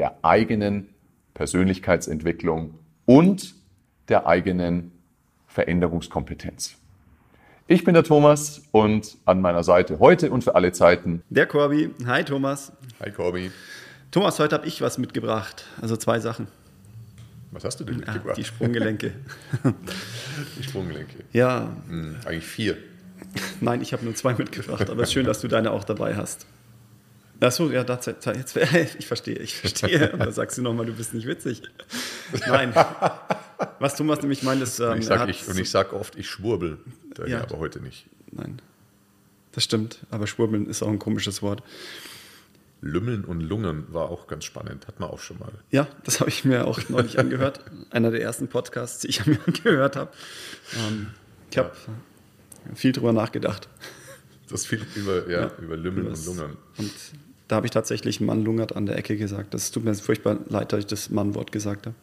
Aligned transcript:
der 0.00 0.16
eigenen 0.22 0.88
Persönlichkeitsentwicklung 1.34 2.78
und 3.04 3.54
der 4.08 4.26
eigenen 4.26 4.92
Veränderungskompetenz. 5.46 6.76
Ich 7.66 7.84
bin 7.84 7.92
der 7.92 8.02
Thomas 8.02 8.62
und 8.72 9.18
an 9.26 9.42
meiner 9.42 9.62
Seite 9.62 9.98
heute 9.98 10.30
und 10.30 10.42
für 10.42 10.54
alle 10.54 10.72
Zeiten 10.72 11.22
der 11.28 11.44
Corby. 11.44 11.90
Hi 12.06 12.24
Thomas. 12.24 12.72
Hi 12.98 13.10
Corby. 13.10 13.50
Thomas, 14.10 14.38
heute 14.38 14.54
habe 14.54 14.66
ich 14.66 14.80
was 14.80 14.96
mitgebracht. 14.96 15.66
Also 15.82 15.98
zwei 15.98 16.18
Sachen. 16.18 16.48
Was 17.50 17.64
hast 17.64 17.78
du 17.78 17.84
denn 17.84 18.02
ah, 18.04 18.12
mitgebracht? 18.12 18.38
die 18.38 18.44
Sprunggelenke. 18.44 19.12
die 20.58 20.62
Sprunggelenke. 20.62 21.24
Ja. 21.34 21.76
Hm, 21.88 22.16
eigentlich 22.24 22.46
vier. 22.46 22.78
Nein, 23.60 23.82
ich 23.82 23.92
habe 23.92 24.06
nur 24.06 24.14
zwei 24.14 24.32
mitgebracht, 24.32 24.88
aber 24.88 25.02
es 25.02 25.10
ist 25.10 25.12
schön, 25.12 25.26
dass 25.26 25.42
du 25.42 25.48
deine 25.48 25.72
auch 25.72 25.84
dabei 25.84 26.16
hast. 26.16 26.46
Achso, 27.40 27.70
ja, 27.70 27.84
das, 27.84 28.06
jetzt, 28.06 28.56
ich 28.98 29.06
verstehe, 29.06 29.36
ich 29.36 29.56
verstehe. 29.56 30.12
Und 30.12 30.18
da 30.20 30.30
sagst 30.30 30.58
du 30.58 30.62
nochmal, 30.62 30.86
du 30.86 30.92
bist 30.92 31.14
nicht 31.14 31.26
witzig. 31.26 31.62
Nein. 32.46 32.74
Was 33.78 33.96
Thomas 33.96 34.20
nämlich 34.20 34.42
meint, 34.42 34.62
ist. 34.62 34.78
Ähm, 34.78 34.92
und 34.92 34.98
ich 34.98 35.06
sage 35.06 35.64
sag 35.64 35.92
oft, 35.92 36.16
ich 36.16 36.28
schwurbel. 36.28 36.78
Ja. 37.26 37.42
aber 37.42 37.58
heute 37.58 37.80
nicht. 37.80 38.06
Nein. 38.30 38.60
Das 39.52 39.64
stimmt, 39.64 39.98
aber 40.10 40.26
schwurbeln 40.26 40.66
ist 40.66 40.82
auch 40.82 40.88
ein 40.88 40.98
komisches 40.98 41.42
Wort. 41.42 41.62
Lümmeln 42.82 43.24
und 43.24 43.40
Lungen 43.40 43.92
war 43.92 44.10
auch 44.10 44.26
ganz 44.26 44.44
spannend, 44.44 44.86
hat 44.86 45.00
man 45.00 45.10
auch 45.10 45.18
schon 45.18 45.38
mal. 45.38 45.52
Ja, 45.70 45.86
das 46.04 46.20
habe 46.20 46.30
ich 46.30 46.44
mir 46.44 46.66
auch 46.66 46.80
neulich 46.88 47.18
angehört. 47.18 47.60
Einer 47.90 48.10
der 48.10 48.22
ersten 48.22 48.48
Podcasts, 48.48 49.00
die 49.00 49.08
ich 49.08 49.26
mir 49.26 49.38
angehört 49.46 49.96
habe. 49.96 50.10
Ähm, 50.78 51.08
ich 51.50 51.58
habe 51.58 51.72
ja. 51.86 52.74
viel 52.74 52.92
drüber 52.92 53.12
nachgedacht. 53.12 53.68
Das 54.48 54.66
viel 54.66 54.84
über, 54.94 55.28
ja, 55.28 55.42
ja 55.42 55.52
über 55.60 55.76
Lümmeln 55.76 56.08
und 56.08 56.26
Lungern. 56.26 56.56
Und 56.78 56.90
da 57.50 57.56
habe 57.56 57.66
ich 57.66 57.72
tatsächlich 57.72 58.20
Mann 58.20 58.44
lungert 58.44 58.76
an 58.76 58.86
der 58.86 58.96
Ecke 58.96 59.16
gesagt. 59.16 59.54
Das 59.54 59.72
tut 59.72 59.84
mir 59.84 59.94
furchtbar 59.94 60.38
leid, 60.48 60.72
dass 60.72 60.80
ich 60.80 60.86
das 60.86 61.10
Mannwort 61.10 61.50
gesagt 61.50 61.86
habe. 61.86 61.96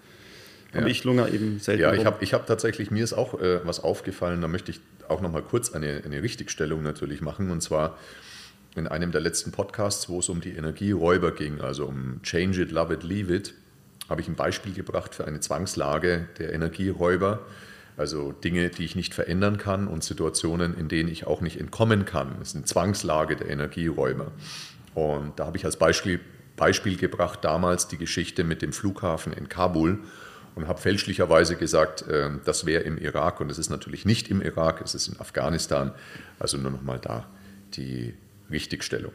Ja. 0.73 0.81
Aber 0.81 0.89
ich 0.89 1.05
lunger 1.05 1.31
eben 1.31 1.59
selten. 1.59 1.81
Ja, 1.81 1.93
ich 1.93 2.05
habe 2.05 2.21
ich 2.21 2.33
hab 2.33 2.45
tatsächlich, 2.47 2.91
mir 2.91 3.03
ist 3.03 3.13
auch 3.13 3.39
äh, 3.39 3.65
was 3.65 3.79
aufgefallen, 3.79 4.41
da 4.41 4.49
möchte 4.49 4.71
ich 4.71 4.81
auch 5.07 5.21
noch 5.21 5.31
mal 5.31 5.41
kurz 5.41 5.73
eine, 5.73 6.01
eine 6.03 6.21
Richtigstellung 6.21 6.83
natürlich 6.83 7.21
machen. 7.21 7.49
Und 7.49 7.61
zwar 7.61 7.97
in 8.75 8.87
einem 8.87 9.13
der 9.13 9.21
letzten 9.21 9.53
Podcasts, 9.53 10.09
wo 10.09 10.19
es 10.19 10.27
um 10.27 10.41
die 10.41 10.51
Energieräuber 10.51 11.31
ging, 11.31 11.61
also 11.61 11.85
um 11.85 12.21
Change 12.23 12.63
it, 12.63 12.71
love 12.71 12.93
it, 12.93 13.03
leave 13.03 13.33
it, 13.33 13.53
habe 14.09 14.19
ich 14.19 14.27
ein 14.27 14.35
Beispiel 14.35 14.73
gebracht 14.73 15.15
für 15.15 15.25
eine 15.25 15.39
Zwangslage 15.39 16.27
der 16.39 16.51
Energieräuber. 16.51 17.39
Also 17.95 18.31
Dinge, 18.31 18.69
die 18.69 18.85
ich 18.85 18.95
nicht 18.95 19.15
verändern 19.15 19.57
kann 19.57 19.87
und 19.87 20.03
Situationen, 20.03 20.77
in 20.77 20.89
denen 20.89 21.09
ich 21.09 21.25
auch 21.25 21.41
nicht 21.41 21.59
entkommen 21.59 22.05
kann. 22.05 22.35
Das 22.37 22.49
ist 22.49 22.55
eine 22.55 22.65
Zwangslage 22.65 23.37
der 23.37 23.49
Energieräuber. 23.49 24.31
Und 24.97 25.37
da 25.39 25.45
habe 25.45 25.57
ich 25.57 25.63
als 25.63 25.77
Beispiel, 25.77 26.19
Beispiel 26.55 26.97
gebracht 26.97 27.43
damals 27.43 27.87
die 27.87 27.99
Geschichte 27.99 28.43
mit 28.43 28.63
dem 28.63 28.73
Flughafen 28.73 29.31
in 29.31 29.47
Kabul 29.47 29.99
und 30.55 30.67
habe 30.67 30.81
fälschlicherweise 30.81 31.55
gesagt, 31.55 32.01
äh, 32.07 32.31
das 32.45 32.65
wäre 32.65 32.81
im 32.81 32.97
Irak 32.97 33.39
und 33.39 33.51
es 33.51 33.59
ist 33.59 33.69
natürlich 33.69 34.05
nicht 34.05 34.31
im 34.31 34.41
Irak, 34.41 34.81
es 34.83 34.95
ist 34.95 35.07
in 35.07 35.19
Afghanistan. 35.19 35.91
Also 36.39 36.57
nur 36.57 36.71
nochmal 36.71 36.97
da 36.97 37.27
die 37.75 38.15
Richtigstellung. 38.49 39.11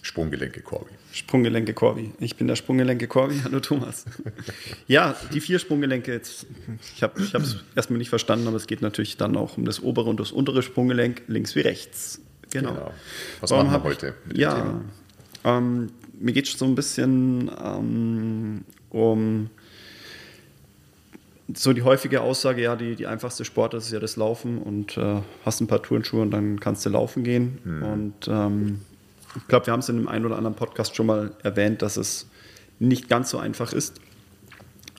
Sprunggelenke 0.00 0.62
Corby. 0.62 0.92
Sprunggelenke 1.12 1.74
Corby. 1.74 2.14
Ich 2.18 2.36
bin 2.36 2.48
der 2.48 2.56
Sprunggelenke 2.56 3.08
Corby. 3.08 3.38
Hallo 3.44 3.60
Thomas. 3.60 4.06
ja, 4.86 5.14
die 5.34 5.42
vier 5.42 5.58
Sprunggelenke. 5.58 6.10
Jetzt, 6.10 6.46
ich 6.96 7.02
habe 7.02 7.20
es 7.20 7.56
erstmal 7.74 7.98
nicht 7.98 8.08
verstanden, 8.08 8.48
aber 8.48 8.56
es 8.56 8.66
geht 8.66 8.80
natürlich 8.80 9.18
dann 9.18 9.36
auch 9.36 9.58
um 9.58 9.66
das 9.66 9.82
obere 9.82 10.08
und 10.08 10.18
das 10.18 10.32
untere 10.32 10.62
Sprunggelenk, 10.62 11.24
links 11.26 11.54
wie 11.54 11.60
rechts. 11.60 12.22
Genau. 12.52 12.74
genau. 12.74 12.90
Was 13.40 13.50
Warum 13.50 13.66
machen 13.66 13.82
wir 13.82 13.90
heute? 13.90 14.14
Ich, 14.30 14.38
ja, 14.38 14.80
ähm, 15.44 15.90
mir 16.18 16.32
geht 16.32 16.46
es 16.46 16.58
so 16.58 16.64
ein 16.64 16.74
bisschen 16.74 17.50
ähm, 17.62 18.64
um 18.90 19.50
so 21.54 21.72
die 21.72 21.82
häufige 21.82 22.22
Aussage, 22.22 22.62
ja, 22.62 22.76
die, 22.76 22.96
die 22.96 23.06
einfachste 23.06 23.44
Sport 23.44 23.74
ist 23.74 23.90
ja 23.90 24.00
das 24.00 24.16
Laufen 24.16 24.58
und 24.58 24.96
äh, 24.96 25.20
hast 25.44 25.60
ein 25.60 25.66
paar 25.66 25.82
Turnschuhe 25.82 26.22
und 26.22 26.30
dann 26.30 26.60
kannst 26.60 26.86
du 26.86 26.90
laufen 26.90 27.24
gehen. 27.24 27.58
Mhm. 27.64 27.82
Und 27.82 28.28
ähm, 28.28 28.80
ich 29.36 29.48
glaube, 29.48 29.66
wir 29.66 29.72
haben 29.72 29.80
es 29.80 29.88
in 29.88 29.96
einem 29.96 30.08
einen 30.08 30.26
oder 30.26 30.36
anderen 30.36 30.56
Podcast 30.56 30.94
schon 30.94 31.06
mal 31.06 31.32
erwähnt, 31.42 31.82
dass 31.82 31.96
es 31.96 32.28
nicht 32.78 33.08
ganz 33.08 33.30
so 33.30 33.38
einfach 33.38 33.72
ist. 33.72 34.00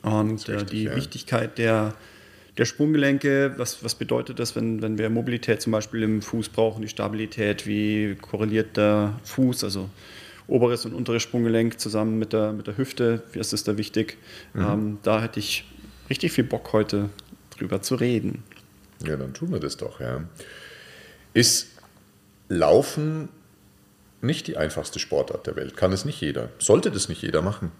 Und 0.03 0.47
äh, 0.49 0.53
richtig, 0.53 0.69
die 0.69 0.83
ja. 0.83 0.95
Wichtigkeit 0.95 1.57
der, 1.57 1.93
der 2.57 2.65
Sprunggelenke, 2.65 3.53
was, 3.57 3.83
was 3.83 3.95
bedeutet 3.95 4.39
das, 4.39 4.55
wenn, 4.55 4.81
wenn 4.81 4.97
wir 4.97 5.09
Mobilität 5.09 5.61
zum 5.61 5.71
Beispiel 5.71 6.03
im 6.03 6.21
Fuß 6.21 6.49
brauchen, 6.49 6.81
die 6.81 6.87
Stabilität, 6.87 7.65
wie 7.65 8.15
korreliert 8.21 8.77
der 8.77 9.19
Fuß, 9.23 9.63
also 9.63 9.89
oberes 10.47 10.85
und 10.85 10.93
unteres 10.93 11.23
Sprunggelenk 11.23 11.79
zusammen 11.79 12.19
mit 12.19 12.33
der, 12.33 12.53
mit 12.53 12.67
der 12.67 12.77
Hüfte, 12.77 13.23
wie 13.31 13.39
ist 13.39 13.53
das 13.53 13.63
da 13.63 13.77
wichtig? 13.77 14.17
Mhm. 14.53 14.61
Ähm, 14.61 14.97
da 15.01 15.21
hätte 15.21 15.39
ich 15.39 15.65
richtig 16.09 16.31
viel 16.31 16.43
Bock 16.43 16.73
heute 16.73 17.09
drüber 17.57 17.81
zu 17.81 17.95
reden. 17.95 18.43
Ja, 19.03 19.15
dann 19.17 19.33
tun 19.33 19.51
wir 19.51 19.59
das 19.59 19.77
doch, 19.77 19.99
ja. 19.99 20.23
Ist 21.33 21.69
Laufen 22.49 23.29
nicht 24.21 24.47
die 24.47 24.57
einfachste 24.57 24.99
Sportart 24.99 25.47
der 25.47 25.55
Welt? 25.55 25.75
Kann 25.75 25.91
es 25.91 26.05
nicht 26.05 26.21
jeder? 26.21 26.49
Sollte 26.59 26.91
das 26.91 27.09
nicht 27.09 27.21
jeder 27.23 27.41
machen? 27.41 27.71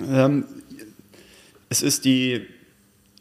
Ähm, 0.00 0.44
es 1.68 1.82
ist 1.82 2.04
die 2.04 2.46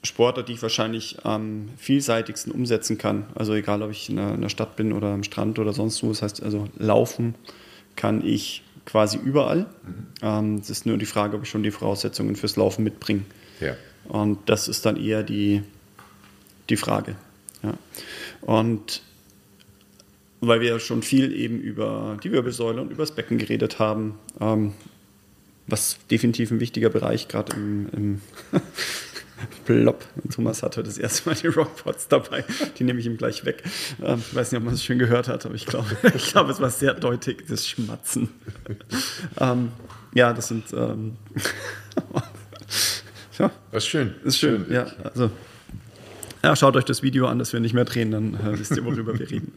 Sportart, 0.04 0.48
die 0.48 0.54
ich 0.54 0.62
wahrscheinlich 0.62 1.26
am 1.26 1.70
vielseitigsten 1.78 2.52
umsetzen 2.52 2.98
kann. 2.98 3.26
Also 3.36 3.54
egal, 3.54 3.82
ob 3.82 3.92
ich 3.92 4.10
in 4.10 4.42
der 4.42 4.50
Stadt 4.50 4.76
bin 4.76 4.94
oder 4.94 5.08
am 5.08 5.24
Strand 5.24 5.60
oder 5.60 5.74
sonst 5.74 6.04
wo. 6.04 6.10
Das 6.10 6.22
heißt, 6.22 6.44
also 6.44 6.68
laufen 6.78 7.36
kann 7.96 8.26
ich 8.26 8.64
quasi 8.86 9.18
überall. 9.18 9.60
Mhm. 9.62 10.08
Ähm, 10.22 10.56
es 10.56 10.70
ist 10.70 10.86
nur 10.86 10.98
die 10.98 11.06
Frage, 11.06 11.36
ob 11.36 11.44
ich 11.44 11.50
schon 11.50 11.64
die 11.64 11.72
Voraussetzungen 11.72 12.36
fürs 12.36 12.56
Laufen 12.56 12.84
mitbringe. 12.84 13.24
Ja. 13.60 13.76
Und 14.08 14.40
das 14.48 14.68
ist 14.68 14.86
dann 14.86 14.98
eher 14.98 15.24
die, 15.24 15.64
die 16.70 16.78
Frage. 16.78 17.16
Ja. 17.64 17.74
Und 18.42 19.02
weil 20.40 20.62
wir 20.62 20.80
schon 20.80 21.02
viel 21.02 21.34
eben 21.34 21.60
über 21.60 22.18
die 22.24 22.32
Wirbelsäule 22.32 22.82
und 22.82 22.92
über 22.92 23.04
das 23.04 23.14
Becken 23.14 23.38
geredet 23.38 23.80
haben, 23.80 24.20
ähm, 24.40 24.74
was 25.66 25.98
definitiv 26.10 26.52
ein 26.52 26.60
wichtiger 26.60 26.90
Bereich 26.90 27.28
gerade 27.28 27.54
im, 27.54 27.90
im 27.92 28.22
Plopp. 29.66 30.06
Thomas 30.34 30.64
hatte 30.64 30.84
das 30.84 30.98
erste 30.98 31.30
Mal 31.30 31.36
die 31.36 31.48
Rockpots 31.48 32.08
dabei. 32.08 32.44
Die 32.78 32.84
nehme 32.84 33.00
ich 33.00 33.06
ihm 33.06 33.18
gleich 33.18 33.46
weg. 33.46 33.64
Ähm, 34.04 34.24
ich 34.28 34.36
weiß 34.36 34.52
nicht, 34.52 34.60
ob 34.60 34.66
man 34.66 34.74
es 34.74 34.84
schön 34.84 35.00
gehört 35.00 35.28
hat, 35.28 35.46
aber 35.46 35.56
ich 35.56 35.66
glaube, 35.66 35.88
ich 36.16 36.28
glaube, 36.32 36.52
es 36.52 36.60
war 36.60 36.70
sehr 36.70 36.94
deutlich, 36.94 37.44
das 37.48 37.68
Schmatzen. 37.68 38.30
ähm, 39.40 39.72
ja, 40.14 40.34
das 40.34 40.48
sind 40.48 40.66
ähm, 40.74 41.18
Ja. 43.40 43.52
Das 43.72 43.84
ist 43.84 43.90
schön. 43.90 44.16
Ist 44.24 44.40
schön, 44.40 44.66
schön. 44.66 44.74
ja. 44.74 44.88
Also, 45.04 45.30
ja, 46.44 46.56
schaut 46.56 46.76
euch 46.76 46.86
das 46.86 47.04
Video 47.04 47.28
an, 47.28 47.40
dass 47.40 47.54
wir 47.54 47.60
nicht 47.60 47.74
mehr 47.74 47.86
drehen, 47.86 48.12
dann 48.12 48.34
äh, 48.34 48.60
wisst 48.60 48.76
ihr, 48.76 48.84
worüber 48.86 49.18
wir 49.18 49.30
reden. 49.30 49.54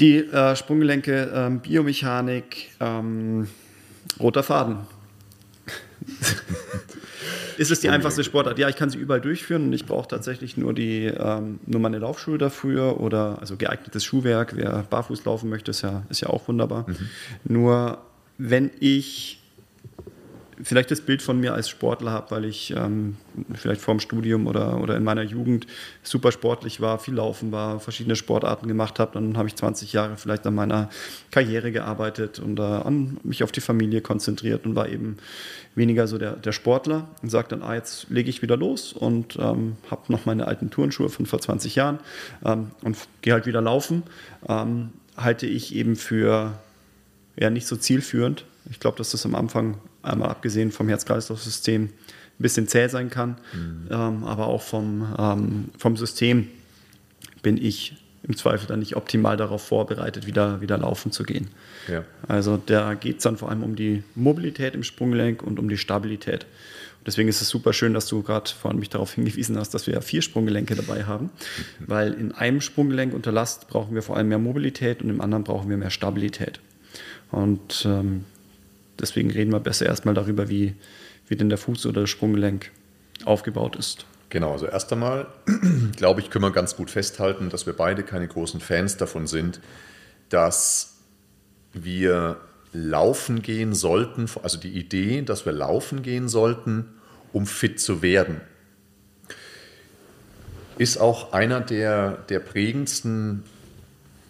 Die 0.00 0.18
äh, 0.18 0.56
Sprunggelenke, 0.56 1.30
ähm, 1.34 1.60
Biomechanik, 1.60 2.70
ähm, 2.80 3.48
roter 4.18 4.42
Faden. 4.42 4.78
Ist 7.58 7.70
es 7.70 7.80
die 7.80 7.88
einfachste 7.88 8.24
Sportart? 8.24 8.58
Ja, 8.58 8.68
ich 8.68 8.76
kann 8.76 8.90
sie 8.90 8.98
überall 8.98 9.20
durchführen 9.20 9.64
und 9.64 9.72
ich 9.72 9.86
brauche 9.86 10.08
tatsächlich 10.08 10.56
nur, 10.56 10.74
die, 10.74 11.06
ähm, 11.06 11.60
nur 11.66 11.80
meine 11.80 11.98
Laufschuhe 11.98 12.38
dafür 12.38 13.00
oder 13.00 13.38
also 13.40 13.56
geeignetes 13.56 14.04
Schuhwerk. 14.04 14.56
Wer 14.56 14.84
barfuß 14.88 15.24
laufen 15.24 15.50
möchte, 15.50 15.70
ist 15.70 15.82
ja, 15.82 16.02
ist 16.08 16.20
ja 16.20 16.28
auch 16.28 16.48
wunderbar. 16.48 16.86
Mhm. 16.88 16.96
Nur 17.44 17.98
wenn 18.38 18.70
ich 18.80 19.43
vielleicht 20.62 20.90
das 20.90 21.00
Bild 21.00 21.22
von 21.22 21.40
mir 21.40 21.54
als 21.54 21.68
Sportler 21.68 22.10
habe, 22.10 22.30
weil 22.30 22.44
ich 22.44 22.74
ähm, 22.76 23.16
vielleicht 23.54 23.80
vorm 23.80 24.00
Studium 24.00 24.46
oder, 24.46 24.80
oder 24.80 24.96
in 24.96 25.04
meiner 25.04 25.22
Jugend 25.22 25.66
super 26.02 26.32
sportlich 26.32 26.80
war, 26.80 26.98
viel 26.98 27.14
laufen 27.14 27.52
war, 27.52 27.80
verschiedene 27.80 28.16
Sportarten 28.16 28.68
gemacht 28.68 28.98
habe. 28.98 29.12
Dann 29.14 29.36
habe 29.36 29.48
ich 29.48 29.56
20 29.56 29.92
Jahre 29.92 30.16
vielleicht 30.16 30.46
an 30.46 30.54
meiner 30.54 30.90
Karriere 31.30 31.72
gearbeitet 31.72 32.38
und 32.38 32.58
äh, 32.58 32.62
an 32.62 33.18
mich 33.22 33.42
auf 33.42 33.52
die 33.52 33.60
Familie 33.60 34.00
konzentriert 34.00 34.66
und 34.66 34.76
war 34.76 34.88
eben 34.88 35.16
weniger 35.74 36.06
so 36.06 36.18
der, 36.18 36.32
der 36.32 36.52
Sportler 36.52 37.08
und 37.22 37.30
sage 37.30 37.48
dann, 37.48 37.62
ah, 37.62 37.74
jetzt 37.74 38.08
lege 38.10 38.30
ich 38.30 38.42
wieder 38.42 38.56
los 38.56 38.92
und 38.92 39.36
ähm, 39.36 39.76
habe 39.90 40.12
noch 40.12 40.24
meine 40.24 40.46
alten 40.46 40.70
Turnschuhe 40.70 41.08
von 41.08 41.26
vor 41.26 41.40
20 41.40 41.74
Jahren 41.74 41.98
ähm, 42.44 42.70
und 42.82 42.96
gehe 43.22 43.32
halt 43.32 43.46
wieder 43.46 43.60
laufen. 43.60 44.04
Ähm, 44.48 44.90
halte 45.16 45.46
ich 45.46 45.74
eben 45.74 45.96
für 45.96 46.58
ja 47.36 47.50
nicht 47.50 47.66
so 47.66 47.76
zielführend. 47.76 48.44
Ich 48.70 48.80
glaube, 48.80 48.96
dass 48.98 49.10
das 49.10 49.24
am 49.26 49.34
Anfang 49.34 49.78
einmal 50.04 50.30
abgesehen 50.30 50.72
vom 50.72 50.88
Herz-Kreislauf-System, 50.88 51.84
ein 51.84 51.90
bisschen 52.38 52.68
zäh 52.68 52.88
sein 52.88 53.10
kann. 53.10 53.36
Mhm. 53.52 53.88
Ähm, 53.90 54.24
aber 54.24 54.46
auch 54.46 54.62
vom, 54.62 55.14
ähm, 55.18 55.64
vom 55.78 55.96
System 55.96 56.48
bin 57.42 57.56
ich 57.56 57.96
im 58.26 58.36
Zweifel 58.36 58.66
dann 58.66 58.78
nicht 58.78 58.96
optimal 58.96 59.36
darauf 59.36 59.62
vorbereitet, 59.62 60.26
wieder, 60.26 60.60
wieder 60.60 60.78
laufen 60.78 61.12
zu 61.12 61.24
gehen. 61.24 61.48
Ja. 61.88 62.04
Also 62.26 62.56
da 62.56 62.94
geht 62.94 63.18
es 63.18 63.22
dann 63.22 63.36
vor 63.36 63.50
allem 63.50 63.62
um 63.62 63.76
die 63.76 64.02
Mobilität 64.14 64.74
im 64.74 64.82
Sprunggelenk 64.82 65.42
und 65.42 65.58
um 65.58 65.68
die 65.68 65.76
Stabilität. 65.76 66.46
Deswegen 67.06 67.28
ist 67.28 67.42
es 67.42 67.50
super 67.50 67.74
schön, 67.74 67.92
dass 67.92 68.06
du 68.06 68.22
gerade 68.22 68.50
vorhin 68.50 68.80
mich 68.80 68.88
darauf 68.88 69.12
hingewiesen 69.14 69.58
hast, 69.58 69.74
dass 69.74 69.86
wir 69.86 69.94
ja 69.94 70.00
vier 70.00 70.22
Sprunggelenke 70.22 70.74
dabei 70.74 71.04
haben, 71.04 71.30
weil 71.80 72.14
in 72.14 72.32
einem 72.32 72.62
Sprunggelenk 72.62 73.12
unter 73.12 73.30
Last 73.30 73.68
brauchen 73.68 73.94
wir 73.94 74.02
vor 74.02 74.16
allem 74.16 74.28
mehr 74.28 74.38
Mobilität 74.38 75.02
und 75.02 75.10
im 75.10 75.20
anderen 75.20 75.44
brauchen 75.44 75.68
wir 75.68 75.76
mehr 75.76 75.90
Stabilität. 75.90 76.60
Und 77.30 77.84
ähm, 77.86 78.24
deswegen 79.00 79.30
reden 79.30 79.52
wir 79.52 79.60
besser 79.60 79.86
erstmal 79.86 80.14
darüber, 80.14 80.48
wie, 80.48 80.74
wie 81.28 81.36
denn 81.36 81.48
der 81.48 81.58
Fuß 81.58 81.86
oder 81.86 82.02
das 82.02 82.10
Sprunggelenk 82.10 82.70
aufgebaut 83.24 83.76
ist. 83.76 84.06
Genau, 84.30 84.52
also 84.52 84.66
erst 84.66 84.92
einmal, 84.92 85.28
glaube 85.96 86.20
ich, 86.20 86.30
können 86.30 86.44
wir 86.44 86.50
ganz 86.50 86.76
gut 86.76 86.90
festhalten, 86.90 87.50
dass 87.50 87.66
wir 87.66 87.72
beide 87.72 88.02
keine 88.02 88.26
großen 88.26 88.60
Fans 88.60 88.96
davon 88.96 89.26
sind, 89.26 89.60
dass 90.28 90.96
wir 91.72 92.40
laufen 92.72 93.42
gehen 93.42 93.74
sollten, 93.74 94.28
also 94.42 94.58
die 94.58 94.72
Idee, 94.72 95.22
dass 95.22 95.46
wir 95.46 95.52
laufen 95.52 96.02
gehen 96.02 96.28
sollten, 96.28 96.86
um 97.32 97.46
fit 97.46 97.80
zu 97.80 98.02
werden, 98.02 98.40
ist 100.78 100.98
auch 100.98 101.32
einer 101.32 101.60
der, 101.60 102.18
der 102.28 102.40
prägendsten 102.40 103.44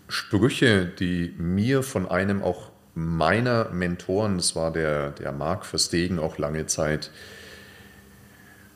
Sprüche, 0.08 0.84
die 0.84 1.34
mir 1.38 1.82
von 1.82 2.06
einem 2.06 2.42
auch 2.42 2.70
meiner 2.94 3.70
Mentoren, 3.70 4.36
das 4.36 4.54
war 4.54 4.72
der, 4.72 5.10
der 5.10 5.32
Marc 5.32 5.66
Verstegen, 5.66 6.18
auch 6.18 6.38
lange 6.38 6.66
Zeit 6.66 7.10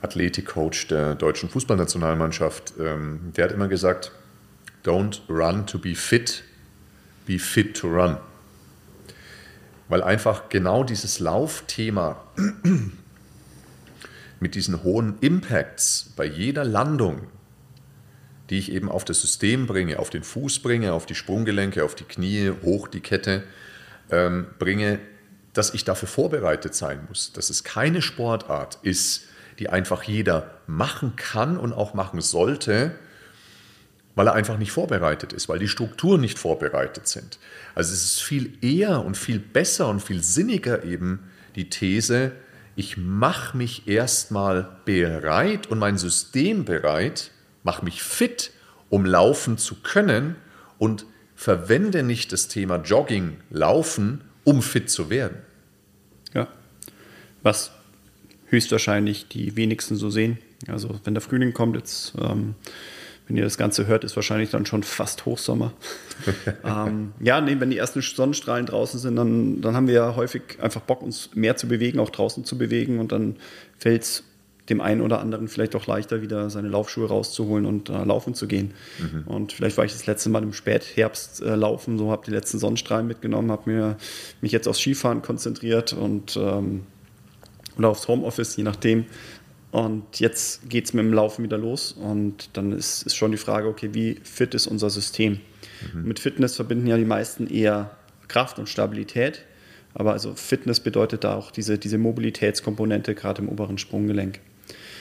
Athletikcoach 0.00 0.86
der 0.88 1.14
deutschen 1.14 1.48
Fußballnationalmannschaft, 1.48 2.74
ähm, 2.78 3.32
der 3.36 3.44
hat 3.44 3.52
immer 3.52 3.68
gesagt, 3.68 4.12
don't 4.84 5.20
run 5.28 5.66
to 5.66 5.78
be 5.78 5.94
fit, 5.94 6.44
be 7.26 7.38
fit 7.38 7.76
to 7.76 7.88
run. 7.88 8.16
Weil 9.88 10.02
einfach 10.02 10.48
genau 10.48 10.84
dieses 10.84 11.18
Laufthema 11.18 12.22
mit 14.40 14.54
diesen 14.54 14.82
hohen 14.82 15.18
Impacts 15.20 16.12
bei 16.14 16.26
jeder 16.26 16.64
Landung, 16.64 17.26
die 18.50 18.58
ich 18.58 18.72
eben 18.72 18.88
auf 18.88 19.04
das 19.04 19.20
System 19.20 19.66
bringe, 19.66 19.98
auf 19.98 20.10
den 20.10 20.22
Fuß 20.22 20.60
bringe, 20.60 20.92
auf 20.92 21.06
die 21.06 21.14
Sprunggelenke, 21.14 21.84
auf 21.84 21.94
die 21.94 22.04
Knie, 22.04 22.52
hoch 22.62 22.88
die 22.88 23.00
Kette 23.00 23.42
ähm, 24.10 24.46
bringe, 24.58 24.98
dass 25.52 25.74
ich 25.74 25.84
dafür 25.84 26.08
vorbereitet 26.08 26.74
sein 26.74 27.00
muss, 27.08 27.32
dass 27.32 27.50
es 27.50 27.64
keine 27.64 28.02
Sportart 28.02 28.78
ist, 28.82 29.24
die 29.58 29.68
einfach 29.68 30.04
jeder 30.04 30.50
machen 30.66 31.16
kann 31.16 31.56
und 31.56 31.72
auch 31.72 31.94
machen 31.94 32.20
sollte, 32.20 32.92
weil 34.14 34.28
er 34.28 34.34
einfach 34.34 34.58
nicht 34.58 34.72
vorbereitet 34.72 35.32
ist, 35.32 35.48
weil 35.48 35.58
die 35.58 35.68
Strukturen 35.68 36.20
nicht 36.20 36.38
vorbereitet 36.38 37.08
sind. 37.08 37.38
Also 37.74 37.92
es 37.92 38.04
ist 38.04 38.22
viel 38.22 38.52
eher 38.62 39.04
und 39.04 39.16
viel 39.16 39.38
besser 39.38 39.88
und 39.88 40.00
viel 40.00 40.22
sinniger 40.22 40.84
eben 40.84 41.30
die 41.54 41.70
These, 41.70 42.32
ich 42.78 42.96
mache 42.96 43.56
mich 43.56 43.88
erstmal 43.88 44.68
bereit 44.84 45.66
und 45.66 45.80
mein 45.80 45.98
System 45.98 46.64
bereit, 46.64 47.32
mache 47.64 47.84
mich 47.84 48.04
fit, 48.04 48.52
um 48.88 49.04
laufen 49.04 49.58
zu 49.58 49.82
können 49.82 50.36
und 50.78 51.04
verwende 51.38 52.02
nicht 52.02 52.32
das 52.32 52.48
Thema 52.48 52.82
Jogging, 52.82 53.36
Laufen, 53.48 54.22
um 54.42 54.60
fit 54.60 54.90
zu 54.90 55.08
werden. 55.08 55.36
Ja, 56.34 56.48
was 57.44 57.70
höchstwahrscheinlich 58.46 59.28
die 59.28 59.54
wenigsten 59.54 59.94
so 59.94 60.10
sehen. 60.10 60.38
Also 60.66 60.98
wenn 61.04 61.14
der 61.14 61.20
Frühling 61.20 61.52
kommt, 61.52 61.76
jetzt, 61.76 62.14
ähm, 62.20 62.56
wenn 63.28 63.36
ihr 63.36 63.44
das 63.44 63.56
Ganze 63.56 63.86
hört, 63.86 64.02
ist 64.02 64.16
wahrscheinlich 64.16 64.50
dann 64.50 64.66
schon 64.66 64.82
fast 64.82 65.26
Hochsommer. 65.26 65.72
ähm, 66.64 67.12
ja, 67.20 67.40
nee, 67.40 67.60
wenn 67.60 67.70
die 67.70 67.78
ersten 67.78 68.02
Sonnenstrahlen 68.02 68.66
draußen 68.66 68.98
sind, 68.98 69.14
dann, 69.14 69.60
dann 69.60 69.76
haben 69.76 69.86
wir 69.86 69.94
ja 69.94 70.16
häufig 70.16 70.42
einfach 70.60 70.80
Bock, 70.80 71.02
uns 71.02 71.30
mehr 71.34 71.56
zu 71.56 71.68
bewegen, 71.68 72.00
auch 72.00 72.10
draußen 72.10 72.44
zu 72.44 72.58
bewegen 72.58 72.98
und 72.98 73.12
dann 73.12 73.36
fällt 73.78 74.02
es 74.02 74.24
dem 74.68 74.80
einen 74.80 75.00
oder 75.00 75.20
anderen 75.20 75.48
vielleicht 75.48 75.74
auch 75.74 75.86
leichter, 75.86 76.22
wieder 76.22 76.50
seine 76.50 76.68
Laufschuhe 76.68 77.08
rauszuholen 77.08 77.66
und 77.66 77.88
äh, 77.88 78.04
laufen 78.04 78.34
zu 78.34 78.46
gehen. 78.46 78.72
Mhm. 78.98 79.22
Und 79.26 79.52
vielleicht 79.52 79.76
war 79.76 79.84
ich 79.84 79.92
das 79.92 80.06
letzte 80.06 80.30
Mal 80.30 80.42
im 80.42 80.52
Spätherbst 80.52 81.42
äh, 81.42 81.54
laufen, 81.54 81.98
so 81.98 82.10
habe 82.10 82.24
die 82.26 82.30
letzten 82.30 82.58
Sonnenstrahlen 82.58 83.06
mitgenommen, 83.06 83.50
habe 83.50 83.70
mir 83.70 83.96
mich 84.40 84.52
jetzt 84.52 84.68
aufs 84.68 84.80
Skifahren 84.80 85.22
konzentriert 85.22 85.92
und 85.92 86.36
ähm, 86.36 86.82
oder 87.76 87.88
aufs 87.88 88.08
Homeoffice, 88.08 88.56
je 88.56 88.64
nachdem. 88.64 89.06
Und 89.70 90.18
jetzt 90.18 90.68
geht 90.70 90.86
es 90.86 90.94
mit 90.94 91.04
dem 91.04 91.12
Laufen 91.12 91.44
wieder 91.44 91.58
los 91.58 91.92
und 91.92 92.50
dann 92.54 92.72
ist, 92.72 93.02
ist 93.02 93.16
schon 93.16 93.32
die 93.32 93.38
Frage, 93.38 93.68
okay, 93.68 93.90
wie 93.92 94.18
fit 94.22 94.54
ist 94.54 94.66
unser 94.66 94.90
System? 94.90 95.40
Mhm. 95.94 96.04
Mit 96.04 96.18
Fitness 96.18 96.56
verbinden 96.56 96.86
ja 96.86 96.96
die 96.96 97.04
meisten 97.04 97.46
eher 97.46 97.90
Kraft 98.28 98.58
und 98.58 98.68
Stabilität, 98.68 99.44
aber 99.94 100.12
also 100.12 100.34
Fitness 100.34 100.80
bedeutet 100.80 101.24
da 101.24 101.34
auch 101.34 101.50
diese, 101.50 101.78
diese 101.78 101.98
Mobilitätskomponente, 101.98 103.14
gerade 103.14 103.42
im 103.42 103.48
oberen 103.48 103.78
Sprunggelenk. 103.78 104.40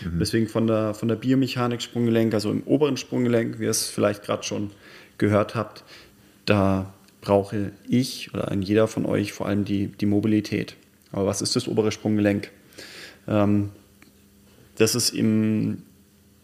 Mhm. 0.04 0.20
Deswegen 0.20 0.48
von 0.48 0.68
der, 0.68 0.94
von 0.94 1.08
der 1.08 1.16
Biomechanik 1.16 1.82
Sprunggelenk, 1.82 2.34
also 2.34 2.52
im 2.52 2.64
oberen 2.64 2.98
Sprunggelenk, 2.98 3.60
wie 3.60 3.64
ihr 3.66 3.70
es 3.70 3.88
vielleicht 3.88 4.24
gerade 4.24 4.44
schon 4.44 4.72
gehört 5.18 5.56
habt, 5.56 5.84
da 6.46 6.94
brauche 7.22 7.72
ich 7.88 8.34
oder 8.34 8.50
ein 8.50 8.62
jeder 8.62 8.88
von 8.88 9.06
euch 9.06 9.34
vor 9.34 9.48
allem 9.48 9.66
die, 9.66 9.88
die 9.88 10.06
Mobilität. 10.06 10.76
Aber 11.12 11.26
was 11.26 11.42
ist 11.42 11.56
das 11.56 11.68
obere 11.68 11.92
Sprunggelenk? 11.92 12.52
Ähm, 13.28 13.70
das 14.76 14.96
ist 14.96 15.10
im, 15.10 15.84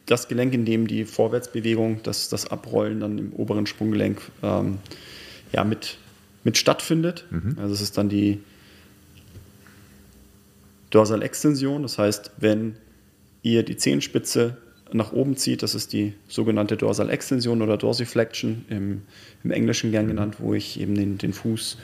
das 0.06 0.28
Gelenk, 0.28 0.54
in 0.54 0.66
dem 0.66 0.88
die 0.88 1.06
Vorwärtsbewegung, 1.06 2.02
das, 2.04 2.30
das 2.30 2.50
Abrollen 2.50 3.00
dann 3.00 3.18
im 3.18 3.34
oberen 3.34 3.68
Sprunggelenk 3.68 4.22
ähm, 4.42 4.80
ja, 5.52 5.64
mit, 5.64 5.98
mit 6.44 6.58
stattfindet. 6.58 7.26
Mhm. 7.30 7.58
Also 7.60 7.74
es 7.74 7.82
ist 7.82 7.98
dann 7.98 8.10
die 8.10 8.42
Dorsalextension. 10.90 11.84
Das 11.84 11.98
heißt, 11.98 12.32
wenn 12.38 12.76
ihr 13.44 13.64
die 13.64 13.78
Zehenspitze 13.78 14.58
nach 14.92 15.12
oben 15.12 15.38
zieht, 15.38 15.64
das 15.64 15.76
ist 15.76 15.94
die 15.94 16.14
sogenannte 16.28 16.78
Dorsalextension 16.78 17.62
oder 17.62 17.78
Dorsiflexion 17.78 18.66
im, 18.70 19.02
im 19.44 19.52
Englischen 19.52 19.92
gern 19.92 20.08
genannt, 20.08 20.36
wo 20.40 20.54
ich 20.54 20.80
eben 20.80 20.96
den, 20.96 21.18
den 21.18 21.34
Fuß 21.34 21.78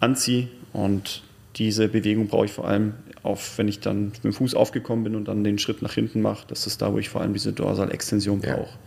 anziehe 0.00 0.48
und 0.72 1.22
diese 1.56 1.88
Bewegung 1.88 2.28
brauche 2.28 2.46
ich 2.46 2.52
vor 2.52 2.68
allem 2.68 2.94
auf, 3.22 3.58
wenn 3.58 3.66
ich 3.66 3.80
dann 3.80 4.06
mit 4.06 4.24
dem 4.24 4.32
Fuß 4.32 4.54
aufgekommen 4.54 5.04
bin 5.04 5.16
und 5.16 5.26
dann 5.26 5.42
den 5.42 5.58
Schritt 5.58 5.82
nach 5.82 5.94
hinten 5.94 6.20
mache. 6.20 6.46
Das 6.48 6.66
ist 6.66 6.82
da, 6.82 6.92
wo 6.92 6.98
ich 6.98 7.08
vor 7.08 7.22
allem 7.22 7.32
diese 7.32 7.52
Dorsalextension 7.52 8.40
brauche. 8.40 8.60
Ja. 8.60 8.78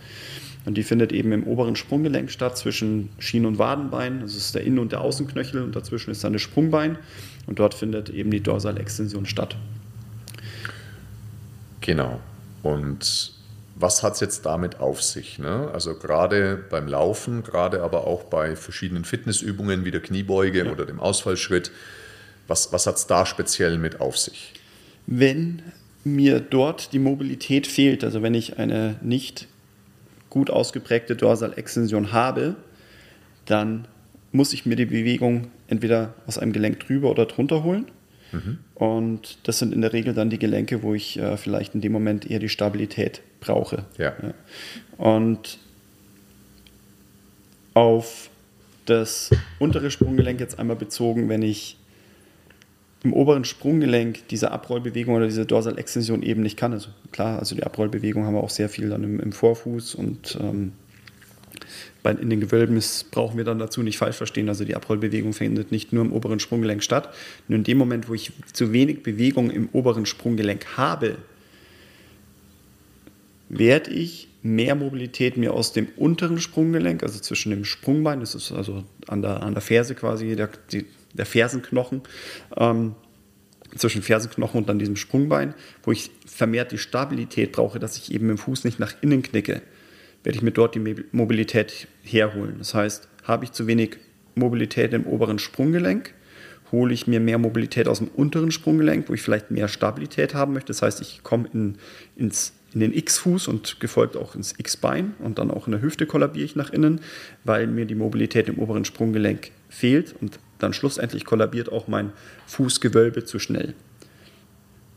Und 0.65 0.77
die 0.77 0.83
findet 0.83 1.11
eben 1.11 1.31
im 1.31 1.45
oberen 1.45 1.75
Sprunggelenk 1.75 2.29
statt, 2.29 2.57
zwischen 2.57 3.09
Schien- 3.17 3.45
und 3.45 3.57
Wadenbein. 3.57 4.21
Das 4.21 4.35
ist 4.35 4.53
der 4.53 4.63
Innen- 4.63 4.79
und 4.79 4.91
der 4.91 5.01
Außenknöchel 5.01 5.63
und 5.63 5.75
dazwischen 5.75 6.11
ist 6.11 6.23
dann 6.23 6.33
das 6.33 6.41
Sprungbein. 6.41 6.97
Und 7.47 7.59
dort 7.59 7.73
findet 7.73 8.09
eben 8.09 8.29
die 8.29 8.41
Dorsalextension 8.41 9.25
statt. 9.25 9.55
Genau. 11.81 12.19
Und 12.63 13.33
was 13.75 14.03
hat 14.03 14.15
es 14.15 14.19
jetzt 14.19 14.45
damit 14.45 14.79
auf 14.79 15.01
sich? 15.01 15.39
Ne? 15.39 15.69
Also 15.73 15.95
gerade 15.95 16.57
beim 16.69 16.87
Laufen, 16.87 17.43
gerade 17.43 17.81
aber 17.81 18.05
auch 18.05 18.23
bei 18.23 18.55
verschiedenen 18.55 19.05
Fitnessübungen 19.05 19.85
wie 19.85 19.91
der 19.91 20.01
Kniebeuge 20.01 20.65
ja. 20.65 20.71
oder 20.71 20.85
dem 20.85 20.99
Ausfallschritt, 20.99 21.71
was, 22.47 22.73
was 22.73 22.87
hat 22.87 22.97
es 22.97 23.07
da 23.07 23.25
speziell 23.25 23.77
mit 23.77 24.01
auf 24.01 24.17
sich? 24.17 24.53
Wenn 25.07 25.61
mir 26.03 26.39
dort 26.39 26.93
die 26.93 26.99
Mobilität 26.99 27.67
fehlt, 27.67 28.03
also 28.03 28.21
wenn 28.21 28.33
ich 28.33 28.59
eine 28.59 28.97
nicht 29.01 29.47
gut 30.29 30.49
ausgeprägte 30.49 31.15
Dorsalextension 31.15 32.11
habe, 32.11 32.55
dann 33.45 33.87
muss 34.31 34.53
ich 34.53 34.65
mir 34.65 34.75
die 34.75 34.85
Bewegung 34.85 35.47
entweder 35.67 36.13
aus 36.27 36.37
einem 36.37 36.53
Gelenk 36.53 36.81
drüber 36.81 37.09
oder 37.09 37.25
drunter 37.25 37.63
holen. 37.63 37.85
Mhm. 38.31 38.59
Und 38.75 39.37
das 39.43 39.59
sind 39.59 39.73
in 39.73 39.81
der 39.81 39.93
Regel 39.93 40.13
dann 40.13 40.29
die 40.29 40.39
Gelenke, 40.39 40.83
wo 40.83 40.93
ich 40.93 41.17
äh, 41.19 41.37
vielleicht 41.37 41.75
in 41.75 41.81
dem 41.81 41.91
Moment 41.91 42.29
eher 42.29 42.39
die 42.39 42.49
Stabilität 42.49 43.21
brauche. 43.39 43.85
Ja. 43.97 44.13
ja. 44.21 44.33
Und 44.97 45.57
auf 47.73 48.29
das 48.85 49.29
untere 49.59 49.91
Sprunggelenk 49.91 50.39
jetzt 50.39 50.59
einmal 50.59 50.75
bezogen, 50.75 51.29
wenn 51.29 51.41
ich 51.41 51.77
im 53.03 53.13
oberen 53.13 53.45
Sprunggelenk 53.45 54.27
diese 54.27 54.51
Abrollbewegung 54.51 55.15
oder 55.15 55.25
diese 55.25 55.45
Dorsalextension 55.45 56.21
eben 56.21 56.41
nicht 56.41 56.57
kann. 56.57 56.73
Also 56.73 56.89
klar, 57.11 57.39
also 57.39 57.55
die 57.55 57.63
Abrollbewegung 57.63 58.25
haben 58.25 58.33
wir 58.33 58.43
auch 58.43 58.49
sehr 58.49 58.67
viel 58.67 58.89
dann 58.89 59.03
im, 59.03 59.19
im 59.19 59.31
Vorfuß 59.31 59.95
und 59.95 60.37
ähm, 60.41 60.73
in 62.03 62.29
den 62.29 62.39
Gewölben 62.39 62.81
brauchen 63.11 63.37
wir 63.37 63.43
dann 63.43 63.59
dazu 63.59 63.83
nicht 63.83 63.97
falsch 63.97 64.15
verstehen. 64.15 64.49
Also 64.49 64.65
die 64.65 64.75
Abrollbewegung 64.75 65.33
findet 65.33 65.71
nicht 65.71 65.93
nur 65.93 66.03
im 66.03 66.13
oberen 66.13 66.39
Sprunggelenk 66.39 66.83
statt. 66.83 67.13
Nur 67.47 67.57
in 67.57 67.63
dem 67.63 67.77
Moment, 67.77 68.09
wo 68.09 68.13
ich 68.13 68.31
zu 68.53 68.73
wenig 68.73 69.03
Bewegung 69.03 69.51
im 69.51 69.69
oberen 69.73 70.05
Sprunggelenk 70.05 70.77
habe, 70.77 71.17
werde 73.49 73.91
ich 73.91 74.29
mehr 74.41 74.75
Mobilität 74.75 75.37
mir 75.37 75.53
aus 75.53 75.73
dem 75.73 75.87
unteren 75.97 76.39
Sprunggelenk, 76.39 77.03
also 77.03 77.19
zwischen 77.19 77.49
dem 77.49 77.65
Sprungbein, 77.65 78.21
das 78.21 78.35
ist 78.35 78.51
also 78.51 78.83
an 79.07 79.21
der, 79.21 79.43
an 79.43 79.53
der 79.53 79.61
Ferse 79.61 79.95
quasi, 79.95 80.35
der, 80.35 80.49
der 81.13 81.25
Fersenknochen, 81.25 82.01
ähm, 82.55 82.95
zwischen 83.75 84.01
Fersenknochen 84.01 84.59
und 84.59 84.69
dann 84.69 84.79
diesem 84.79 84.95
Sprungbein, 84.95 85.53
wo 85.83 85.91
ich 85.91 86.09
vermehrt 86.25 86.71
die 86.71 86.77
Stabilität 86.77 87.51
brauche, 87.51 87.79
dass 87.79 87.97
ich 87.97 88.13
eben 88.13 88.27
dem 88.27 88.37
Fuß 88.37 88.63
nicht 88.63 88.79
nach 88.79 88.93
innen 89.01 89.21
knicke, 89.21 89.61
werde 90.29 90.37
ich 90.37 90.43
mir 90.43 90.51
dort 90.51 90.75
die 90.75 90.95
Mobilität 91.11 91.87
herholen. 92.03 92.57
Das 92.59 92.75
heißt, 92.75 93.07
habe 93.23 93.45
ich 93.45 93.51
zu 93.51 93.65
wenig 93.65 93.97
Mobilität 94.35 94.93
im 94.93 95.07
oberen 95.07 95.39
Sprunggelenk, 95.39 96.13
hole 96.71 96.93
ich 96.93 97.07
mir 97.07 97.19
mehr 97.19 97.39
Mobilität 97.39 97.87
aus 97.87 97.97
dem 97.97 98.09
unteren 98.09 98.51
Sprunggelenk, 98.51 99.09
wo 99.09 99.15
ich 99.15 99.23
vielleicht 99.23 99.49
mehr 99.49 99.67
Stabilität 99.67 100.35
haben 100.35 100.53
möchte. 100.53 100.67
Das 100.67 100.83
heißt, 100.83 101.01
ich 101.01 101.23
komme 101.23 101.49
in, 101.51 101.79
ins, 102.15 102.53
in 102.75 102.81
den 102.81 102.93
X-Fuß 102.93 103.47
und 103.47 103.79
gefolgt 103.79 104.15
auch 104.15 104.35
ins 104.35 104.53
X-Bein 104.55 105.15
und 105.17 105.39
dann 105.39 105.49
auch 105.49 105.65
in 105.65 105.71
der 105.71 105.81
Hüfte 105.81 106.05
kollabiere 106.05 106.45
ich 106.45 106.55
nach 106.55 106.69
innen, 106.69 107.01
weil 107.43 107.65
mir 107.65 107.87
die 107.87 107.95
Mobilität 107.95 108.49
im 108.49 108.59
oberen 108.59 108.85
Sprunggelenk 108.85 109.49
fehlt 109.67 110.13
und 110.21 110.37
dann 110.59 110.73
schlussendlich 110.73 111.25
kollabiert 111.25 111.71
auch 111.71 111.87
mein 111.87 112.11
Fußgewölbe 112.45 113.25
zu 113.25 113.39
schnell. 113.39 113.73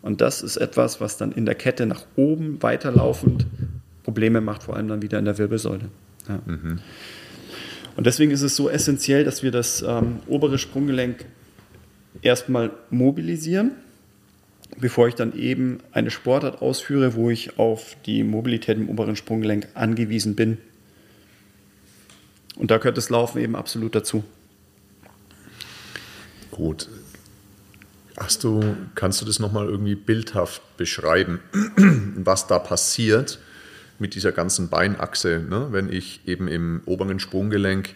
Und 0.03 0.21
das 0.21 0.43
ist 0.43 0.59
etwas, 0.59 1.01
was 1.01 1.17
dann 1.17 1.33
in 1.33 1.47
der 1.47 1.55
Kette 1.55 1.87
nach 1.87 2.05
oben 2.17 2.63
weiterlaufend 2.63 3.47
Probleme 4.03 4.41
macht, 4.41 4.65
vor 4.65 4.77
allem 4.77 4.89
dann 4.89 5.03
wieder 5.03 5.19
in 5.19 5.25
der 5.25 5.39
Wirbelsäule. 5.39 5.91
Ja. 6.29 6.41
Mhm. 6.47 6.79
Und 7.97 8.07
deswegen 8.07 8.31
ist 8.31 8.43
es 8.43 8.57
so 8.57 8.71
essentiell, 8.71 9.25
dass 9.25 9.43
wir 9.43 9.51
das 9.51 9.83
ähm, 9.83 10.21
obere 10.27 10.59
Sprunggelenk 10.59 11.27
erstmal 12.23 12.71
mobilisieren, 12.91 13.73
bevor 14.79 15.09
ich 15.09 15.15
dann 15.15 15.37
eben 15.37 15.81
eine 15.93 16.11
Sportart 16.11 16.63
ausführe, 16.63 17.15
wo 17.15 17.31
ich 17.31 17.59
auf 17.59 17.97
die 18.07 18.25
Mobilität 18.25 18.79
im 18.79 18.89
oberen 18.89 19.17
Sprunggelenk 19.17 19.69
angewiesen 19.75 20.35
bin. 20.35 20.59
Und 22.57 22.71
da 22.71 22.79
gehört 22.79 22.97
das 22.97 23.11
Laufen 23.11 23.41
eben 23.41 23.57
absolut 23.57 23.95
dazu. 23.95 24.25
Gut. 26.51 26.89
Hast 28.17 28.45
du, 28.45 28.77
kannst 28.95 29.21
du 29.21 29.25
das 29.25 29.39
nochmal 29.39 29.67
irgendwie 29.67 29.95
bildhaft 29.95 30.63
beschreiben, 30.77 31.41
was 32.17 32.47
da 32.47 32.59
passiert 32.59 33.39
mit 34.03 34.15
dieser 34.15 34.33
ganzen 34.33 34.69
Beinachse, 34.69 35.43
ne? 35.49 35.69
wenn 35.71 35.91
ich 35.91 36.21
eben 36.27 36.49
im 36.49 36.83
oberen 36.85 37.19
Sprunggelenk 37.19 37.95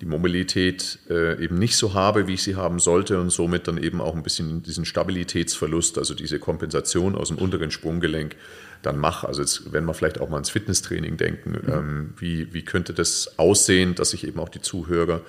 die 0.00 0.06
Mobilität 0.06 0.98
äh, 1.10 1.42
eben 1.44 1.58
nicht 1.58 1.76
so 1.76 1.92
habe, 1.92 2.26
wie 2.26 2.34
ich 2.34 2.42
sie 2.42 2.56
haben 2.56 2.78
sollte 2.78 3.20
und 3.20 3.30
somit 3.30 3.68
dann 3.68 3.76
eben 3.76 4.00
auch 4.00 4.16
ein 4.16 4.22
bisschen 4.22 4.62
diesen 4.62 4.86
Stabilitätsverlust, 4.86 5.98
also 5.98 6.14
diese 6.14 6.38
Kompensation 6.38 7.14
aus 7.14 7.28
dem 7.28 7.36
unteren 7.36 7.70
Sprunggelenk 7.70 8.34
dann 8.80 8.98
mache. 8.98 9.28
Also 9.28 9.42
jetzt, 9.42 9.72
wenn 9.72 9.84
wir 9.84 9.92
vielleicht 9.92 10.18
auch 10.18 10.30
mal 10.30 10.36
ans 10.36 10.48
Fitnesstraining 10.48 11.18
denken, 11.18 11.50
mhm. 11.50 11.72
ähm, 11.72 12.14
wie, 12.16 12.54
wie 12.54 12.62
könnte 12.62 12.94
das 12.94 13.38
aussehen, 13.38 13.94
dass 13.94 14.10
sich 14.10 14.26
eben 14.26 14.40
auch 14.40 14.48
die 14.48 14.62
Zuhörer, 14.62 15.20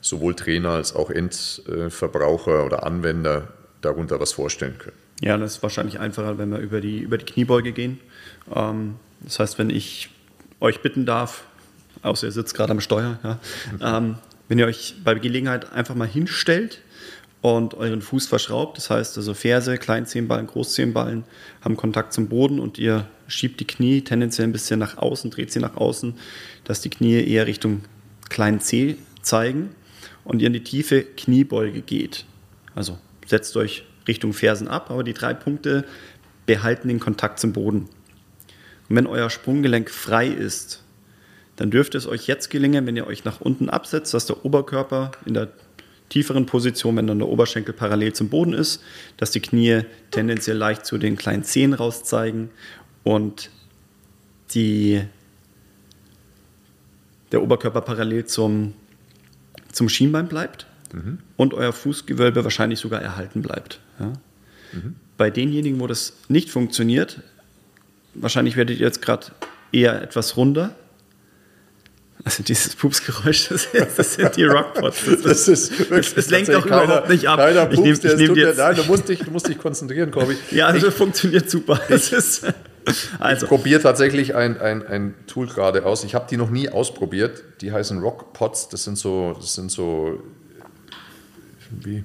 sowohl 0.00 0.34
Trainer 0.34 0.70
als 0.70 0.96
auch 0.96 1.10
Endverbraucher 1.10 2.66
oder 2.66 2.84
Anwender 2.84 3.52
darunter 3.80 4.18
was 4.18 4.32
vorstellen 4.32 4.78
können? 4.78 4.96
Ja, 5.20 5.36
das 5.36 5.56
ist 5.56 5.62
wahrscheinlich 5.62 5.98
einfacher, 5.98 6.38
wenn 6.38 6.50
wir 6.50 6.58
über 6.58 6.80
die, 6.80 6.98
über 6.98 7.18
die 7.18 7.24
Kniebeuge 7.24 7.72
gehen. 7.72 8.00
Ähm, 8.54 8.96
das 9.20 9.38
heißt, 9.38 9.58
wenn 9.58 9.70
ich 9.70 10.10
euch 10.60 10.80
bitten 10.80 11.06
darf, 11.06 11.44
außer 12.02 12.26
ihr 12.26 12.32
sitzt 12.32 12.54
gerade 12.54 12.72
am 12.72 12.80
Steuer, 12.80 13.18
ja. 13.22 13.38
ähm, 13.80 14.16
wenn 14.48 14.58
ihr 14.58 14.66
euch 14.66 14.96
bei 15.04 15.14
Gelegenheit 15.14 15.72
einfach 15.72 15.94
mal 15.94 16.08
hinstellt 16.08 16.80
und 17.42 17.74
euren 17.74 18.02
Fuß 18.02 18.26
verschraubt, 18.26 18.78
das 18.78 18.90
heißt 18.90 19.16
also 19.16 19.34
Ferse, 19.34 19.78
Kleinzehenballen, 19.78 20.46
Großzehenballen 20.46 21.24
haben 21.60 21.76
Kontakt 21.76 22.12
zum 22.12 22.28
Boden 22.28 22.58
und 22.58 22.78
ihr 22.78 23.06
schiebt 23.26 23.60
die 23.60 23.66
Knie 23.66 24.02
tendenziell 24.02 24.48
ein 24.48 24.52
bisschen 24.52 24.80
nach 24.80 24.96
außen, 24.96 25.30
dreht 25.30 25.52
sie 25.52 25.60
nach 25.60 25.76
außen, 25.76 26.14
dass 26.64 26.80
die 26.80 26.90
Knie 26.90 27.22
eher 27.22 27.46
Richtung 27.46 27.82
kleinen 28.28 28.60
Zeh 28.60 28.96
zeigen 29.22 29.70
und 30.24 30.40
ihr 30.40 30.46
in 30.46 30.52
die 30.52 30.64
tiefe 30.64 31.02
Kniebeuge 31.02 31.82
geht. 31.82 32.24
Also 32.74 32.98
setzt 33.26 33.56
euch 33.56 33.84
Richtung 34.06 34.32
Fersen 34.32 34.68
ab, 34.68 34.90
aber 34.90 35.04
die 35.04 35.14
drei 35.14 35.34
Punkte 35.34 35.84
behalten 36.46 36.88
den 36.88 37.00
Kontakt 37.00 37.38
zum 37.38 37.52
Boden. 37.52 37.88
Und 38.88 38.96
wenn 38.96 39.06
euer 39.06 39.30
Sprunggelenk 39.30 39.90
frei 39.90 40.26
ist, 40.26 40.82
dann 41.56 41.70
dürfte 41.70 41.98
es 41.98 42.06
euch 42.06 42.26
jetzt 42.26 42.50
gelingen, 42.50 42.86
wenn 42.86 42.96
ihr 42.96 43.06
euch 43.06 43.24
nach 43.24 43.40
unten 43.40 43.68
absetzt, 43.68 44.14
dass 44.14 44.26
der 44.26 44.44
Oberkörper 44.44 45.10
in 45.26 45.34
der 45.34 45.48
tieferen 46.08 46.46
Position, 46.46 46.96
wenn 46.96 47.06
dann 47.06 47.18
der 47.18 47.28
Oberschenkel 47.28 47.74
parallel 47.74 48.12
zum 48.12 48.28
Boden 48.28 48.54
ist, 48.54 48.82
dass 49.16 49.30
die 49.30 49.40
Knie 49.40 49.82
tendenziell 50.10 50.56
leicht 50.56 50.86
zu 50.86 50.98
den 50.98 51.16
kleinen 51.16 51.44
Zehen 51.44 51.74
rauszeigen 51.74 52.50
und 53.02 53.50
die, 54.54 55.02
der 57.32 57.42
Oberkörper 57.42 57.82
parallel 57.82 58.24
zum, 58.24 58.74
zum 59.70 59.88
Schienbein 59.88 60.28
bleibt 60.28 60.66
mhm. 60.92 61.18
und 61.36 61.54
euer 61.54 61.72
Fußgewölbe 61.72 62.44
wahrscheinlich 62.44 62.78
sogar 62.78 63.02
erhalten 63.02 63.42
bleibt. 63.42 63.80
Ja? 63.98 64.12
Mhm. 64.72 64.96
Bei 65.16 65.30
denjenigen, 65.30 65.80
wo 65.80 65.86
das 65.86 66.14
nicht 66.28 66.50
funktioniert, 66.50 67.20
wahrscheinlich 68.20 68.56
werdet 68.56 68.78
ihr 68.78 68.86
jetzt 68.86 69.02
gerade 69.02 69.26
eher 69.72 70.02
etwas 70.02 70.36
runder 70.36 70.74
also 72.24 72.42
dieses 72.42 72.74
Pupsgeräusch, 72.74 73.48
das, 73.48 73.68
das 73.96 74.14
sind 74.14 74.36
die 74.36 74.44
Rockpots. 74.44 74.98
Das, 75.06 75.22
das, 75.22 75.48
ist 75.48 75.78
wirklich, 75.78 76.14
das 76.14 76.30
lenkt 76.30 76.48
doch 76.48 76.66
keiner, 76.66 76.84
überhaupt 76.84 77.08
nicht 77.08 77.26
ab. 77.26 77.38
Keiner 77.38 77.70
ich 77.70 77.80
nehme 77.80 78.16
nehm 78.16 78.34
dir, 78.34 78.54
nein, 78.56 78.76
du 78.76 78.84
musst, 78.84 79.08
dich, 79.08 79.20
du 79.20 79.30
musst 79.30 79.48
dich 79.48 79.58
konzentrieren, 79.58 80.10
Corby. 80.10 80.36
Ja, 80.50 80.66
also 80.66 80.88
ich, 80.88 80.94
funktioniert 80.94 81.48
super. 81.48 81.80
Ich, 81.88 82.12
also. 83.18 83.44
ich 83.44 83.48
probiere 83.48 83.80
tatsächlich 83.80 84.34
ein, 84.34 84.60
ein, 84.60 84.86
ein 84.86 85.14
Tool 85.26 85.46
gerade 85.46 85.84
aus. 85.84 86.04
Ich 86.04 86.14
habe 86.14 86.26
die 86.28 86.36
noch 86.36 86.50
nie 86.50 86.68
ausprobiert. 86.68 87.42
Die 87.60 87.72
heißen 87.72 87.98
Rockpots. 87.98 88.68
Das 88.68 88.84
sind 88.84 88.98
so, 88.98 89.34
das 89.38 89.54
sind 89.54 89.70
so 89.70 90.22
wie 91.70 92.04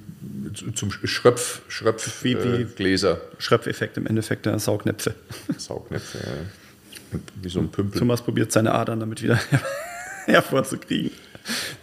zum 0.74 0.90
Schröpf, 0.90 1.62
Schröpf 1.68 2.22
wie, 2.24 2.34
wie 2.36 2.62
äh, 2.62 2.64
Gläser. 2.64 3.20
Schröpfeffekt 3.38 3.96
im 3.96 4.06
Endeffekt, 4.06 4.46
ja, 4.46 4.58
Saugnäpfe. 4.58 5.14
Saugnäpfe, 5.56 6.18
ja. 6.18 7.18
Wie 7.42 7.48
so 7.48 7.60
ein 7.60 7.70
Pümpel. 7.70 8.00
Thomas 8.00 8.22
probiert 8.22 8.50
seine 8.50 8.72
Adern 8.72 8.98
damit 8.98 9.22
wieder 9.22 9.38
hervorzukriegen. 10.26 11.12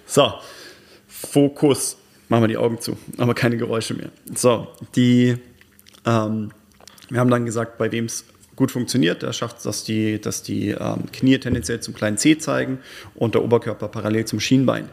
So, 0.05 0.33
Fokus. 1.07 1.97
Machen 2.27 2.43
wir 2.43 2.47
die 2.47 2.57
Augen 2.57 2.79
zu, 2.79 2.97
aber 3.17 3.33
keine 3.33 3.57
Geräusche 3.57 3.93
mehr. 3.93 4.09
So, 4.35 4.67
die, 4.95 5.37
ähm, 6.05 6.51
wir 7.09 7.19
haben 7.19 7.29
dann 7.29 7.45
gesagt, 7.45 7.77
bei 7.77 7.91
wem 7.91 8.05
es 8.05 8.25
gut 8.55 8.71
funktioniert, 8.71 9.21
der 9.21 9.33
schafft 9.33 9.57
es, 9.57 9.63
dass 9.63 9.83
die, 9.83 10.19
dass 10.19 10.43
die 10.43 10.69
ähm, 10.69 11.11
Knie 11.11 11.39
tendenziell 11.39 11.81
zum 11.81 11.93
kleinen 11.93 12.17
C 12.17 12.37
zeigen 12.37 12.79
und 13.15 13.35
der 13.35 13.43
Oberkörper 13.43 13.87
parallel 13.89 14.25
zum 14.25 14.39
Schienbein. 14.39 14.87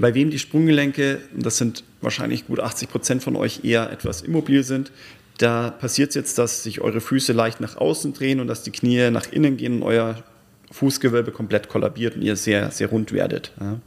Bei 0.00 0.14
wem 0.14 0.30
die 0.30 0.38
Sprunggelenke, 0.38 1.20
das 1.36 1.58
sind 1.58 1.84
wahrscheinlich 2.00 2.46
gut 2.46 2.60
80 2.60 2.88
Prozent 2.88 3.22
von 3.22 3.36
euch, 3.36 3.64
eher 3.64 3.90
etwas 3.90 4.22
immobil 4.22 4.64
sind, 4.64 4.90
da 5.36 5.70
passiert 5.70 6.10
es 6.10 6.14
jetzt, 6.14 6.38
dass 6.38 6.62
sich 6.62 6.80
eure 6.80 7.00
Füße 7.00 7.32
leicht 7.32 7.60
nach 7.60 7.76
außen 7.76 8.12
drehen 8.12 8.40
und 8.40 8.46
dass 8.46 8.62
die 8.62 8.70
Knie 8.70 9.10
nach 9.10 9.30
innen 9.32 9.56
gehen 9.56 9.76
und 9.76 9.82
euer 9.82 10.22
Fußgewölbe 10.70 11.32
komplett 11.32 11.68
kollabiert 11.68 12.16
und 12.16 12.22
ihr 12.22 12.36
sehr, 12.36 12.70
sehr 12.70 12.88
rund 12.88 13.12
werdet. 13.12 13.52
Ja. 13.60 13.72
Mhm. 13.72 13.80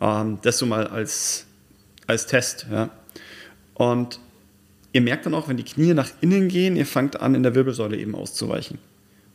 Ähm, 0.00 0.38
das 0.42 0.58
so 0.58 0.66
mal 0.66 0.86
als, 0.86 1.46
als 2.06 2.26
Test. 2.26 2.66
Ja. 2.70 2.90
Und 3.74 4.20
ihr 4.92 5.00
merkt 5.00 5.26
dann 5.26 5.34
auch, 5.34 5.48
wenn 5.48 5.56
die 5.56 5.64
Knie 5.64 5.92
nach 5.92 6.10
innen 6.20 6.48
gehen, 6.48 6.76
ihr 6.76 6.86
fangt 6.86 7.20
an, 7.20 7.34
in 7.34 7.42
der 7.42 7.54
Wirbelsäule 7.54 7.96
eben 7.96 8.14
auszuweichen. 8.14 8.78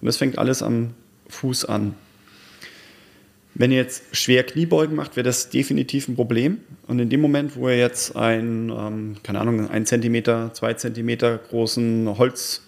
Und 0.02 0.06
das 0.06 0.18
fängt 0.18 0.38
alles 0.38 0.64
am 0.64 0.94
Fuß 1.30 1.66
an. 1.66 1.96
Wenn 3.54 3.72
ihr 3.72 3.78
jetzt 3.78 4.16
schwer 4.16 4.44
Kniebeugen 4.44 4.96
macht, 4.96 5.16
wäre 5.18 5.26
das 5.26 5.50
definitiv 5.50 6.08
ein 6.08 6.16
Problem. 6.16 6.60
Und 6.88 7.00
in 7.00 7.10
dem 7.10 7.22
Moment, 7.22 7.56
wo 7.56 7.68
ihr 7.68 7.78
jetzt 7.78 8.16
einen, 8.16 8.70
ähm, 8.70 9.16
keine 9.24 9.40
Ahnung, 9.40 9.70
einen 9.70 9.86
Zentimeter, 9.86 10.54
zwei 10.54 10.74
Zentimeter 10.74 11.38
großen 11.38 12.18
Holz, 12.18 12.64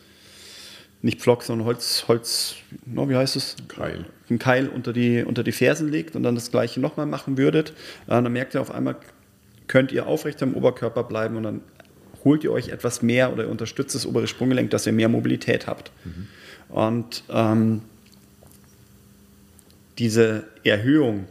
nicht 1.02 1.22
Pflock, 1.22 1.44
sondern 1.44 1.68
Holz, 1.68 2.06
Holz, 2.08 2.56
no, 2.86 3.10
wie 3.10 3.16
heißt 3.16 3.36
es? 3.36 3.56
Keil. 3.68 4.06
Ein 4.30 4.40
Keil 4.40 4.68
unter 4.68 4.94
die, 4.94 5.24
unter 5.24 5.44
die 5.44 5.52
Fersen 5.52 5.90
legt 5.90 6.16
und 6.16 6.24
dann 6.24 6.36
das 6.36 6.52
gleiche 6.52 6.80
nochmal 6.80 7.06
machen 7.06 7.38
würdet, 7.38 7.72
äh, 8.08 8.12
dann 8.12 8.32
merkt 8.32 8.54
ihr 8.54 8.62
auf 8.62 8.72
einmal, 8.72 8.98
könnt 9.68 9.92
ihr 9.92 10.08
aufrecht 10.08 10.44
am 10.44 10.54
Oberkörper 10.54 11.04
bleiben 11.04 11.38
und 11.38 11.44
dann 11.44 11.62
holt 12.26 12.44
ihr 12.44 12.52
euch 12.52 12.70
etwas 12.70 13.02
mehr 13.02 13.34
oder 13.34 13.48
unterstützt 13.48 13.96
das 13.96 14.06
obere 14.06 14.28
Sprunggelenk, 14.28 14.70
dass 14.70 14.86
ihr 14.86 14.94
mehr 14.94 15.10
Mobilität 15.10 15.68
habt. 15.68 15.92
Mhm. 16.04 16.28
Und 16.70 17.24
ähm, 17.30 17.82
diese 19.98 20.46
Erhöhung 20.64 21.26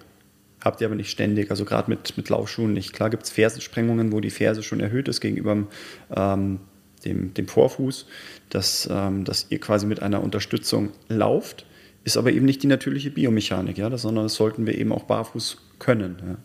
habt 0.60 0.80
ihr 0.80 0.86
aber 0.86 0.94
nicht 0.94 1.10
ständig, 1.10 1.50
also 1.50 1.64
gerade 1.64 1.90
mit, 1.90 2.16
mit 2.16 2.28
Laufschuhen 2.28 2.72
nicht. 2.72 2.92
Klar 2.92 3.10
gibt 3.10 3.24
es 3.24 3.30
Fersensprengungen, 3.30 4.12
wo 4.12 4.20
die 4.20 4.30
Ferse 4.30 4.62
schon 4.62 4.80
erhöht 4.80 5.08
ist 5.08 5.20
gegenüber 5.20 5.66
ähm, 6.14 6.60
dem, 7.04 7.34
dem 7.34 7.48
Vorfuß, 7.48 8.06
dass, 8.48 8.88
ähm, 8.90 9.24
dass 9.24 9.46
ihr 9.50 9.58
quasi 9.58 9.86
mit 9.86 10.02
einer 10.02 10.22
Unterstützung 10.22 10.90
lauft, 11.08 11.66
ist 12.04 12.16
aber 12.16 12.32
eben 12.32 12.46
nicht 12.46 12.62
die 12.62 12.68
natürliche 12.68 13.10
Biomechanik, 13.10 13.78
ja, 13.78 13.96
sondern 13.96 14.24
das 14.24 14.34
sollten 14.34 14.66
wir 14.66 14.76
eben 14.78 14.92
auch 14.92 15.04
barfuß 15.04 15.58
können. 15.78 16.16
Ja. 16.24 16.36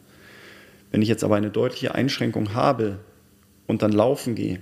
Wenn 0.92 1.02
ich 1.02 1.10
jetzt 1.10 1.24
aber 1.24 1.36
eine 1.36 1.50
deutliche 1.50 1.96
Einschränkung 1.96 2.54
habe 2.54 3.00
und 3.66 3.82
dann 3.82 3.92
laufen 3.92 4.36
gehe, 4.36 4.60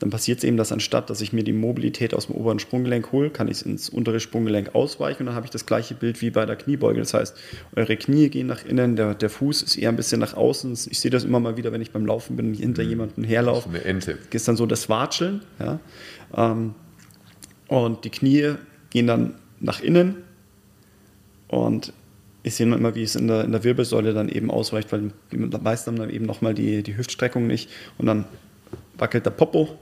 dann 0.00 0.10
passiert 0.10 0.38
es 0.38 0.44
eben, 0.44 0.56
dass 0.56 0.72
anstatt, 0.72 1.08
dass 1.08 1.20
ich 1.20 1.32
mir 1.32 1.44
die 1.44 1.52
Mobilität 1.52 2.14
aus 2.14 2.26
dem 2.26 2.34
oberen 2.34 2.58
Sprunggelenk 2.58 3.12
hole, 3.12 3.30
kann 3.30 3.48
ich 3.48 3.58
es 3.58 3.62
ins 3.62 3.88
untere 3.88 4.18
Sprunggelenk 4.18 4.74
ausweichen 4.74 5.22
und 5.22 5.26
dann 5.26 5.34
habe 5.36 5.46
ich 5.46 5.50
das 5.50 5.66
gleiche 5.66 5.94
Bild 5.94 6.20
wie 6.20 6.30
bei 6.30 6.44
der 6.46 6.56
Kniebeuge. 6.56 6.98
Das 6.98 7.14
heißt, 7.14 7.36
eure 7.76 7.96
Knie 7.96 8.28
gehen 8.28 8.48
nach 8.48 8.64
innen, 8.64 8.96
der, 8.96 9.14
der 9.14 9.30
Fuß 9.30 9.62
ist 9.62 9.76
eher 9.76 9.90
ein 9.90 9.96
bisschen 9.96 10.20
nach 10.20 10.34
außen. 10.34 10.72
Ich 10.90 10.98
sehe 10.98 11.10
das 11.10 11.24
immer 11.24 11.38
mal 11.38 11.56
wieder, 11.56 11.70
wenn 11.72 11.80
ich 11.80 11.92
beim 11.92 12.06
Laufen 12.06 12.36
bin, 12.36 12.54
hinter 12.54 12.82
mhm. 12.82 12.88
jemandem 12.88 13.24
herlaufe. 13.24 13.68
eine 13.68 13.84
Ente. 13.84 14.18
Ist 14.32 14.48
dann 14.48 14.56
so 14.56 14.66
das 14.66 14.88
Watscheln. 14.88 15.42
Ja? 15.60 15.78
Ähm, 16.36 16.74
und 17.68 18.04
die 18.04 18.10
Knie 18.10 18.54
gehen 18.90 19.06
dann 19.06 19.34
nach 19.60 19.80
innen 19.80 20.16
und 21.48 21.92
ich 22.42 22.56
sehe 22.56 22.66
immer, 22.66 22.94
wie 22.94 23.02
es 23.02 23.16
in 23.16 23.28
der, 23.28 23.44
in 23.44 23.52
der 23.52 23.64
Wirbelsäule 23.64 24.12
dann 24.12 24.28
eben 24.28 24.50
ausweicht, 24.50 24.92
weil 24.92 25.12
die 25.32 25.38
meisten 25.38 25.92
haben 25.92 25.98
dann 25.98 26.10
eben 26.10 26.26
nochmal 26.26 26.52
die, 26.52 26.82
die 26.82 26.96
Hüftstreckung 26.96 27.46
nicht 27.46 27.70
und 27.96 28.06
dann 28.06 28.26
wackelt 28.98 29.24
der 29.24 29.30
Popo. 29.30 29.78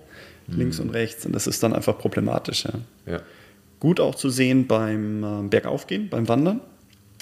Links 0.56 0.80
und 0.80 0.90
rechts 0.90 1.26
und 1.26 1.34
das 1.34 1.46
ist 1.46 1.62
dann 1.62 1.72
einfach 1.72 1.98
problematisch. 1.98 2.64
Ja. 2.64 2.72
ja. 3.06 3.22
Gut 3.80 4.00
auch 4.00 4.14
zu 4.14 4.30
sehen 4.30 4.66
beim 4.66 5.24
äh, 5.24 5.48
Bergaufgehen, 5.48 6.08
beim 6.08 6.28
Wandern, 6.28 6.60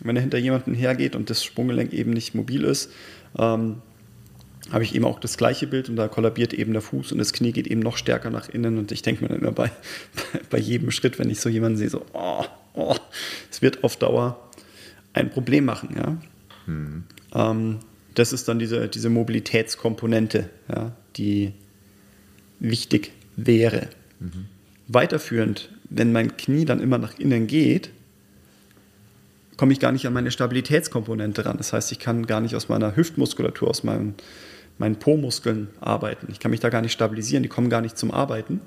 wenn 0.02 0.16
er 0.16 0.22
hinter 0.22 0.38
jemanden 0.38 0.74
hergeht 0.74 1.16
und 1.16 1.30
das 1.30 1.44
Sprunggelenk 1.44 1.92
eben 1.92 2.10
nicht 2.12 2.34
mobil 2.34 2.64
ist, 2.64 2.90
ähm, 3.38 3.76
habe 4.70 4.84
ich 4.84 4.94
eben 4.94 5.04
auch 5.04 5.18
das 5.18 5.36
gleiche 5.36 5.66
Bild 5.66 5.88
und 5.88 5.96
da 5.96 6.08
kollabiert 6.08 6.52
eben 6.52 6.72
der 6.72 6.82
Fuß 6.82 7.12
und 7.12 7.18
das 7.18 7.32
Knie 7.32 7.52
geht 7.52 7.66
eben 7.66 7.80
noch 7.80 7.96
stärker 7.96 8.30
nach 8.30 8.48
innen 8.48 8.78
und 8.78 8.92
ich 8.92 9.02
denke 9.02 9.22
mir 9.22 9.28
dann 9.28 9.38
immer 9.38 9.52
bei, 9.52 9.70
bei 10.50 10.58
jedem 10.58 10.90
Schritt, 10.90 11.18
wenn 11.18 11.30
ich 11.30 11.40
so 11.40 11.48
jemanden 11.48 11.78
sehe, 11.78 11.88
so, 11.88 12.04
oh, 12.12 12.44
oh, 12.74 12.96
es 13.50 13.62
wird 13.62 13.82
auf 13.84 13.96
Dauer 13.96 14.50
ein 15.12 15.30
Problem 15.30 15.64
machen. 15.64 15.96
Ja? 15.96 16.16
Mhm. 16.66 17.04
Ähm, 17.34 17.78
das 18.14 18.32
ist 18.32 18.48
dann 18.48 18.58
diese, 18.58 18.88
diese 18.88 19.08
Mobilitätskomponente, 19.08 20.50
ja, 20.68 20.92
die 21.16 21.52
wichtig 22.58 23.12
wäre. 23.46 23.88
Mhm. 24.18 24.46
Weiterführend, 24.88 25.70
wenn 25.88 26.12
mein 26.12 26.36
Knie 26.36 26.64
dann 26.64 26.80
immer 26.80 26.98
nach 26.98 27.18
innen 27.18 27.46
geht, 27.46 27.90
komme 29.56 29.72
ich 29.72 29.80
gar 29.80 29.92
nicht 29.92 30.06
an 30.06 30.12
meine 30.12 30.30
Stabilitätskomponente 30.30 31.44
ran. 31.44 31.58
Das 31.58 31.72
heißt, 31.72 31.92
ich 31.92 31.98
kann 31.98 32.26
gar 32.26 32.40
nicht 32.40 32.54
aus 32.54 32.68
meiner 32.68 32.96
Hüftmuskulatur, 32.96 33.68
aus 33.68 33.84
meinen, 33.84 34.14
meinen 34.78 34.96
Po-Muskeln 34.96 35.68
arbeiten. 35.80 36.28
Ich 36.30 36.40
kann 36.40 36.50
mich 36.50 36.60
da 36.60 36.70
gar 36.70 36.80
nicht 36.80 36.92
stabilisieren, 36.92 37.42
die 37.42 37.48
kommen 37.48 37.68
gar 37.68 37.82
nicht 37.82 37.98
zum 37.98 38.10
Arbeiten. 38.10 38.60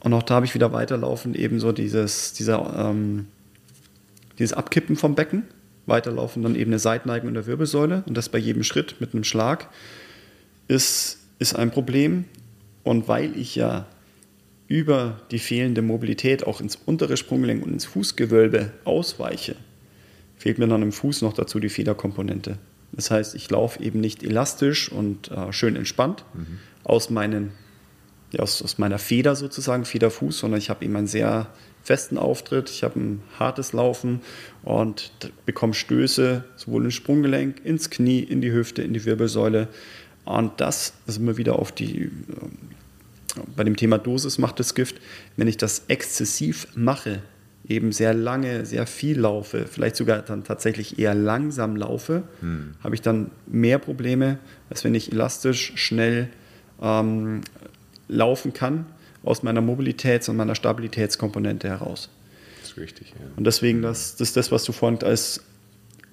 Und 0.00 0.12
auch 0.14 0.24
da 0.24 0.34
habe 0.34 0.46
ich 0.46 0.54
wieder 0.54 0.72
weiterlaufend 0.72 1.36
eben 1.36 1.60
so 1.60 1.70
dieses, 1.70 2.32
dieser 2.32 2.90
ähm, 2.90 3.26
dieses 4.38 4.52
Abkippen 4.52 4.96
vom 4.96 5.14
Becken, 5.14 5.44
weiterlaufen 5.86 6.42
dann 6.42 6.54
eben 6.54 6.70
eine 6.70 6.78
Seitneigung 6.78 7.28
in 7.28 7.34
der 7.34 7.46
Wirbelsäule 7.46 8.02
und 8.06 8.16
das 8.16 8.28
bei 8.28 8.38
jedem 8.38 8.62
Schritt 8.62 9.00
mit 9.00 9.14
einem 9.14 9.24
Schlag 9.24 9.68
ist, 10.68 11.18
ist 11.38 11.54
ein 11.56 11.70
Problem. 11.70 12.24
Und 12.84 13.08
weil 13.08 13.36
ich 13.36 13.54
ja 13.54 13.86
über 14.68 15.20
die 15.30 15.38
fehlende 15.38 15.82
Mobilität 15.82 16.46
auch 16.46 16.60
ins 16.60 16.76
untere 16.76 17.16
Sprunggelenk 17.16 17.64
und 17.64 17.72
ins 17.72 17.84
Fußgewölbe 17.84 18.70
ausweiche, 18.84 19.56
fehlt 20.36 20.58
mir 20.58 20.66
dann 20.66 20.82
im 20.82 20.92
Fuß 20.92 21.22
noch 21.22 21.34
dazu 21.34 21.60
die 21.60 21.68
Federkomponente. 21.68 22.58
Das 22.92 23.10
heißt, 23.10 23.34
ich 23.34 23.50
laufe 23.50 23.82
eben 23.82 24.00
nicht 24.00 24.22
elastisch 24.22 24.90
und 24.90 25.30
äh, 25.30 25.52
schön 25.52 25.76
entspannt 25.76 26.24
mhm. 26.34 26.58
aus, 26.84 27.10
meinen, 27.10 27.52
ja, 28.32 28.40
aus, 28.40 28.62
aus 28.62 28.78
meiner 28.78 28.98
Feder 28.98 29.34
sozusagen, 29.34 29.84
Federfuß, 29.84 30.38
sondern 30.38 30.58
ich 30.58 30.70
habe 30.70 30.84
eben 30.84 30.96
ein 30.96 31.06
sehr 31.06 31.48
festen 31.82 32.16
Auftritt, 32.18 32.70
ich 32.70 32.84
habe 32.84 33.00
ein 33.00 33.22
hartes 33.38 33.72
Laufen 33.72 34.20
und 34.62 35.12
bekomme 35.46 35.74
Stöße 35.74 36.44
sowohl 36.56 36.84
ins 36.84 36.94
Sprunggelenk, 36.94 37.64
ins 37.64 37.90
Knie, 37.90 38.20
in 38.20 38.40
die 38.40 38.52
Hüfte, 38.52 38.82
in 38.82 38.94
die 38.94 39.04
Wirbelsäule. 39.04 39.68
Und 40.24 40.60
das 40.60 40.94
ist 41.06 41.18
immer 41.18 41.36
wieder 41.36 41.58
auf 41.58 41.72
die, 41.72 42.04
ähm, 42.04 42.12
bei 43.56 43.64
dem 43.64 43.76
Thema 43.76 43.98
Dosis 43.98 44.38
macht 44.38 44.60
das 44.60 44.74
Gift, 44.74 45.00
wenn 45.36 45.48
ich 45.48 45.56
das 45.56 45.84
exzessiv 45.88 46.68
mache, 46.74 47.22
eben 47.68 47.92
sehr 47.92 48.12
lange, 48.12 48.66
sehr 48.66 48.86
viel 48.86 49.18
laufe, 49.18 49.66
vielleicht 49.66 49.96
sogar 49.96 50.22
dann 50.22 50.44
tatsächlich 50.44 50.98
eher 50.98 51.14
langsam 51.14 51.76
laufe, 51.76 52.24
hm. 52.40 52.74
habe 52.82 52.94
ich 52.94 53.02
dann 53.02 53.30
mehr 53.46 53.78
Probleme, 53.78 54.38
als 54.68 54.84
wenn 54.84 54.94
ich 54.94 55.12
elastisch, 55.12 55.72
schnell 55.76 56.28
ähm, 56.80 57.42
laufen 58.08 58.52
kann 58.52 58.86
aus 59.22 59.42
meiner 59.42 59.60
Mobilitäts- 59.60 60.28
und 60.28 60.36
meiner 60.36 60.54
Stabilitätskomponente 60.54 61.68
heraus. 61.68 62.10
Das 62.60 62.72
ist 62.72 62.76
richtig, 62.76 63.10
ja. 63.10 63.26
Und 63.36 63.44
deswegen, 63.44 63.82
das, 63.82 64.16
das 64.16 64.28
ist 64.28 64.36
das, 64.36 64.52
was 64.52 64.64
du 64.64 64.72
vorhin 64.72 65.02
als 65.02 65.44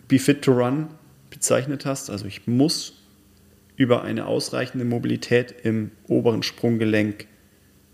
Be 0.08 0.20
Fit 0.20 0.44
to 0.44 0.52
Run 0.52 0.88
bezeichnet 1.30 1.86
hast. 1.86 2.10
Also 2.10 2.26
ich 2.26 2.48
muss 2.48 2.99
über 3.80 4.04
eine 4.04 4.26
ausreichende 4.26 4.84
Mobilität 4.84 5.56
im 5.64 5.92
oberen 6.10 6.44
Sprunggelenk 6.44 7.28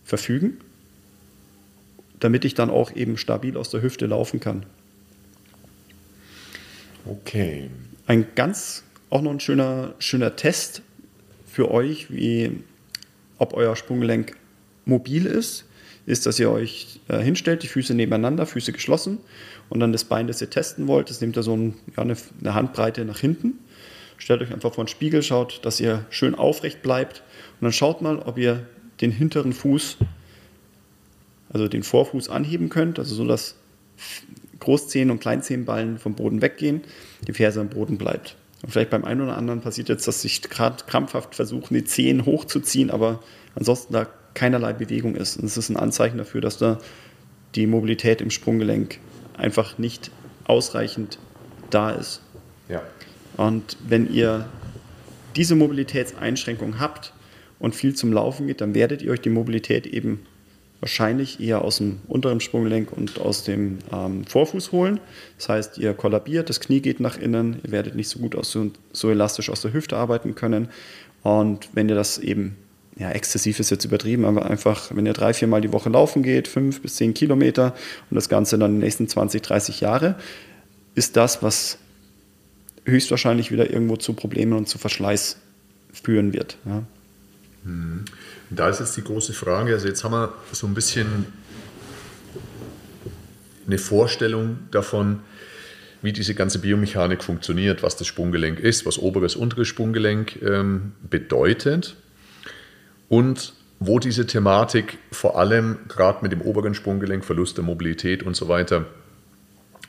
verfügen, 0.03 0.57
damit 2.19 2.43
ich 2.43 2.55
dann 2.55 2.71
auch 2.71 2.95
eben 2.95 3.17
stabil 3.17 3.55
aus 3.55 3.69
der 3.69 3.83
Hüfte 3.83 4.07
laufen 4.07 4.39
kann. 4.39 4.65
Okay. 7.05 7.69
Ein 8.07 8.25
ganz, 8.33 8.83
auch 9.11 9.21
noch 9.21 9.29
ein 9.29 9.39
schöner, 9.39 9.93
schöner 9.99 10.35
Test 10.35 10.81
für 11.45 11.69
euch, 11.69 12.11
wie 12.11 12.63
ob 13.37 13.53
euer 13.53 13.75
Sprunggelenk 13.75 14.35
mobil 14.85 15.27
ist, 15.27 15.65
ist, 16.07 16.25
dass 16.25 16.39
ihr 16.39 16.49
euch 16.49 16.99
äh, 17.09 17.19
hinstellt, 17.19 17.61
die 17.61 17.67
Füße 17.67 17.93
nebeneinander, 17.93 18.47
Füße 18.47 18.71
geschlossen 18.71 19.19
und 19.69 19.81
dann 19.81 19.91
das 19.91 20.03
Bein, 20.03 20.25
das 20.25 20.41
ihr 20.41 20.49
testen 20.49 20.87
wollt, 20.87 21.11
das 21.11 21.21
nehmt 21.21 21.37
ihr 21.37 21.43
so 21.43 21.55
ein, 21.55 21.75
ja, 21.95 22.01
eine, 22.01 22.17
eine, 22.41 22.55
Handbreite 22.55 23.05
nach 23.05 23.19
hinten. 23.19 23.59
Stellt 24.17 24.41
euch 24.41 24.51
einfach 24.51 24.73
vor 24.73 24.83
den 24.83 24.89
Spiegel, 24.89 25.23
schaut, 25.23 25.65
dass 25.65 25.79
ihr 25.79 26.05
schön 26.09 26.35
aufrecht 26.35 26.81
bleibt 26.81 27.23
und 27.59 27.65
dann 27.65 27.73
schaut 27.73 28.01
mal, 28.01 28.19
ob 28.19 28.37
ihr 28.37 28.65
den 29.01 29.11
hinteren 29.11 29.53
Fuß, 29.53 29.97
also 31.49 31.67
den 31.67 31.83
Vorfuß 31.83 32.29
anheben 32.29 32.69
könnt, 32.69 32.99
also 32.99 33.15
so, 33.15 33.25
dass 33.25 33.55
Großzehen 34.59 35.11
und 35.11 35.19
Kleinzehenballen 35.19 35.99
vom 35.99 36.15
Boden 36.15 36.41
weggehen, 36.41 36.81
die 37.27 37.33
Ferse 37.33 37.61
am 37.61 37.69
Boden 37.69 37.97
bleibt. 37.97 38.35
Und 38.63 38.71
vielleicht 38.71 38.89
beim 38.89 39.05
einen 39.05 39.21
oder 39.21 39.37
anderen 39.37 39.61
passiert 39.61 39.89
jetzt, 39.89 40.07
dass 40.07 40.21
sich 40.21 40.41
gerade 40.41 40.83
krampfhaft 40.85 41.35
versuchen, 41.35 41.73
die 41.73 41.83
Zehen 41.83 42.25
hochzuziehen, 42.25 42.89
aber 42.89 43.21
ansonsten 43.53 43.93
da 43.93 44.07
keinerlei 44.33 44.73
Bewegung 44.73 45.15
ist. 45.15 45.37
Und 45.37 45.45
es 45.45 45.57
ist 45.57 45.69
ein 45.69 45.77
Anzeichen 45.77 46.17
dafür, 46.17 46.41
dass 46.41 46.57
da 46.57 46.79
die 47.55 47.67
Mobilität 47.67 48.21
im 48.21 48.31
Sprunggelenk 48.31 48.99
einfach 49.37 49.77
nicht 49.77 50.11
ausreichend 50.45 51.19
da 51.69 51.91
ist. 51.91 52.21
Ja. 52.69 52.81
Und 53.37 53.77
wenn 53.87 54.11
ihr 54.11 54.47
diese 55.35 55.55
Mobilitätseinschränkung 55.55 56.79
habt 56.79 57.13
und 57.59 57.75
viel 57.75 57.95
zum 57.95 58.13
Laufen 58.13 58.47
geht, 58.47 58.61
dann 58.61 58.73
werdet 58.73 59.01
ihr 59.01 59.11
euch 59.11 59.21
die 59.21 59.29
Mobilität 59.29 59.85
eben 59.85 60.21
wahrscheinlich 60.79 61.39
eher 61.39 61.63
aus 61.63 61.77
dem 61.77 61.99
unteren 62.07 62.39
Sprunggelenk 62.39 62.91
und 62.91 63.19
aus 63.19 63.43
dem 63.43 63.79
ähm, 63.91 64.25
Vorfuß 64.25 64.71
holen. 64.71 64.99
Das 65.37 65.49
heißt, 65.49 65.77
ihr 65.77 65.93
kollabiert, 65.93 66.49
das 66.49 66.59
Knie 66.59 66.81
geht 66.81 66.99
nach 66.99 67.17
innen, 67.17 67.59
ihr 67.63 67.71
werdet 67.71 67.95
nicht 67.95 68.09
so 68.09 68.19
gut 68.19 68.35
aus, 68.35 68.57
so, 68.91 69.09
elastisch 69.09 69.49
aus 69.49 69.61
der 69.61 69.73
Hüfte 69.73 69.97
arbeiten 69.97 70.35
können. 70.35 70.69
Und 71.23 71.69
wenn 71.73 71.89
ihr 71.89 71.95
das 71.95 72.17
eben 72.17 72.57
ja, 72.97 73.11
exzessiv 73.11 73.59
ist 73.59 73.71
jetzt 73.71 73.83
übertrieben, 73.83 74.25
aber 74.25 74.45
einfach, 74.45 74.95
wenn 74.95 75.05
ihr 75.05 75.13
drei, 75.13 75.33
vier 75.33 75.47
Mal 75.47 75.61
die 75.61 75.73
Woche 75.73 75.89
laufen 75.89 76.23
geht, 76.23 76.47
fünf 76.47 76.81
bis 76.81 76.95
zehn 76.95 77.13
Kilometer 77.13 77.73
und 78.09 78.15
das 78.15 78.29
Ganze 78.29 78.57
dann 78.57 78.73
die 78.73 78.85
nächsten 78.85 79.07
20, 79.07 79.41
30 79.41 79.81
Jahre, 79.81 80.15
ist 80.93 81.17
das, 81.17 81.41
was 81.41 81.77
höchstwahrscheinlich 82.85 83.51
wieder 83.51 83.69
irgendwo 83.69 83.97
zu 83.97 84.13
Problemen 84.13 84.53
und 84.53 84.67
zu 84.67 84.77
Verschleiß 84.77 85.37
führen 85.91 86.33
wird. 86.33 86.57
Ja. 86.65 86.83
Hm. 87.63 88.05
Da 88.49 88.69
ist 88.69 88.79
jetzt 88.79 88.95
die 88.95 89.03
große 89.03 89.33
Frage, 89.33 89.73
also 89.73 89.87
jetzt 89.87 90.03
haben 90.03 90.11
wir 90.11 90.33
so 90.51 90.67
ein 90.67 90.73
bisschen 90.73 91.25
eine 93.65 93.77
Vorstellung 93.77 94.59
davon, 94.71 95.21
wie 96.01 96.13
diese 96.13 96.35
ganze 96.35 96.59
Biomechanik 96.59 97.23
funktioniert, 97.23 97.81
was 97.81 97.95
das 97.95 98.05
Sprunggelenk 98.05 98.59
ist, 98.59 98.85
was 98.85 98.99
oberes, 98.99 99.35
unteres 99.35 99.67
Sprunggelenk 99.67 100.39
ähm, 100.43 100.91
bedeutet 101.09 101.95
und 103.09 103.53
wo 103.79 103.97
diese 103.97 104.27
Thematik 104.27 104.99
vor 105.11 105.39
allem 105.39 105.79
gerade 105.87 106.19
mit 106.21 106.31
dem 106.31 106.41
oberen 106.41 106.75
Sprunggelenk, 106.75 107.25
Verlust 107.25 107.57
der 107.57 107.63
Mobilität 107.63 108.21
und 108.21 108.35
so 108.35 108.47
weiter, 108.47 108.85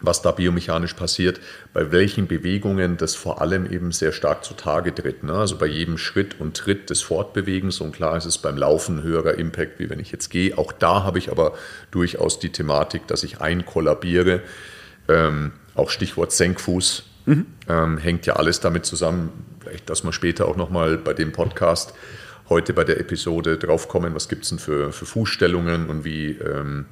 was 0.00 0.22
da 0.22 0.32
biomechanisch 0.32 0.94
passiert, 0.94 1.40
bei 1.72 1.90
welchen 1.90 2.26
Bewegungen 2.26 2.96
das 2.96 3.14
vor 3.14 3.40
allem 3.40 3.70
eben 3.70 3.92
sehr 3.92 4.12
stark 4.12 4.44
zutage 4.44 4.94
tritt. 4.94 5.22
Ne? 5.22 5.32
Also 5.32 5.56
bei 5.56 5.66
jedem 5.66 5.98
Schritt 5.98 6.38
und 6.40 6.56
Tritt 6.56 6.90
des 6.90 7.02
Fortbewegens 7.02 7.80
und 7.80 7.92
klar 7.92 8.16
ist 8.16 8.26
es 8.26 8.38
beim 8.38 8.56
Laufen 8.56 9.02
höherer 9.02 9.34
Impact, 9.34 9.78
wie 9.78 9.88
wenn 9.88 10.00
ich 10.00 10.12
jetzt 10.12 10.28
gehe. 10.28 10.56
Auch 10.58 10.72
da 10.72 11.02
habe 11.02 11.18
ich 11.18 11.30
aber 11.30 11.54
durchaus 11.90 12.38
die 12.38 12.50
Thematik, 12.50 13.06
dass 13.06 13.22
ich 13.22 13.40
einkollabiere. 13.40 14.42
Ähm, 15.08 15.52
auch 15.74 15.90
Stichwort 15.90 16.32
Senkfuß 16.32 17.04
mhm. 17.26 17.46
ähm, 17.68 17.98
hängt 17.98 18.26
ja 18.26 18.36
alles 18.36 18.60
damit 18.60 18.84
zusammen. 18.84 19.30
Vielleicht, 19.60 19.88
dass 19.88 20.04
man 20.04 20.12
später 20.12 20.46
auch 20.46 20.56
nochmal 20.56 20.98
bei 20.98 21.14
dem 21.14 21.32
Podcast 21.32 21.94
heute 22.48 22.72
bei 22.72 22.84
der 22.84 23.00
Episode 23.00 23.58
drauf 23.58 23.88
kommen, 23.88 24.14
was 24.14 24.28
gibt 24.28 24.44
es 24.44 24.50
denn 24.50 24.58
für, 24.58 24.92
für 24.92 25.06
Fußstellungen 25.06 25.88
und 25.88 26.04
wie, 26.04 26.30
ähm, 26.32 26.86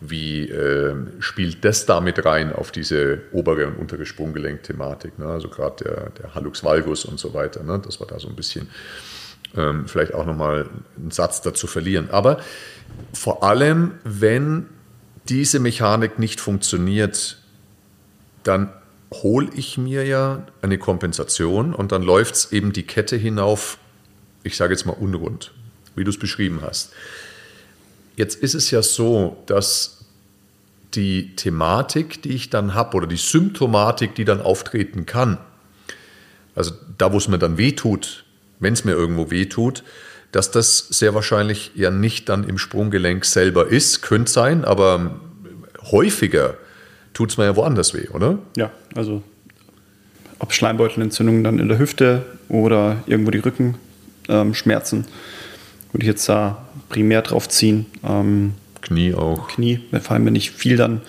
wie 0.00 0.48
äh, 0.48 0.94
spielt 1.18 1.64
das 1.64 1.84
damit 1.84 2.24
rein 2.24 2.52
auf 2.54 2.72
diese 2.72 3.20
obere 3.32 3.66
und 3.66 3.76
untere 3.76 4.06
Sprunggelenk-Thematik. 4.06 5.18
Ne? 5.18 5.26
Also 5.26 5.48
gerade 5.48 5.84
der, 5.84 6.10
der 6.10 6.34
Hallux 6.34 6.64
valgus 6.64 7.04
und 7.04 7.20
so 7.20 7.34
weiter, 7.34 7.62
ne? 7.62 7.78
dass 7.78 8.00
wir 8.00 8.06
da 8.06 8.18
so 8.18 8.28
ein 8.28 8.36
bisschen 8.36 8.68
ähm, 9.56 9.86
vielleicht 9.86 10.14
auch 10.14 10.24
nochmal 10.24 10.70
einen 10.96 11.10
Satz 11.10 11.42
dazu 11.42 11.66
verlieren. 11.66 12.08
Aber 12.10 12.40
vor 13.12 13.42
allem, 13.42 13.92
wenn 14.04 14.66
diese 15.28 15.60
Mechanik 15.60 16.18
nicht 16.18 16.40
funktioniert, 16.40 17.38
dann 18.42 18.72
hole 19.12 19.50
ich 19.54 19.76
mir 19.76 20.06
ja 20.06 20.46
eine 20.62 20.78
Kompensation 20.78 21.74
und 21.74 21.92
dann 21.92 22.02
läuft 22.02 22.34
es 22.36 22.52
eben 22.52 22.72
die 22.72 22.84
Kette 22.84 23.16
hinauf, 23.16 23.78
ich 24.44 24.56
sage 24.56 24.72
jetzt 24.72 24.86
mal 24.86 24.92
unrund, 24.92 25.52
wie 25.94 26.04
du 26.04 26.10
es 26.10 26.18
beschrieben 26.18 26.60
hast. 26.62 26.92
Jetzt 28.20 28.42
ist 28.42 28.52
es 28.52 28.70
ja 28.70 28.82
so, 28.82 29.38
dass 29.46 30.04
die 30.92 31.34
Thematik, 31.36 32.20
die 32.20 32.34
ich 32.34 32.50
dann 32.50 32.74
habe, 32.74 32.94
oder 32.98 33.06
die 33.06 33.16
Symptomatik, 33.16 34.14
die 34.14 34.26
dann 34.26 34.42
auftreten 34.42 35.06
kann, 35.06 35.38
also 36.54 36.72
da, 36.98 37.14
wo 37.14 37.16
es 37.16 37.28
mir 37.28 37.38
dann 37.38 37.56
wehtut, 37.56 38.26
wenn 38.58 38.74
es 38.74 38.84
mir 38.84 38.92
irgendwo 38.92 39.30
wehtut, 39.30 39.84
dass 40.32 40.50
das 40.50 40.86
sehr 40.90 41.14
wahrscheinlich 41.14 41.70
ja 41.74 41.90
nicht 41.90 42.28
dann 42.28 42.46
im 42.46 42.58
Sprunggelenk 42.58 43.24
selber 43.24 43.68
ist, 43.68 44.02
könnte 44.02 44.30
sein, 44.30 44.66
aber 44.66 45.18
häufiger 45.90 46.58
tut 47.14 47.30
es 47.30 47.38
mir 47.38 47.44
ja 47.44 47.56
woanders 47.56 47.94
weh, 47.94 48.08
oder? 48.08 48.38
Ja, 48.54 48.70
also 48.94 49.22
ob 50.40 50.52
Schleimbeutelentzündungen 50.52 51.42
dann 51.42 51.58
in 51.58 51.68
der 51.68 51.78
Hüfte 51.78 52.26
oder 52.50 53.02
irgendwo 53.06 53.30
die 53.30 53.38
Rückenschmerzen, 53.38 54.98
ähm, 54.98 55.06
würde 55.92 56.04
ich 56.04 56.08
jetzt 56.08 56.28
da 56.28 56.66
primär 56.90 57.22
drauf 57.22 57.48
ziehen. 57.48 57.86
Ähm, 58.06 58.52
Knie 58.82 59.14
auch. 59.14 59.48
Knie, 59.48 59.80
vor 60.02 60.12
allem 60.12 60.26
wenn 60.26 60.34
ich 60.34 60.50
viel 60.50 60.76
dann 60.76 61.00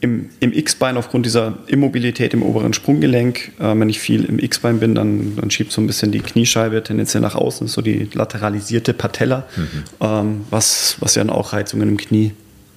im, 0.00 0.28
im 0.40 0.52
X-Bein 0.52 0.98
aufgrund 0.98 1.24
dieser 1.24 1.58
Immobilität 1.66 2.34
im 2.34 2.42
oberen 2.42 2.74
Sprunggelenk, 2.74 3.52
äh, 3.58 3.78
wenn 3.78 3.88
ich 3.88 4.00
viel 4.00 4.24
im 4.24 4.38
X-Bein 4.38 4.78
bin, 4.78 4.94
dann, 4.94 5.36
dann 5.36 5.50
schiebt 5.50 5.72
so 5.72 5.80
ein 5.80 5.86
bisschen 5.86 6.12
die 6.12 6.20
Kniescheibe 6.20 6.82
tendenziell 6.82 7.22
nach 7.22 7.34
außen, 7.34 7.68
so 7.68 7.80
die 7.80 8.08
lateralisierte 8.12 8.92
Patella, 8.92 9.46
mhm. 9.56 9.68
ähm, 10.00 10.40
was, 10.50 10.96
was 11.00 11.14
ja 11.14 11.24
dann 11.24 11.34
auch 11.34 11.52
Reizungen 11.52 11.88
im 11.88 11.96
Knie 11.96 12.32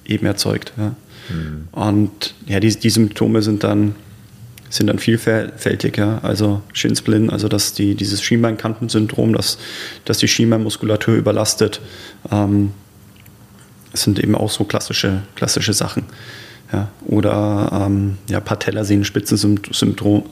eben 0.06 0.24
erzeugt. 0.26 0.72
Ja. 0.78 0.94
Mhm. 1.28 1.68
Und 1.72 2.34
ja, 2.46 2.60
die, 2.60 2.74
die 2.74 2.90
Symptome 2.90 3.42
sind 3.42 3.62
dann, 3.62 3.94
sind 4.70 4.86
dann 4.88 4.98
vielfältig. 4.98 5.96
Ja. 5.96 6.18
Also 6.22 6.62
Schinsplin, 6.72 7.30
also 7.30 7.48
dass 7.48 7.72
die, 7.72 7.94
dieses 7.94 8.22
Schienbeinkantensyndrom, 8.22 9.32
dass, 9.32 9.58
dass 10.04 10.18
die 10.18 10.28
Schienbeinmuskulatur 10.28 11.14
überlastet, 11.14 11.80
ähm, 12.30 12.72
sind 13.92 14.18
eben 14.18 14.34
auch 14.34 14.50
so 14.50 14.64
klassische, 14.64 15.22
klassische 15.34 15.72
Sachen. 15.72 16.04
Ja, 16.72 16.88
oder 17.06 17.86
ähm, 17.86 18.18
ja, 18.28 18.40
Patellasehnenspitzensyndrom. 18.40 20.24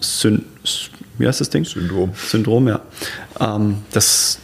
Wie 1.19 1.27
heißt 1.27 1.41
das 1.41 1.49
Ding? 1.49 1.65
Syndrom. 1.65 2.13
Syndrom, 2.15 2.69
ja. 2.69 2.83
Ähm, 3.41 3.79
das 3.93 4.39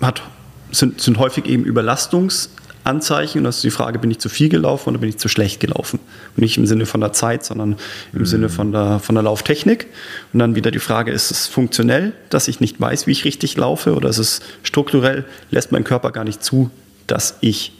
hat, 0.00 0.22
sind, 0.72 1.00
sind 1.00 1.18
häufig 1.18 1.46
eben 1.46 1.64
Überlastungsanzeichen. 2.84 3.40
Und 3.40 3.44
das 3.44 3.56
ist 3.56 3.64
die 3.64 3.70
Frage, 3.70 3.98
bin 3.98 4.10
ich 4.10 4.18
zu 4.18 4.28
viel 4.28 4.48
gelaufen 4.48 4.90
oder 4.90 4.98
bin 4.98 5.08
ich 5.08 5.18
zu 5.18 5.28
schlecht 5.28 5.60
gelaufen? 5.60 5.98
Und 6.36 6.42
nicht 6.42 6.56
im 6.56 6.66
Sinne 6.66 6.86
von 6.86 7.00
der 7.00 7.12
Zeit, 7.12 7.44
sondern 7.44 7.76
im 8.12 8.20
mhm. 8.20 8.26
Sinne 8.26 8.48
von 8.48 8.72
der, 8.72 9.00
von 9.00 9.14
der 9.14 9.24
Lauftechnik. 9.24 9.86
Und 10.32 10.38
dann 10.38 10.54
wieder 10.54 10.70
die 10.70 10.78
Frage, 10.78 11.10
ist 11.10 11.30
es 11.30 11.46
funktionell, 11.46 12.12
dass 12.30 12.48
ich 12.48 12.60
nicht 12.60 12.80
weiß, 12.80 13.06
wie 13.06 13.12
ich 13.12 13.24
richtig 13.24 13.56
laufe? 13.56 13.94
Oder 13.94 14.08
ist 14.08 14.18
es 14.18 14.40
strukturell, 14.62 15.24
lässt 15.50 15.72
mein 15.72 15.84
Körper 15.84 16.10
gar 16.12 16.24
nicht 16.24 16.42
zu, 16.44 16.70
dass 17.06 17.36
ich 17.40 17.72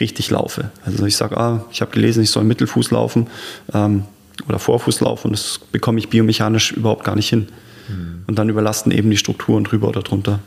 richtig 0.00 0.30
laufe. 0.30 0.70
Also 0.84 1.06
ich 1.06 1.16
sage, 1.16 1.36
ah, 1.36 1.64
ich 1.72 1.80
habe 1.80 1.90
gelesen, 1.90 2.22
ich 2.22 2.30
soll 2.30 2.44
Mittelfuß 2.44 2.92
laufen 2.92 3.26
ähm, 3.74 4.04
oder 4.46 4.60
Vorfuß 4.60 5.00
laufen 5.00 5.28
und 5.28 5.32
das 5.32 5.58
bekomme 5.72 5.98
ich 5.98 6.08
biomechanisch 6.08 6.70
überhaupt 6.70 7.02
gar 7.02 7.16
nicht 7.16 7.28
hin. 7.28 7.48
Mhm. 7.88 8.22
Und 8.28 8.38
dann 8.38 8.48
überlasten 8.48 8.92
eben 8.92 9.10
die 9.10 9.16
Strukturen 9.16 9.64
drüber 9.64 9.88
oder 9.88 10.02
drunter. 10.02 10.38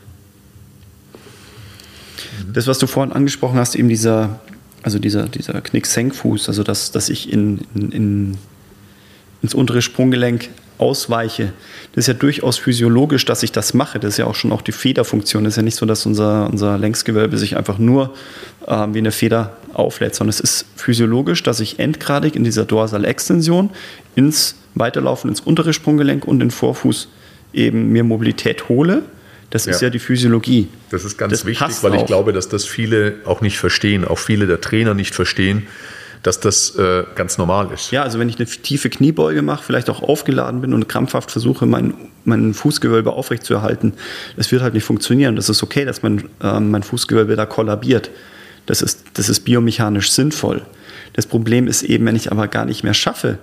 Mhm. 2.46 2.52
Das, 2.52 2.66
was 2.66 2.78
du 2.78 2.86
vorhin 2.86 3.12
angesprochen 3.12 3.58
hast, 3.58 3.74
eben 3.74 3.88
dieser, 3.88 4.40
also 4.82 4.98
dieser, 4.98 5.24
dieser 5.28 5.60
Knick-Senkfuß, 5.60 6.48
also 6.48 6.62
dass, 6.62 6.90
dass 6.90 7.08
ich 7.08 7.32
in, 7.32 7.60
in, 7.74 7.92
in, 7.92 8.38
ins 9.42 9.54
untere 9.54 9.82
Sprunggelenk 9.82 10.48
ausweiche. 10.78 11.52
Das 11.94 12.02
ist 12.02 12.08
ja 12.08 12.14
durchaus 12.14 12.58
physiologisch, 12.58 13.24
dass 13.24 13.42
ich 13.42 13.52
das 13.52 13.72
mache. 13.72 14.00
Das 14.00 14.14
ist 14.14 14.16
ja 14.18 14.26
auch 14.26 14.34
schon 14.34 14.52
auch 14.52 14.62
die 14.62 14.72
Federfunktion. 14.72 15.44
Das 15.44 15.52
ist 15.52 15.56
ja 15.56 15.62
nicht 15.62 15.76
so, 15.76 15.86
dass 15.86 16.06
unser, 16.06 16.50
unser 16.50 16.76
Längsgewölbe 16.76 17.38
sich 17.38 17.56
einfach 17.56 17.78
nur 17.78 18.14
äh, 18.66 18.88
wie 18.92 18.98
eine 18.98 19.12
Feder 19.12 19.56
auflädt, 19.74 20.14
sondern 20.14 20.30
es 20.30 20.40
ist 20.40 20.66
physiologisch, 20.76 21.42
dass 21.42 21.60
ich 21.60 21.78
endgradig 21.78 22.34
in 22.34 22.44
dieser 22.44 22.64
Dorsalextension 22.64 23.70
ins 24.16 24.56
Weiterlaufen 24.74 25.30
ins 25.30 25.40
untere 25.40 25.72
Sprunggelenk 25.72 26.26
und 26.26 26.40
den 26.40 26.50
Vorfuß 26.50 27.08
eben 27.52 27.90
mir 27.90 28.04
Mobilität 28.04 28.68
hole. 28.68 29.02
Das 29.52 29.66
ja. 29.66 29.72
ist 29.72 29.82
ja 29.82 29.90
die 29.90 29.98
Physiologie. 29.98 30.68
Das 30.90 31.04
ist 31.04 31.18
ganz 31.18 31.30
das 31.30 31.44
wichtig, 31.44 31.82
weil 31.82 31.94
ich 31.94 32.00
auch. 32.00 32.06
glaube, 32.06 32.32
dass 32.32 32.48
das 32.48 32.64
viele 32.64 33.16
auch 33.24 33.40
nicht 33.42 33.58
verstehen, 33.58 34.04
auch 34.04 34.18
viele 34.18 34.46
der 34.46 34.60
Trainer 34.60 34.94
nicht 34.94 35.14
verstehen 35.14 35.66
dass 36.22 36.38
das 36.38 36.76
äh, 36.76 37.04
ganz 37.14 37.36
normal 37.36 37.70
ist. 37.72 37.90
Ja, 37.90 38.02
also 38.04 38.18
wenn 38.18 38.28
ich 38.28 38.36
eine 38.36 38.46
tiefe 38.46 38.90
Kniebeuge 38.90 39.42
mache, 39.42 39.64
vielleicht 39.64 39.90
auch 39.90 40.02
aufgeladen 40.02 40.60
bin 40.60 40.72
und 40.72 40.88
krampfhaft 40.88 41.30
versuche, 41.30 41.66
mein, 41.66 41.94
mein 42.24 42.54
Fußgewölbe 42.54 43.12
aufrechtzuerhalten, 43.12 43.94
das 44.36 44.52
wird 44.52 44.62
halt 44.62 44.74
nicht 44.74 44.84
funktionieren. 44.84 45.34
Das 45.34 45.48
ist 45.48 45.62
okay, 45.62 45.84
dass 45.84 46.02
mein, 46.02 46.28
äh, 46.40 46.60
mein 46.60 46.82
Fußgewölbe 46.82 47.34
da 47.34 47.46
kollabiert. 47.46 48.10
Das 48.66 48.82
ist, 48.82 49.04
das 49.14 49.28
ist 49.28 49.40
biomechanisch 49.40 50.12
sinnvoll. 50.12 50.62
Das 51.14 51.26
Problem 51.26 51.66
ist 51.66 51.82
eben, 51.82 52.06
wenn 52.06 52.16
ich 52.16 52.30
aber 52.30 52.46
gar 52.46 52.64
nicht 52.64 52.84
mehr 52.84 52.94
schaffe, 52.94 53.38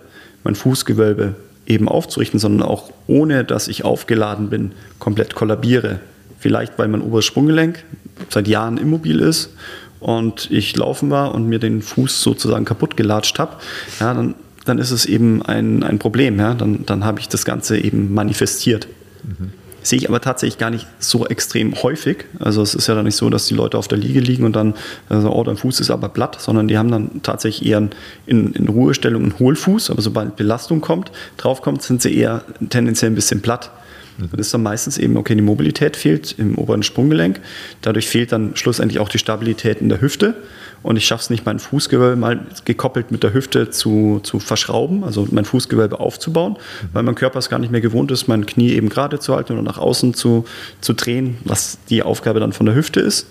mein 0.45 0.55
Fußgewölbe 0.55 1.35
eben 1.69 1.87
aufzurichten, 1.87 2.39
sondern 2.39 2.67
auch 2.67 2.91
ohne, 3.07 3.45
dass 3.45 3.67
ich 3.67 3.85
aufgeladen 3.85 4.49
bin, 4.49 4.71
komplett 4.97 5.35
kollabiere. 5.35 5.99
Vielleicht, 6.39 6.77
weil 6.77 6.87
mein 6.87 7.01
oberes 7.01 7.25
Sprunggelenk 7.25 7.83
seit 8.29 8.47
Jahren 8.47 8.77
immobil 8.77 9.19
ist 9.19 9.51
und 9.99 10.49
ich 10.51 10.75
laufen 10.75 11.09
war 11.09 11.33
und 11.35 11.47
mir 11.47 11.59
den 11.59 11.81
Fuß 11.81 12.21
sozusagen 12.21 12.65
kaputt 12.65 12.97
gelatscht 12.97 13.39
habe, 13.39 13.57
ja, 13.99 14.13
dann, 14.13 14.35
dann 14.65 14.79
ist 14.79 14.91
es 14.91 15.05
eben 15.05 15.41
ein, 15.43 15.83
ein 15.83 15.99
Problem. 15.99 16.39
Ja? 16.39 16.55
Dann, 16.55 16.85
dann 16.85 17.05
habe 17.05 17.19
ich 17.19 17.29
das 17.29 17.45
Ganze 17.45 17.77
eben 17.77 18.13
manifestiert. 18.13 18.87
Mhm. 19.23 19.51
Sehe 19.89 19.97
ich 19.97 20.07
aber 20.07 20.21
tatsächlich 20.21 20.59
gar 20.59 20.69
nicht 20.69 20.85
so 20.99 21.25
extrem 21.25 21.73
häufig. 21.81 22.25
Also 22.39 22.61
es 22.61 22.75
ist 22.75 22.85
ja 22.85 22.93
dann 22.93 23.05
nicht 23.05 23.15
so, 23.15 23.31
dass 23.31 23.47
die 23.47 23.55
Leute 23.55 23.75
auf 23.75 23.87
der 23.87 23.97
Liege 23.97 24.19
liegen 24.19 24.43
und 24.43 24.55
dann, 24.55 24.75
also, 25.09 25.31
oh, 25.33 25.43
dein 25.43 25.57
Fuß 25.57 25.79
ist 25.79 25.89
aber 25.89 26.09
platt, 26.09 26.39
sondern 26.39 26.67
die 26.67 26.77
haben 26.77 26.91
dann 26.91 27.23
tatsächlich 27.23 27.67
eher 27.67 27.89
in, 28.27 28.53
in 28.53 28.67
Ruhestellung 28.69 29.23
einen 29.23 29.39
Hohlfuß, 29.39 29.89
aber 29.89 30.03
sobald 30.03 30.35
Belastung 30.35 30.79
kommt, 30.79 31.11
draufkommt, 31.37 31.81
sind 31.81 32.03
sie 32.03 32.15
eher 32.15 32.43
tendenziell 32.69 33.09
ein 33.09 33.15
bisschen 33.15 33.41
platt. 33.41 33.71
Dann 34.19 34.39
ist 34.39 34.53
dann 34.53 34.63
meistens 34.63 34.97
eben, 34.97 35.17
okay, 35.17 35.35
die 35.35 35.41
Mobilität 35.41 35.95
fehlt 35.95 36.35
im 36.37 36.57
oberen 36.57 36.83
Sprunggelenk. 36.83 37.39
Dadurch 37.81 38.07
fehlt 38.07 38.31
dann 38.31 38.55
schlussendlich 38.55 38.99
auch 38.99 39.09
die 39.09 39.19
Stabilität 39.19 39.81
in 39.81 39.89
der 39.89 40.01
Hüfte. 40.01 40.35
Und 40.81 40.95
ich 40.95 41.05
schaffe 41.05 41.23
es 41.23 41.29
nicht, 41.29 41.45
mein 41.45 41.59
Fußgewölbe 41.59 42.15
mal 42.15 42.39
gekoppelt 42.63 43.11
mit 43.11 43.23
der 43.23 43.33
Hüfte 43.33 43.69
zu, 43.69 44.21
zu 44.23 44.39
verschrauben, 44.39 45.03
also 45.03 45.27
mein 45.31 45.43
Fußgewölbe 45.43 45.99
aufzubauen, 45.99 46.57
weil 46.93 47.03
mein 47.03 47.15
Körper 47.15 47.39
es 47.39 47.49
gar 47.49 47.59
nicht 47.59 47.71
mehr 47.71 47.81
gewohnt 47.81 48.11
ist, 48.11 48.27
mein 48.27 48.45
Knie 48.45 48.71
eben 48.71 48.87
gerade 48.87 49.19
zu 49.19 49.35
halten 49.35 49.53
oder 49.53 49.61
nach 49.61 49.77
außen 49.77 50.13
zu, 50.13 50.45
zu 50.79 50.93
drehen, 50.93 51.37
was 51.43 51.79
die 51.89 52.01
Aufgabe 52.01 52.39
dann 52.39 52.53
von 52.53 52.65
der 52.65 52.75
Hüfte 52.75 53.01
ist. 53.01 53.27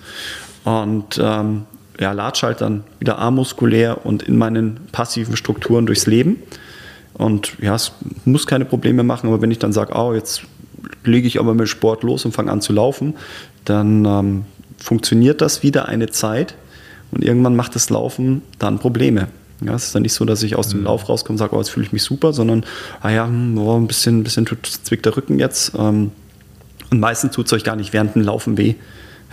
Und 0.64 1.18
ähm, 1.22 1.64
ja, 1.98 2.12
latsche 2.12 2.46
halt 2.46 2.60
dann 2.60 2.84
wieder 3.00 3.18
amuskulär 3.18 4.04
und 4.04 4.22
in 4.22 4.36
meinen 4.36 4.80
passiven 4.92 5.36
Strukturen 5.36 5.86
durchs 5.86 6.06
Leben. 6.06 6.36
Und 7.14 7.56
ja, 7.60 7.74
es 7.74 7.92
muss 8.24 8.46
keine 8.46 8.64
Probleme 8.64 9.02
machen, 9.02 9.28
aber 9.28 9.40
wenn 9.40 9.50
ich 9.50 9.58
dann 9.58 9.72
sage, 9.72 9.92
oh, 9.96 10.14
jetzt 10.14 10.42
lege 11.04 11.26
ich 11.26 11.38
aber 11.38 11.54
mit 11.54 11.68
Sport 11.68 12.02
los 12.02 12.24
und 12.24 12.32
fange 12.32 12.50
an 12.50 12.60
zu 12.60 12.72
laufen, 12.72 13.14
dann 13.64 14.04
ähm, 14.04 14.44
funktioniert 14.78 15.40
das 15.40 15.62
wieder 15.62 15.88
eine 15.88 16.08
Zeit 16.08 16.54
und 17.10 17.24
irgendwann 17.24 17.56
macht 17.56 17.74
das 17.74 17.90
Laufen 17.90 18.42
dann 18.58 18.78
Probleme. 18.78 19.28
Ja, 19.60 19.74
es 19.74 19.86
ist 19.86 19.94
dann 19.94 20.02
nicht 20.02 20.12
so, 20.12 20.24
dass 20.24 20.42
ich 20.42 20.54
aus 20.54 20.68
dem 20.68 20.80
mhm. 20.80 20.86
Lauf 20.86 21.08
rauskomme 21.08 21.34
und 21.34 21.38
sage, 21.38 21.56
oh, 21.56 21.58
jetzt 21.58 21.70
fühle 21.70 21.84
ich 21.86 21.92
mich 21.92 22.04
super, 22.04 22.32
sondern, 22.32 22.64
ah 23.00 23.10
ja, 23.10 23.24
oh, 23.24 23.76
ein 23.76 23.88
bisschen, 23.88 24.20
ein 24.20 24.24
bisschen 24.24 24.46
tut, 24.46 24.66
zwickt 24.66 25.04
der 25.04 25.16
Rücken 25.16 25.38
jetzt. 25.38 25.72
Ähm, 25.76 26.12
und 26.90 27.00
meistens 27.00 27.32
tut 27.32 27.46
es 27.46 27.52
euch 27.52 27.64
gar 27.64 27.76
nicht 27.76 27.92
während 27.92 28.14
dem 28.14 28.22
Laufen 28.22 28.56
weh. 28.56 28.76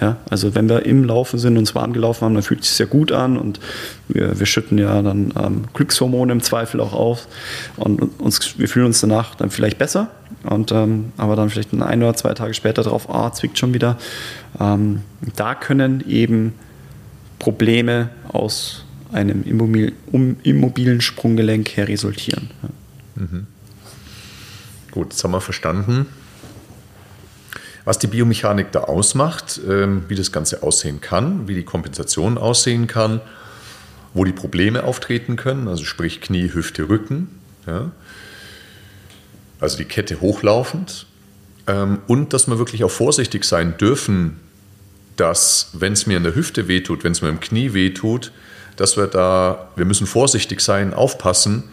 Ja, 0.01 0.17
also 0.29 0.55
wenn 0.55 0.67
wir 0.67 0.86
im 0.86 1.05
Laufen 1.05 1.39
sind 1.39 1.58
und 1.58 1.65
zwar 1.65 1.84
angelaufen 1.84 2.25
haben, 2.25 2.34
dann 2.34 2.43
fühlt 2.43 2.62
es 2.62 2.67
sich 2.67 2.75
sehr 2.75 2.86
gut 2.86 3.13
an 3.13 3.38
und 3.38 3.62
wir, 4.10 4.38
wir 4.38 4.45
schütten 4.45 4.77
ja 4.77 5.01
dann 5.01 5.34
ähm, 5.41 5.63
Glückshormone 5.73 6.34
im 6.34 6.41
Zweifel 6.41 6.81
auch 6.81 6.91
auf 6.91 7.27
und 7.77 8.01
uns, 8.19 8.60
wir 8.60 8.67
fühlen 8.67 8.88
uns 8.88 8.99
danach 8.99 9.36
dann 9.36 9.51
vielleicht 9.51 9.77
besser 9.77 10.10
und 10.43 10.73
ähm, 10.73 11.13
aber 11.15 11.38
dann 11.38 11.49
vielleicht 11.49 11.73
ein 11.73 12.03
oder 12.03 12.13
zwei 12.13 12.34
Tage 12.34 12.53
später 12.53 12.84
darauf, 12.84 13.10
ah, 13.10 13.31
zwickt 13.31 13.58
schon 13.58 13.73
wieder. 13.73 13.97
Ähm, 14.60 15.01
da 15.38 15.55
können 15.55 16.03
eben 16.10 16.53
Probleme 17.39 18.10
aus 18.27 18.84
einem 19.13 19.43
immobil, 19.43 19.93
um, 20.12 20.36
immobilen 20.43 20.99
Sprunggelenk 20.99 21.77
her 21.77 21.88
resultieren. 21.88 22.49
Ja. 22.63 23.23
Mhm. 23.23 23.47
Gut, 24.91 25.13
das 25.13 25.23
haben 25.23 25.31
wir 25.31 25.41
verstanden 25.41 26.08
was 27.86 28.00
die 28.00 28.08
Biomechanik 28.08 28.71
da 28.71 28.82
ausmacht, 28.82 29.62
ähm, 29.69 30.04
wie 30.08 30.15
das 30.15 30.32
Ganze 30.32 30.63
aussehen 30.63 31.02
kann, 31.02 31.48
wie 31.48 31.54
die 31.54 31.63
Kompensation 31.63 32.38
aussehen 32.38 32.88
kann, 32.88 33.21
wo 34.13 34.26
die 34.26 34.32
Probleme 34.32 34.84
auftreten 34.84 35.36
können, 35.36 35.67
also 35.67 35.86
sprich 35.86 36.19
Knie, 36.19 36.52
Hüfte, 36.52 36.89
Rücken. 36.89 37.39
Ja. 37.67 37.91
Also 39.60 39.78
die 39.78 39.86
Kette 39.86 40.19
hochlaufend. 40.19 41.06
Ähm, 41.67 42.00
und 42.08 42.34
dass 42.34 42.48
wir 42.48 42.58
wirklich 42.58 42.84
auch 42.84 42.91
vorsichtig 42.91 43.45
sein 43.45 43.78
dürfen, 43.78 44.39
dass, 45.15 45.69
wenn 45.74 45.93
es 45.93 46.08
mir 46.08 46.17
in 46.17 46.24
der 46.24 46.36
Hüfte 46.36 46.67
wehtut, 46.67 47.04
wenn 47.04 47.12
es 47.12 47.21
mir 47.21 47.30
im 47.30 47.39
Knie 47.39 47.74
wehtut, 47.74 48.32
dass 48.76 48.98
wir 48.98 49.08
da, 49.08 49.69
wir 49.76 49.86
müssen 49.86 50.08
vorsichtig 50.08 50.60
sein, 50.60 50.93
aufpassen, 50.93 51.63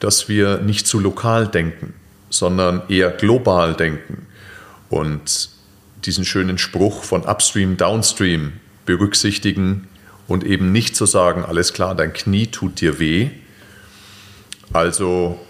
dass 0.00 0.28
wir 0.28 0.58
nicht 0.58 0.86
zu 0.86 0.98
lokal 0.98 1.46
denken, 1.46 1.94
sondern 2.28 2.82
eher 2.88 3.10
global 3.10 3.74
denken. 3.74 4.26
Und 4.92 5.48
diesen 6.04 6.26
schönen 6.26 6.58
Spruch 6.58 7.02
von 7.02 7.22
Upstream, 7.22 7.78
Downstream 7.78 8.52
berücksichtigen 8.84 9.88
und 10.28 10.44
eben 10.44 10.70
nicht 10.70 10.96
zu 10.96 11.06
sagen, 11.06 11.46
alles 11.46 11.72
klar, 11.72 11.94
dein 11.94 12.12
Knie 12.12 12.48
tut 12.48 12.82
dir 12.82 12.98
weh, 12.98 13.30
also 14.74 15.40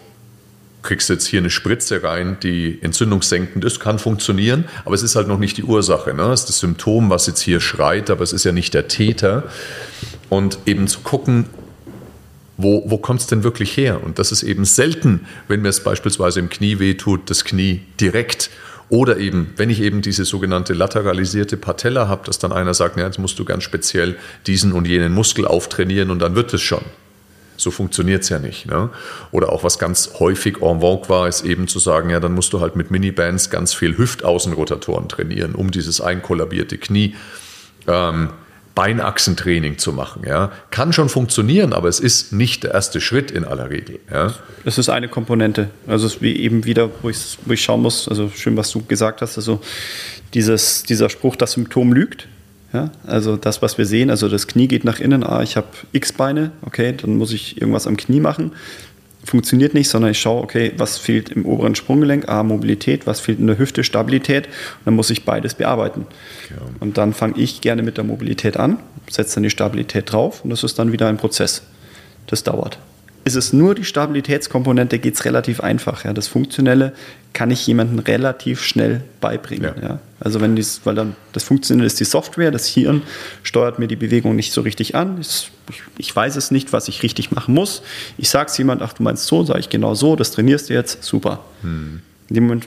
kriegst 0.83 1.09
du 1.09 1.15
jetzt 1.15 1.27
hier 1.27 1.41
eine 1.41 1.51
Spritze 1.51 2.05
rein, 2.05 2.37
die 2.41 2.79
entzündungssenkend 2.83 3.65
ist, 3.65 3.81
kann 3.81 3.99
funktionieren, 3.99 4.67
aber 4.85 4.95
es 4.95 5.03
ist 5.03 5.17
halt 5.17 5.27
noch 5.27 5.41
nicht 5.41 5.57
die 5.57 5.65
Ursache. 5.65 6.15
Ne? 6.15 6.23
Es 6.31 6.43
ist 6.43 6.49
das 6.51 6.61
Symptom, 6.61 7.11
was 7.11 7.27
jetzt 7.27 7.41
hier 7.41 7.59
schreit, 7.59 8.11
aber 8.11 8.23
es 8.23 8.33
ist 8.33 8.45
ja 8.45 8.53
nicht 8.53 8.75
der 8.75 8.87
Täter. 8.87 9.45
Und 10.29 10.59
eben 10.67 10.87
zu 10.87 11.01
gucken, 11.01 11.47
wo, 12.57 12.85
wo 12.87 12.97
kommt 12.99 13.21
es 13.21 13.27
denn 13.27 13.43
wirklich 13.43 13.77
her? 13.77 14.05
Und 14.05 14.21
das 14.21 14.31
ist 14.31 14.45
eben 14.45 14.65
selten, 14.65 15.27
wenn 15.49 15.63
mir 15.63 15.69
es 15.69 15.83
beispielsweise 15.83 16.39
im 16.39 16.49
Knie 16.49 16.79
wehtut, 16.79 17.29
das 17.29 17.45
Knie 17.45 17.83
direkt. 18.01 18.51
Oder 18.93 19.17
eben, 19.17 19.55
wenn 19.57 19.71
ich 19.71 19.81
eben 19.81 20.03
diese 20.03 20.27
sogenannte 20.27 20.75
lateralisierte 20.75 21.57
Patella 21.57 22.09
habe, 22.09 22.27
dass 22.27 22.39
dann 22.39 22.53
einer 22.53 22.75
sagt, 22.75 22.99
ja, 22.99 23.07
jetzt 23.07 23.19
musst 23.19 23.39
du 23.39 23.47
ganz 23.47 23.63
speziell 23.63 24.17
diesen 24.47 24.73
und 24.73 24.87
jenen 24.87 25.15
Muskel 25.15 25.47
auftrainieren 25.47 26.11
und 26.11 26.19
dann 26.19 26.35
wird 26.35 26.53
es 26.53 26.61
schon. 26.61 26.85
So 27.57 27.71
funktioniert 27.71 28.25
es 28.25 28.29
ja 28.29 28.39
nicht. 28.39 28.67
Ne? 28.67 28.91
Oder 29.31 29.51
auch 29.51 29.65
was 29.65 29.79
ganz 29.79 30.11
häufig 30.19 30.61
en 30.61 30.83
vogue 30.83 31.09
war, 31.09 31.27
ist 31.27 31.43
eben 31.43 31.69
zu 31.69 31.79
sagen, 31.79 32.11
ja, 32.11 32.21
dann 32.21 32.35
musst 32.35 32.53
du 32.53 32.61
halt 32.61 32.77
mit 32.77 32.91
Minibands 32.91 33.49
ganz 33.49 33.73
viel 33.73 33.97
Hüftaußenrotatoren 33.97 35.09
trainieren, 35.09 35.55
um 35.55 35.71
dieses 35.71 36.03
einkollabierte 36.03 36.77
Knie 36.77 37.15
ähm, 37.89 38.29
Beinachsentraining 38.75 39.79
zu 39.79 39.93
machen. 39.93 40.23
Ja. 40.27 40.51
Kann 40.71 40.93
schon 40.93 41.09
funktionieren, 41.09 41.73
aber 41.73 41.89
es 41.89 42.01
ist 42.01 42.33
nicht 42.33 42.65
der 42.65 42.73
erste 42.73 43.01
Schritt 43.01 43.31
in 43.31 43.45
aller 43.45 43.71
Regel. 43.71 44.01
Ja. 44.11 44.35
Es 44.65 44.79
ist 44.79 44.89
eine 44.89 45.09
Komponente. 45.09 45.69
Also 45.87 46.07
es 46.07 46.15
ist 46.15 46.23
wie 46.23 46.37
eben 46.37 46.65
wieder, 46.65 46.89
wo 47.03 47.11
ich, 47.11 47.39
wo 47.45 47.53
ich 47.53 47.63
schauen 47.63 47.83
muss, 47.83 48.09
also 48.09 48.31
schön, 48.35 48.57
was 48.57 48.71
du 48.71 48.83
gesagt 48.85 49.21
hast, 49.21 49.37
also 49.37 49.61
dieses, 50.35 50.85
dieser 50.85 51.11
Spruch, 51.11 51.37
das 51.37 51.53
Symptom 51.53 51.93
lügt. 51.93 52.29
Ja, 52.73 52.91
also 53.07 53.37
das, 53.37 53.61
was 53.61 53.77
wir 53.77 53.85
sehen, 53.85 54.09
also 54.09 54.31
das 54.31 54.47
Knie 54.47 54.67
geht 54.67 54.85
nach 54.85 54.99
innen, 54.99 55.25
ah, 55.25 55.43
ich 55.43 55.59
habe 55.59 55.67
X-Beine, 55.93 56.53
okay, 56.63 56.95
dann 56.97 57.17
muss 57.17 57.31
ich 57.31 57.61
irgendwas 57.61 57.87
am 57.87 57.99
Knie 57.99 58.21
machen. 58.21 58.53
Funktioniert 59.25 59.73
nicht, 59.75 59.89
sondern 59.89 60.11
ich 60.11 60.21
schaue, 60.21 60.43
okay, 60.43 60.73
was 60.77 60.99
fehlt 60.99 61.31
im 61.31 61.47
oberen 61.47 61.75
Sprunggelenk, 61.75 62.29
A, 62.29 62.43
Mobilität, 62.43 63.07
was 63.07 63.21
fehlt 63.21 63.39
in 63.39 63.47
der 63.47 63.59
Hüfte, 63.59 63.85
Stabilität. 63.85 64.47
Und 64.47 64.87
dann 64.87 64.95
muss 64.95 65.11
ich 65.11 65.25
beides 65.25 65.55
bearbeiten. 65.55 66.07
Ja. 66.51 66.57
Und 66.81 66.99
dann 66.99 67.13
fange 67.13 67.39
ich 67.39 67.61
gerne 67.61 67.83
mit 67.83 67.97
der 67.97 68.05
Mobilität 68.05 68.57
an, 68.57 68.79
setze 69.09 69.37
dann 69.37 69.45
die 69.45 69.51
Stabilität 69.51 70.13
drauf 70.13 70.45
und 70.45 70.51
das 70.51 70.65
ist 70.65 70.79
dann 70.79 70.93
wieder 70.93 71.09
ein 71.09 71.19
Prozess. 71.19 71.63
Das 72.27 72.43
dauert 72.43 72.79
ist 73.25 73.37
es 73.37 73.53
nur 73.53 73.75
die 73.75 73.85
Stabilitätskomponente, 73.85 74.99
geht 74.99 75.15
es 75.15 75.25
relativ 75.25 75.61
einfach. 75.61 76.05
Ja. 76.05 76.13
Das 76.13 76.27
Funktionelle 76.27 76.93
kann 77.33 77.51
ich 77.51 77.67
jemandem 77.67 78.01
relativ 78.01 78.63
schnell 78.63 79.03
beibringen. 79.21 79.73
Ja. 79.81 79.89
ja. 79.89 79.99
Also 80.21 80.41
wenn 80.41 80.57
dies, 80.57 80.81
weil 80.85 80.95
dann 80.95 81.17
das 81.33 81.45
Funktionelle 81.45 81.87
ist 81.87 82.01
die 82.01 82.05
Software, 82.05 82.51
das 82.51 82.67
Hirn 82.67 83.03
steuert 83.43 83.79
mir 83.79 83.87
die 83.87 83.97
Bewegung 83.97 84.35
nicht 84.35 84.53
so 84.53 84.61
richtig 84.63 84.95
an. 84.95 85.19
Ich, 85.69 85.83
ich 85.99 86.15
weiß 86.15 86.37
es 86.37 86.51
nicht, 86.51 86.73
was 86.73 86.89
ich 86.89 87.03
richtig 87.03 87.31
machen 87.31 87.55
muss. 87.55 87.83
Ich 88.19 88.31
sage 88.31 88.51
es 88.51 88.59
jemand, 88.59 88.83
ach 88.83 88.93
du 88.93 89.03
meinst 89.03 89.27
so, 89.27 89.45
sage 89.45 89.61
ich 89.61 89.69
genau 89.69 89.95
so, 89.95 90.17
das 90.17 90.33
trainierst 90.33 90.71
du 90.71 90.75
jetzt, 90.75 91.05
super. 91.05 91.41
Hm. 91.63 92.03
In 92.29 92.35
dem 92.35 92.45
Moment, 92.45 92.67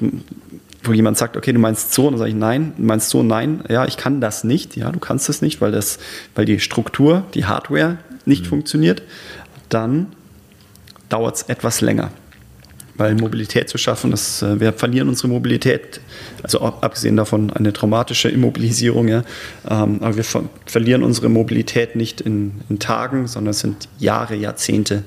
wo 0.83 0.93
jemand 0.93 1.17
sagt, 1.17 1.35
okay, 1.35 1.51
du 1.51 1.59
meinst 1.59 1.93
so, 1.93 2.09
dann 2.09 2.17
sage 2.17 2.29
ich 2.29 2.35
nein, 2.35 2.73
du 2.77 2.83
meinst 2.83 3.09
so, 3.09 3.23
nein, 3.23 3.63
ja, 3.69 3.85
ich 3.85 3.97
kann 3.97 4.21
das 4.21 4.43
nicht, 4.43 4.75
ja, 4.75 4.91
du 4.91 4.99
kannst 4.99 5.29
es 5.29 5.41
nicht, 5.41 5.61
weil 5.61 5.71
das, 5.71 5.99
weil 6.35 6.45
die 6.45 6.59
Struktur, 6.59 7.23
die 7.33 7.45
Hardware 7.45 7.97
nicht 8.25 8.43
hm. 8.43 8.49
funktioniert. 8.49 9.01
Dann 9.69 10.07
dauert 11.09 11.35
es 11.35 11.41
etwas 11.43 11.81
länger. 11.81 12.11
Weil 12.97 13.15
Mobilität 13.15 13.67
zu 13.67 13.77
schaffen, 13.77 14.11
das, 14.11 14.41
äh, 14.41 14.59
wir 14.59 14.71
verlieren 14.71 15.09
unsere 15.09 15.27
Mobilität, 15.27 15.99
also 16.43 16.61
abgesehen 16.61 17.17
davon 17.17 17.51
eine 17.51 17.73
traumatische 17.73 18.29
Immobilisierung, 18.29 19.07
ja, 19.09 19.23
ähm, 19.69 19.99
aber 20.01 20.15
wir 20.15 20.23
ver 20.23 20.43
verlieren 20.65 21.03
unsere 21.03 21.29
Mobilität 21.29 21.95
nicht 21.95 22.21
in, 22.21 22.61
in 22.69 22.79
Tagen, 22.79 23.27
sondern 23.27 23.51
es 23.51 23.59
sind 23.59 23.89
Jahre, 23.99 24.35
Jahrzehnte. 24.35 25.03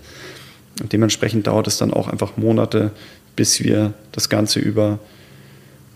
Und 0.80 0.92
dementsprechend 0.92 1.46
dauert 1.46 1.66
es 1.66 1.78
dann 1.78 1.92
auch 1.92 2.08
einfach 2.08 2.36
Monate, 2.36 2.92
bis 3.36 3.62
wir 3.64 3.94
das 4.12 4.28
Ganze 4.28 4.60
über 4.60 4.98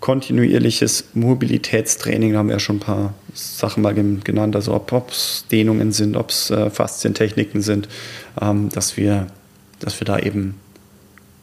kontinuierliches 0.01 1.05
Mobilitätstraining, 1.15 2.33
da 2.33 2.39
haben 2.39 2.49
wir 2.49 2.57
ja 2.57 2.61
schon 2.61 2.77
ein 2.77 2.81
paar 2.81 3.15
Sachen 3.35 3.83
mal 3.83 3.95
genannt, 3.95 4.57
also 4.57 4.75
ob 4.75 5.11
es 5.11 5.45
Dehnungen 5.53 5.93
sind, 5.93 6.17
ob 6.17 6.31
es 6.31 6.51
äh, 6.51 6.71
Faszientechniken 6.71 7.63
sind, 7.63 7.89
ähm, 8.41 8.69
dass 8.71 8.97
wir 8.97 9.29
dass 9.83 10.01
wir 10.01 10.05
da 10.05 10.19
eben 10.19 10.55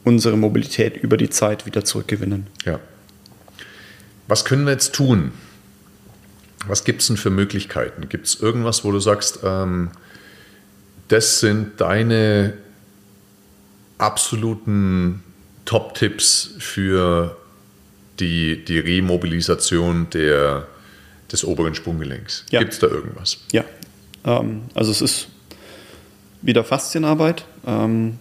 unsere 0.04 0.36
Mobilität 0.36 0.96
über 0.96 1.16
die 1.16 1.30
Zeit 1.30 1.66
wieder 1.66 1.84
zurückgewinnen. 1.84 2.46
Ja. 2.64 2.80
Was 4.28 4.44
können 4.44 4.64
wir 4.64 4.72
jetzt 4.72 4.94
tun? 4.94 5.32
Was 6.66 6.84
gibt 6.84 7.00
es 7.00 7.08
denn 7.08 7.16
für 7.16 7.30
Möglichkeiten? 7.30 8.08
Gibt 8.08 8.26
es 8.26 8.40
irgendwas, 8.40 8.84
wo 8.84 8.92
du 8.92 9.00
sagst, 9.00 9.40
ähm, 9.42 9.90
das 11.08 11.40
sind 11.40 11.80
deine 11.80 12.54
absoluten 13.98 15.22
Top-Tipps 15.64 16.54
für 16.58 17.36
die, 18.20 18.64
die 18.64 18.78
Remobilisation 18.78 20.08
der, 20.10 20.66
des 21.32 21.44
oberen 21.44 21.74
Sprunggelenks? 21.74 22.44
Ja. 22.50 22.60
Gibt 22.60 22.74
es 22.74 22.78
da 22.78 22.86
irgendwas? 22.86 23.38
Ja, 23.52 23.64
ähm, 24.24 24.62
also 24.74 24.90
es 24.90 25.00
ist 25.00 25.28
wieder 26.42 26.64
Faszienarbeit. 26.64 27.44
Ähm, 27.66 28.18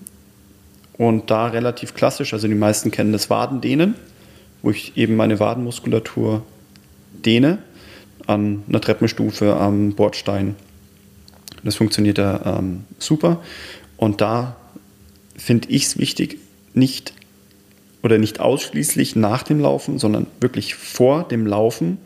und 1.00 1.32
da 1.32 1.48
relativ 1.48 1.94
klassisch, 1.94 2.34
also 2.34 2.50
die 2.50 2.56
meisten 2.56 2.92
kennen 2.92 3.14
das 3.14 3.30
Wadendehnen, 3.30 3.96
wo 4.62 4.70
ich 4.70 4.98
eben 4.98 5.16
meine 5.16 5.40
Wadenmuskulatur 5.40 6.44
dehne 7.26 7.60
an 8.28 8.64
einer 8.68 8.82
Treppenstufe 8.82 9.56
am 9.56 9.94
Bordstein. 9.94 10.56
Das 11.64 11.76
funktioniert 11.76 12.18
ja 12.18 12.58
ähm, 12.60 12.84
super. 13.00 13.42
Und 13.96 14.20
da 14.20 14.58
finde 15.38 15.70
ich 15.70 15.86
es 15.86 15.98
wichtig, 15.98 16.38
nicht 16.74 17.14
oder 18.04 18.18
nicht 18.18 18.42
ausschließlich 18.42 19.16
nach 19.16 19.44
dem 19.44 19.62
Laufen, 19.62 20.00
sondern 20.00 20.28
wirklich 20.42 20.76
vor 20.76 21.24
dem 21.24 21.48
Laufen 21.48 21.98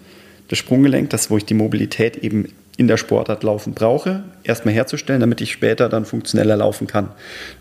das 0.50 0.60
Sprunggelenk, 0.60 1.10
das 1.10 1.32
wo 1.32 1.38
ich 1.38 1.46
die 1.46 1.56
Mobilität 1.56 2.18
eben 2.18 2.50
in 2.78 2.88
der 2.88 2.98
Sportart 2.98 3.42
laufen 3.42 3.74
brauche, 3.74 4.24
erstmal 4.44 4.76
herzustellen, 4.76 5.20
damit 5.20 5.42
ich 5.42 5.52
später 5.52 5.90
dann 5.90 6.06
funktioneller 6.06 6.58
laufen 6.58 6.86
kann. 6.86 7.10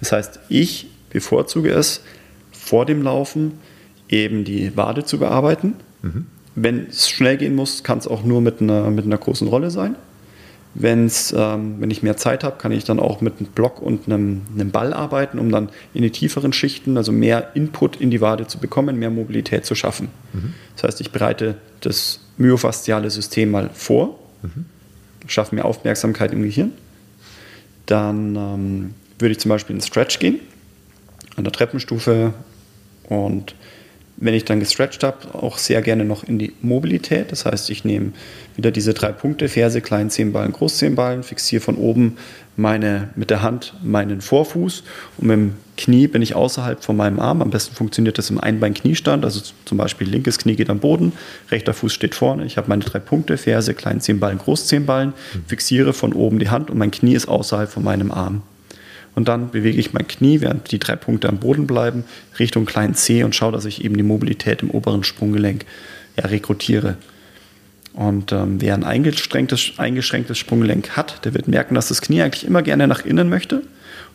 Das 0.01 0.13
heißt, 0.13 0.41
ich 0.51 0.89
bevorzuge 1.13 1.71
es, 1.71 2.03
vor 2.51 2.87
dem 2.87 3.03
Laufen 3.03 3.53
eben 4.09 4.45
die 4.45 4.77
Wade 4.77 5.05
zu 5.05 5.19
bearbeiten. 5.19 5.75
Mhm. 6.03 6.27
Wenn 6.55 6.87
es 6.89 7.09
schnell 7.09 7.39
gehen 7.39 7.55
muss, 7.55 7.83
kann 7.83 7.99
es 7.99 8.07
auch 8.07 8.25
nur 8.25 8.41
mit 8.41 8.61
einer, 8.61 8.91
mit 8.91 9.07
einer 9.07 9.19
großen 9.19 9.49
Rolle 9.49 9.71
sein. 9.71 9.97
Wenn's, 10.75 11.35
ähm, 11.37 11.77
wenn 11.81 11.91
ich 11.91 12.03
mehr 12.03 12.17
Zeit 12.17 12.45
habe, 12.45 12.57
kann 12.57 12.73
ich 12.73 12.85
dann 12.85 12.99
auch 12.99 13.21
mit 13.21 13.39
einem 13.39 13.49
Block 13.49 13.81
und 13.81 14.07
einem, 14.07 14.43
einem 14.55 14.71
Ball 14.71 14.95
arbeiten, 14.95 15.39
um 15.39 15.51
dann 15.51 15.69
in 15.93 16.03
die 16.03 16.11
tieferen 16.11 16.53
Schichten, 16.53 16.97
also 16.97 17.13
mehr 17.13 17.55
Input 17.55 17.97
in 17.97 18.11
die 18.11 18.23
Wade 18.23 18.47
zu 18.47 18.59
bekommen, 18.59 18.99
mehr 18.99 19.11
Mobilität 19.11 19.67
zu 19.67 19.75
schaffen. 19.75 20.09
Mhm. 20.33 20.55
Das 20.77 20.85
heißt, 20.85 21.01
ich 21.03 21.11
bereite 21.11 21.57
das 21.81 22.21
myofasziale 22.39 23.11
System 23.11 23.51
mal 23.51 23.71
vor, 23.75 24.19
mhm. 24.43 24.65
schaffe 25.27 25.55
mehr 25.55 25.67
Aufmerksamkeit 25.67 26.33
im 26.33 26.43
Gehirn. 26.43 26.73
Dann 27.85 28.37
ähm, 28.37 28.95
würde 29.19 29.33
ich 29.33 29.41
zum 29.41 29.51
Beispiel 29.51 29.77
in 29.77 29.83
Stretch 29.83 30.19
gehen 30.19 30.41
an 31.37 31.45
der 31.45 31.53
Treppenstufe 31.53 32.35
und 33.09 33.55
wenn 34.17 34.35
ich 34.35 34.45
dann 34.45 34.61
gestretched 34.61 35.03
habe, 35.03 35.35
auch 35.35 35.59
sehr 35.59 35.83
gerne 35.83 36.05
noch 36.05 36.23
in 36.23 36.39
die 36.39 36.53
Mobilität. 36.63 37.33
Das 37.33 37.45
heißt, 37.45 37.71
ich 37.71 37.85
nehme 37.85 38.13
wieder 38.55 38.71
diese 38.71 38.95
drei 38.95 39.11
Punkte, 39.11 39.49
Ferse, 39.49 39.81
Kleinzehenballen, 39.81 40.53
Großzehenballen, 40.53 41.25
fixiere 41.25 41.61
von 41.61 41.77
oben 41.77 42.19
meine, 42.57 43.09
mit 43.17 43.31
der 43.31 43.43
Hand 43.43 43.75
meinen 43.83 44.21
Vorfuß 44.21 44.85
und 45.19 45.27
mit 45.27 45.37
dem 45.37 45.55
Knie 45.77 46.07
bin 46.07 46.23
ich 46.23 46.37
außerhalb 46.37 46.85
von 46.85 46.97
meinem 46.97 47.19
Arm. 47.19 47.43
Am 47.43 47.51
besten 47.51 47.75
funktioniert 47.75 48.19
das 48.19 48.31
im 48.31 48.39
Einbein-Kniestand, 48.39 49.25
also 49.25 49.41
zum 49.65 49.79
Beispiel 49.79 50.09
linkes 50.09 50.39
Knie 50.39 50.55
geht 50.55 50.71
am 50.71 50.79
Boden, 50.79 51.13
rechter 51.51 51.75
Fuß 51.75 51.93
steht 51.93 52.15
vorne. 52.15 52.45
Ich 52.45 52.59
habe 52.59 52.69
meine 52.69 52.85
drei 52.85 53.01
Punkte, 53.01 53.39
Ferse, 53.39 53.75
Kleinzehenballen, 53.75 54.39
Großzehenballen, 54.39 55.15
fixiere 55.49 55.95
von 55.95 56.13
oben 56.13 56.39
die 56.39 56.51
Hand 56.51 56.71
und 56.71 56.79
mein 56.79 56.91
Knie 56.93 57.15
ist 57.15 57.27
außerhalb 57.27 57.71
von 57.71 57.83
meinem 57.83 58.13
Arm. 58.13 58.43
Und 59.15 59.29
dann 59.29 59.51
bewege 59.51 59.79
ich 59.79 59.93
mein 59.93 60.09
Knie, 60.09 60.41
während 60.41 60.71
die 60.73 60.79
drei 60.79 60.97
Punkte 60.97 61.29
am 61.29 61.39
Boden 61.39 61.67
bleiben, 61.67 62.05
Richtung 62.39 62.65
kleinen 62.65 62.95
C 62.95 63.25
und 63.25 63.35
schaue, 63.35 63.53
dass 63.53 63.67
ich 63.67 63.85
eben 63.85 63.97
die 63.97 64.03
Mobilität 64.03 64.63
im 64.63 64.71
oberen 64.71 65.05
Sprunggelenk 65.05 65.67
ja, 66.17 66.27
rekrutiere. 66.27 66.97
Und 67.93 68.33
ähm, 68.33 68.61
wer 68.61 68.73
ein 68.75 68.85
eingeschränktes, 68.85 69.73
eingeschränktes 69.77 70.39
Sprunggelenk 70.39 70.97
hat, 70.97 71.25
der 71.25 71.35
wird 71.35 71.47
merken, 71.47 71.75
dass 71.75 71.89
das 71.89 72.01
Knie 72.01 72.23
eigentlich 72.23 72.47
immer 72.47 72.63
gerne 72.63 72.87
nach 72.87 73.05
innen 73.05 73.29
möchte. 73.29 73.63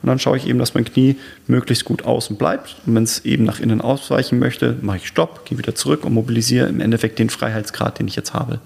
Und 0.02 0.08
dann 0.08 0.20
schaue 0.20 0.38
ich 0.38 0.48
eben, 0.48 0.60
dass 0.60 0.74
mein 0.74 0.86
Knie 0.86 1.16
möglichst 1.48 1.86
gut 1.86 2.06
außen 2.06 2.38
bleibt. 2.38 2.76
Und 2.86 2.96
wenn 2.96 3.04
es 3.04 3.24
eben 3.26 3.44
nach 3.44 3.60
innen 3.60 3.82
ausweichen 3.82 4.40
möchte, 4.40 4.78
mache 4.82 4.98
ich 4.98 5.08
Stopp, 5.08 5.46
gehe 5.46 5.58
wieder 5.58 5.76
zurück 5.76 6.06
und 6.06 6.14
mobilisiere 6.14 6.68
im 6.68 6.82
Endeffekt 6.82 7.20
den 7.20 7.30
Freiheitsgrad, 7.30 8.00
den 8.00 8.08
ich 8.08 8.16
jetzt 8.16 8.34
habe. 8.34 8.60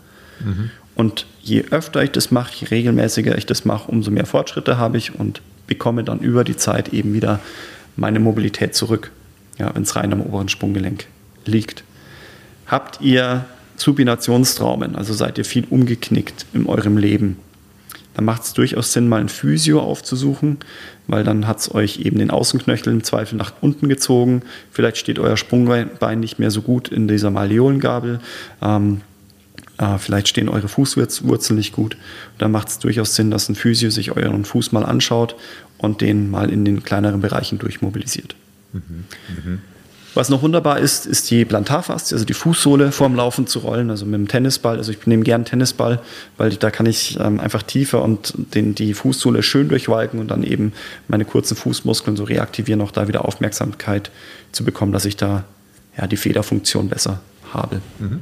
Mhm. 0.43 0.71
Und 0.95 1.25
je 1.41 1.65
öfter 1.71 2.03
ich 2.03 2.11
das 2.11 2.31
mache, 2.31 2.53
je 2.59 2.67
regelmäßiger 2.67 3.37
ich 3.37 3.45
das 3.45 3.65
mache, 3.65 3.91
umso 3.91 4.11
mehr 4.11 4.25
Fortschritte 4.25 4.77
habe 4.77 4.97
ich 4.97 5.15
und 5.15 5.41
bekomme 5.71 6.03
dann 6.03 6.19
über 6.19 6.43
die 6.43 6.57
Zeit 6.57 6.93
eben 6.93 7.13
wieder 7.13 7.39
meine 7.95 8.19
Mobilität 8.19 8.75
zurück, 8.75 9.09
ja, 9.57 9.73
wenn 9.73 9.83
es 9.83 9.95
rein 9.95 10.11
am 10.11 10.19
oberen 10.19 10.49
Sprunggelenk 10.49 11.05
liegt. 11.45 11.85
Habt 12.67 12.99
ihr 12.99 13.45
Supinationstraumen, 13.77 14.97
also 14.97 15.13
seid 15.13 15.37
ihr 15.37 15.45
viel 15.45 15.65
umgeknickt 15.69 16.45
in 16.51 16.65
eurem 16.65 16.97
Leben, 16.97 17.37
dann 18.15 18.25
macht 18.25 18.43
es 18.43 18.51
durchaus 18.51 18.91
Sinn, 18.91 19.07
mal 19.07 19.21
ein 19.21 19.29
Physio 19.29 19.79
aufzusuchen, 19.79 20.57
weil 21.07 21.23
dann 21.23 21.47
hat 21.47 21.59
es 21.59 21.73
euch 21.73 21.99
eben 21.99 22.19
den 22.19 22.31
Außenknöchel 22.31 22.91
im 22.91 23.05
Zweifel 23.05 23.37
nach 23.37 23.53
unten 23.61 23.87
gezogen. 23.87 24.41
Vielleicht 24.71 24.97
steht 24.97 25.19
euer 25.19 25.37
Sprungbein 25.37 26.19
nicht 26.19 26.37
mehr 26.37 26.51
so 26.51 26.61
gut 26.61 26.89
in 26.89 27.07
dieser 27.07 27.31
Malleolengabel. 27.31 28.19
Ähm, 28.61 28.99
äh, 29.81 29.97
vielleicht 29.97 30.27
stehen 30.27 30.47
eure 30.47 30.67
Fußwurzeln 30.67 31.57
nicht 31.57 31.73
gut. 31.73 31.97
Dann 32.37 32.51
macht 32.51 32.69
es 32.69 32.79
durchaus 32.79 33.15
Sinn, 33.15 33.31
dass 33.31 33.49
ein 33.49 33.55
Physio 33.55 33.89
sich 33.89 34.15
euren 34.15 34.45
Fuß 34.45 34.71
mal 34.71 34.85
anschaut 34.85 35.35
und 35.77 36.01
den 36.01 36.29
mal 36.29 36.49
in 36.49 36.63
den 36.63 36.83
kleineren 36.83 37.19
Bereichen 37.19 37.57
durchmobilisiert. 37.57 38.35
Mhm. 38.71 39.05
Mhm. 39.27 39.59
Was 40.13 40.27
noch 40.27 40.41
wunderbar 40.41 40.77
ist, 40.79 41.05
ist 41.05 41.31
die 41.31 41.45
Plantarfaszie, 41.45 42.15
also 42.15 42.25
die 42.25 42.33
Fußsohle 42.33 42.91
vorm 42.91 43.15
Laufen 43.15 43.47
zu 43.47 43.59
rollen, 43.59 43.89
also 43.89 44.05
mit 44.05 44.15
dem 44.15 44.27
Tennisball. 44.27 44.77
Also 44.77 44.91
ich 44.91 45.07
nehme 45.07 45.23
gern 45.23 45.45
Tennisball, 45.45 46.01
weil 46.37 46.51
da 46.51 46.69
kann 46.69 46.85
ich 46.85 47.17
ähm, 47.17 47.39
einfach 47.39 47.63
tiefer 47.63 48.03
und 48.03 48.33
den, 48.53 48.75
die 48.75 48.93
Fußsohle 48.93 49.41
schön 49.41 49.69
durchwalken 49.69 50.19
und 50.19 50.29
dann 50.29 50.43
eben 50.43 50.73
meine 51.07 51.23
kurzen 51.23 51.55
Fußmuskeln 51.55 52.17
so 52.17 52.25
reaktivieren, 52.25 52.81
auch 52.81 52.91
da 52.91 53.07
wieder 53.07 53.23
Aufmerksamkeit 53.23 54.11
zu 54.51 54.65
bekommen, 54.65 54.91
dass 54.91 55.05
ich 55.05 55.15
da 55.15 55.45
ja, 55.97 56.07
die 56.07 56.17
Federfunktion 56.17 56.89
besser 56.89 57.21
habe. 57.53 57.81
Mhm. 57.99 58.19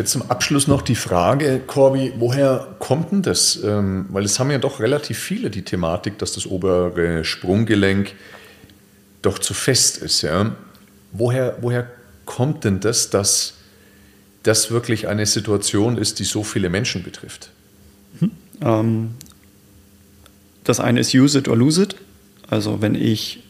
Jetzt 0.00 0.12
zum 0.12 0.30
Abschluss 0.30 0.66
noch 0.66 0.80
die 0.80 0.94
Frage, 0.94 1.60
Corby, 1.66 2.14
woher 2.16 2.74
kommt 2.78 3.12
denn 3.12 3.20
das? 3.20 3.62
Ähm, 3.62 4.06
weil 4.08 4.24
es 4.24 4.38
haben 4.38 4.50
ja 4.50 4.56
doch 4.56 4.80
relativ 4.80 5.18
viele 5.18 5.50
die 5.50 5.60
Thematik, 5.60 6.16
dass 6.16 6.32
das 6.32 6.46
obere 6.46 7.22
Sprunggelenk 7.22 8.14
doch 9.20 9.38
zu 9.38 9.52
fest 9.52 9.98
ist. 9.98 10.22
Ja? 10.22 10.56
Woher, 11.12 11.58
woher 11.60 11.86
kommt 12.24 12.64
denn 12.64 12.80
das, 12.80 13.10
dass 13.10 13.58
das 14.42 14.70
wirklich 14.70 15.06
eine 15.06 15.26
Situation 15.26 15.98
ist, 15.98 16.18
die 16.18 16.24
so 16.24 16.44
viele 16.44 16.70
Menschen 16.70 17.02
betrifft? 17.02 17.50
Hm. 18.20 18.30
Ähm, 18.62 19.14
das 20.64 20.80
eine 20.80 21.00
ist 21.00 21.12
use 21.12 21.36
it 21.36 21.46
or 21.46 21.58
lose 21.58 21.82
it. 21.82 21.96
Also 22.48 22.80
wenn 22.80 22.94
ich 22.94 23.42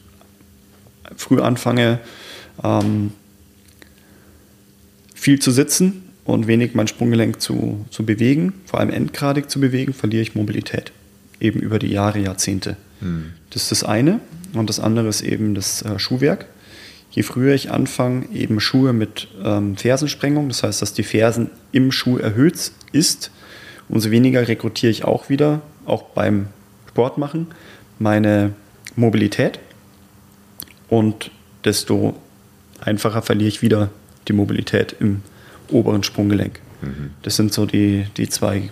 früh 1.14 1.40
anfange, 1.40 2.00
ähm, 2.64 3.12
viel 5.14 5.38
zu 5.38 5.52
sitzen 5.52 6.09
und 6.32 6.46
wenig 6.46 6.74
mein 6.74 6.88
Sprunggelenk 6.88 7.40
zu, 7.40 7.84
zu 7.90 8.04
bewegen, 8.04 8.54
vor 8.66 8.80
allem 8.80 8.90
endgradig 8.90 9.50
zu 9.50 9.60
bewegen, 9.60 9.92
verliere 9.92 10.22
ich 10.22 10.34
Mobilität. 10.34 10.92
Eben 11.40 11.60
über 11.60 11.78
die 11.78 11.88
Jahre, 11.88 12.18
Jahrzehnte. 12.18 12.76
Hm. 13.00 13.32
Das 13.50 13.62
ist 13.62 13.72
das 13.72 13.84
eine. 13.84 14.20
Und 14.52 14.68
das 14.68 14.80
andere 14.80 15.08
ist 15.08 15.22
eben 15.22 15.54
das 15.54 15.82
äh, 15.82 15.98
Schuhwerk. 15.98 16.46
Je 17.10 17.22
früher 17.22 17.54
ich 17.54 17.70
anfange, 17.70 18.26
eben 18.32 18.60
Schuhe 18.60 18.92
mit 18.92 19.28
ähm, 19.44 19.76
Fersensprengung, 19.76 20.48
das 20.48 20.62
heißt, 20.62 20.80
dass 20.80 20.92
die 20.92 21.02
Fersen 21.02 21.50
im 21.72 21.90
Schuh 21.90 22.18
erhöht 22.18 22.72
ist, 22.92 23.30
umso 23.88 24.10
weniger 24.10 24.46
rekrutiere 24.46 24.92
ich 24.92 25.04
auch 25.04 25.28
wieder, 25.28 25.62
auch 25.86 26.02
beim 26.02 26.46
Sport 26.88 27.18
machen, 27.18 27.48
meine 27.98 28.52
Mobilität. 28.94 29.58
Und 30.88 31.30
desto 31.64 32.14
einfacher 32.80 33.22
verliere 33.22 33.48
ich 33.48 33.62
wieder 33.62 33.90
die 34.28 34.32
Mobilität 34.32 34.94
im 35.00 35.22
oberen 35.70 36.02
Sprunggelenk. 36.02 36.60
Mhm. 36.82 37.10
Das 37.22 37.36
sind 37.36 37.52
so 37.52 37.66
die, 37.66 38.06
die 38.16 38.28
zwei 38.28 38.70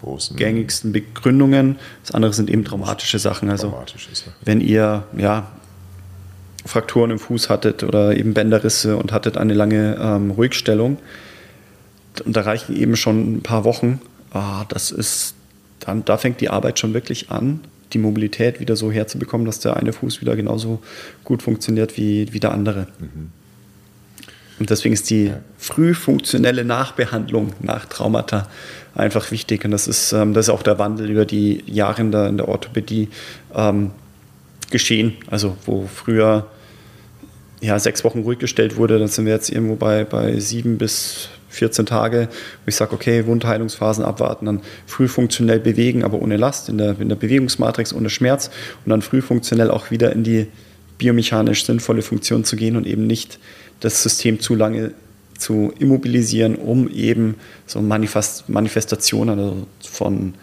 großen 0.00 0.36
gängigsten 0.36 0.92
Begründungen. 0.92 1.76
Das 2.02 2.14
andere 2.14 2.32
sind 2.32 2.50
eben 2.50 2.64
traumatische 2.64 3.18
Sachen. 3.18 3.50
Also 3.50 3.70
Traumatische 3.70 4.14
Sachen. 4.14 4.32
wenn 4.44 4.60
ihr 4.60 5.04
ja, 5.16 5.46
Frakturen 6.66 7.10
im 7.10 7.18
Fuß 7.18 7.50
hattet 7.50 7.82
oder 7.82 8.16
eben 8.16 8.34
Bänderrisse 8.34 8.96
und 8.96 9.12
hattet 9.12 9.36
eine 9.36 9.54
lange 9.54 9.96
ähm, 10.00 10.30
Ruhigstellung, 10.30 10.98
und 12.24 12.36
da 12.36 12.42
reichen 12.42 12.76
eben 12.76 12.96
schon 12.96 13.36
ein 13.36 13.42
paar 13.42 13.64
Wochen, 13.64 14.00
ah, 14.32 14.64
das 14.68 14.92
ist, 14.92 15.34
dann, 15.80 16.04
da 16.04 16.16
fängt 16.16 16.40
die 16.40 16.48
Arbeit 16.48 16.78
schon 16.78 16.94
wirklich 16.94 17.30
an, 17.30 17.60
die 17.92 17.98
Mobilität 17.98 18.60
wieder 18.60 18.76
so 18.76 18.92
herzubekommen, 18.92 19.46
dass 19.46 19.60
der 19.60 19.76
eine 19.76 19.92
Fuß 19.92 20.20
wieder 20.20 20.36
genauso 20.36 20.80
gut 21.24 21.42
funktioniert 21.42 21.96
wie, 21.96 22.32
wie 22.32 22.40
der 22.40 22.52
andere. 22.52 22.86
Mhm. 22.98 23.30
Und 24.58 24.70
deswegen 24.70 24.94
ist 24.94 25.10
die 25.10 25.32
früh 25.58 25.94
funktionelle 25.94 26.64
Nachbehandlung 26.64 27.52
nach 27.60 27.86
Traumata 27.86 28.48
einfach 28.94 29.30
wichtig. 29.30 29.64
Und 29.64 29.72
das 29.72 29.88
ist, 29.88 30.12
ähm, 30.12 30.34
das 30.34 30.46
ist 30.46 30.50
auch 30.50 30.62
der 30.62 30.78
Wandel 30.78 31.10
über 31.10 31.24
die 31.24 31.64
Jahre 31.66 32.02
in 32.02 32.12
der, 32.12 32.28
in 32.28 32.36
der 32.36 32.48
Orthopädie 32.48 33.08
ähm, 33.54 33.90
geschehen. 34.70 35.14
Also 35.28 35.56
wo 35.66 35.88
früher 35.92 36.46
ja, 37.60 37.78
sechs 37.78 38.04
Wochen 38.04 38.20
ruhig 38.20 38.38
gestellt 38.38 38.76
wurde, 38.76 38.98
dann 38.98 39.08
sind 39.08 39.26
wir 39.26 39.32
jetzt 39.32 39.50
irgendwo 39.50 39.76
bei, 39.76 40.04
bei 40.04 40.38
sieben 40.38 40.78
bis 40.78 41.28
14 41.48 41.86
Tage, 41.86 42.28
wo 42.28 42.68
ich 42.68 42.76
sage, 42.76 42.92
okay, 42.92 43.26
Wundheilungsphasen 43.26 44.04
abwarten, 44.04 44.46
dann 44.46 44.60
früh 44.86 45.08
funktionell 45.08 45.60
bewegen, 45.60 46.04
aber 46.04 46.20
ohne 46.20 46.36
Last, 46.36 46.68
in 46.68 46.78
der, 46.78 46.98
in 47.00 47.08
der 47.08 47.16
Bewegungsmatrix 47.16 47.94
ohne 47.94 48.10
Schmerz 48.10 48.50
und 48.84 48.90
dann 48.90 49.02
früh 49.02 49.22
funktionell 49.22 49.70
auch 49.70 49.90
wieder 49.90 50.12
in 50.12 50.24
die 50.24 50.48
biomechanisch 50.98 51.64
sinnvolle 51.64 52.02
Funktion 52.02 52.44
zu 52.44 52.56
gehen 52.56 52.76
und 52.76 52.86
eben 52.86 53.06
nicht 53.06 53.38
das 53.84 54.02
System 54.02 54.40
zu 54.40 54.54
lange 54.54 54.92
zu 55.38 55.74
immobilisieren, 55.78 56.54
um 56.54 56.88
eben 56.88 57.34
so 57.66 57.82
Manifest 57.82 58.48
Manifestationen 58.48 59.38
also 59.38 59.66
von 59.86 60.34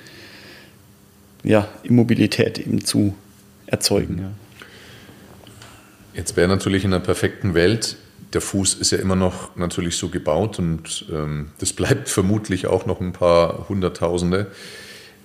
ja, 1.43 1.67
Immobilität 1.81 2.59
eben 2.59 2.85
zu 2.85 3.15
erzeugen. 3.65 4.19
Ja. 4.19 4.31
Jetzt 6.13 6.37
wäre 6.37 6.47
natürlich 6.47 6.83
in 6.83 6.93
einer 6.93 7.03
perfekten 7.03 7.55
Welt, 7.55 7.95
der 8.33 8.41
Fuß 8.41 8.75
ist 8.75 8.91
ja 8.91 8.99
immer 8.99 9.15
noch 9.15 9.55
natürlich 9.55 9.97
so 9.97 10.09
gebaut 10.09 10.59
und 10.59 11.05
ähm, 11.11 11.49
das 11.57 11.73
bleibt 11.73 12.09
vermutlich 12.19 12.67
auch 12.67 12.85
noch 12.85 13.01
ein 13.01 13.11
paar 13.13 13.67
Hunderttausende, 13.69 14.51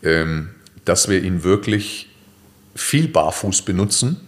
ähm, 0.02 0.50
dass 0.86 1.08
wir 1.08 1.22
ihn 1.22 1.44
wirklich 1.44 2.08
viel 2.74 3.08
barfuß 3.08 3.62
benutzen 3.62 4.25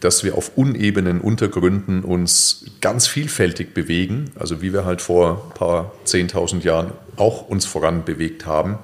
dass 0.00 0.24
wir 0.24 0.36
auf 0.36 0.52
unebenen 0.56 1.20
Untergründen 1.20 2.02
uns 2.02 2.66
ganz 2.80 3.06
vielfältig 3.06 3.74
bewegen, 3.74 4.30
also 4.38 4.60
wie 4.62 4.72
wir 4.72 4.84
halt 4.84 5.00
vor 5.00 5.46
ein 5.50 5.54
paar 5.54 5.92
10.000 6.04 6.62
Jahren 6.62 6.92
auch 7.16 7.48
uns 7.48 7.64
voran 7.64 8.04
bewegt 8.04 8.46
haben, 8.46 8.78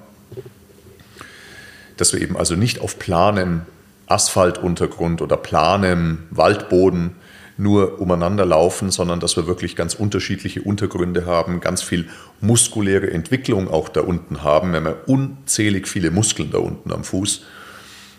dass 1.96 2.12
wir 2.12 2.20
eben 2.20 2.36
also 2.36 2.56
nicht 2.56 2.80
auf 2.80 2.98
planem 2.98 3.62
Asphaltuntergrund 4.06 5.22
oder 5.22 5.36
planem 5.36 6.24
Waldboden 6.30 7.12
nur 7.58 8.00
umeinander 8.00 8.46
laufen, 8.46 8.90
sondern 8.90 9.20
dass 9.20 9.36
wir 9.36 9.46
wirklich 9.46 9.76
ganz 9.76 9.94
unterschiedliche 9.94 10.62
Untergründe 10.62 11.26
haben, 11.26 11.60
ganz 11.60 11.82
viel 11.82 12.08
muskuläre 12.40 13.10
Entwicklung 13.10 13.68
auch 13.68 13.88
da 13.88 14.00
unten 14.00 14.42
haben. 14.42 14.72
Wir 14.72 14.78
haben 14.78 14.86
ja 14.86 14.96
unzählig 15.06 15.86
viele 15.86 16.10
Muskeln 16.10 16.50
da 16.50 16.58
unten 16.58 16.90
am 16.92 17.04
Fuß 17.04 17.42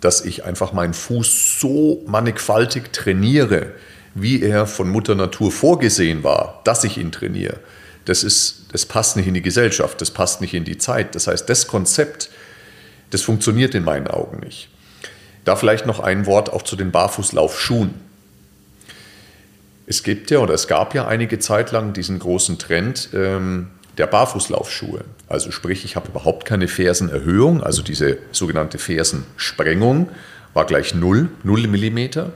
dass 0.00 0.24
ich 0.24 0.44
einfach 0.44 0.72
meinen 0.72 0.94
Fuß 0.94 1.60
so 1.60 2.02
mannigfaltig 2.06 2.92
trainiere, 2.92 3.72
wie 4.14 4.42
er 4.42 4.66
von 4.66 4.88
Mutter 4.88 5.14
Natur 5.14 5.52
vorgesehen 5.52 6.24
war, 6.24 6.60
dass 6.64 6.84
ich 6.84 6.98
ihn 6.98 7.12
trainiere, 7.12 7.60
das, 8.04 8.24
ist, 8.24 8.66
das 8.72 8.86
passt 8.86 9.16
nicht 9.16 9.26
in 9.26 9.34
die 9.34 9.42
Gesellschaft, 9.42 10.00
das 10.00 10.10
passt 10.10 10.40
nicht 10.40 10.54
in 10.54 10.64
die 10.64 10.78
Zeit. 10.78 11.14
Das 11.14 11.26
heißt, 11.26 11.48
das 11.48 11.66
Konzept, 11.66 12.30
das 13.10 13.22
funktioniert 13.22 13.74
in 13.74 13.84
meinen 13.84 14.08
Augen 14.08 14.40
nicht. 14.40 14.70
Da 15.44 15.56
vielleicht 15.56 15.86
noch 15.86 16.00
ein 16.00 16.26
Wort 16.26 16.50
auch 16.50 16.62
zu 16.62 16.74
den 16.74 16.90
Barfußlaufschuhen. 16.90 18.07
Es 19.90 20.02
gibt 20.02 20.30
ja 20.30 20.40
oder 20.40 20.52
es 20.52 20.68
gab 20.68 20.94
ja 20.94 21.08
einige 21.08 21.38
Zeit 21.38 21.72
lang 21.72 21.94
diesen 21.94 22.18
großen 22.18 22.58
Trend 22.58 23.08
ähm, 23.14 23.68
der 23.96 24.06
Barfußlaufschuhe. 24.06 25.00
Also 25.28 25.50
sprich, 25.50 25.86
ich 25.86 25.96
habe 25.96 26.08
überhaupt 26.08 26.44
keine 26.44 26.68
Fersenerhöhung, 26.68 27.62
also 27.62 27.80
diese 27.80 28.18
sogenannte 28.30 28.76
Fersensprengung 28.76 30.10
war 30.52 30.66
gleich 30.66 30.94
0, 30.94 31.30
0 31.42 31.66
Millimeter. 31.68 32.32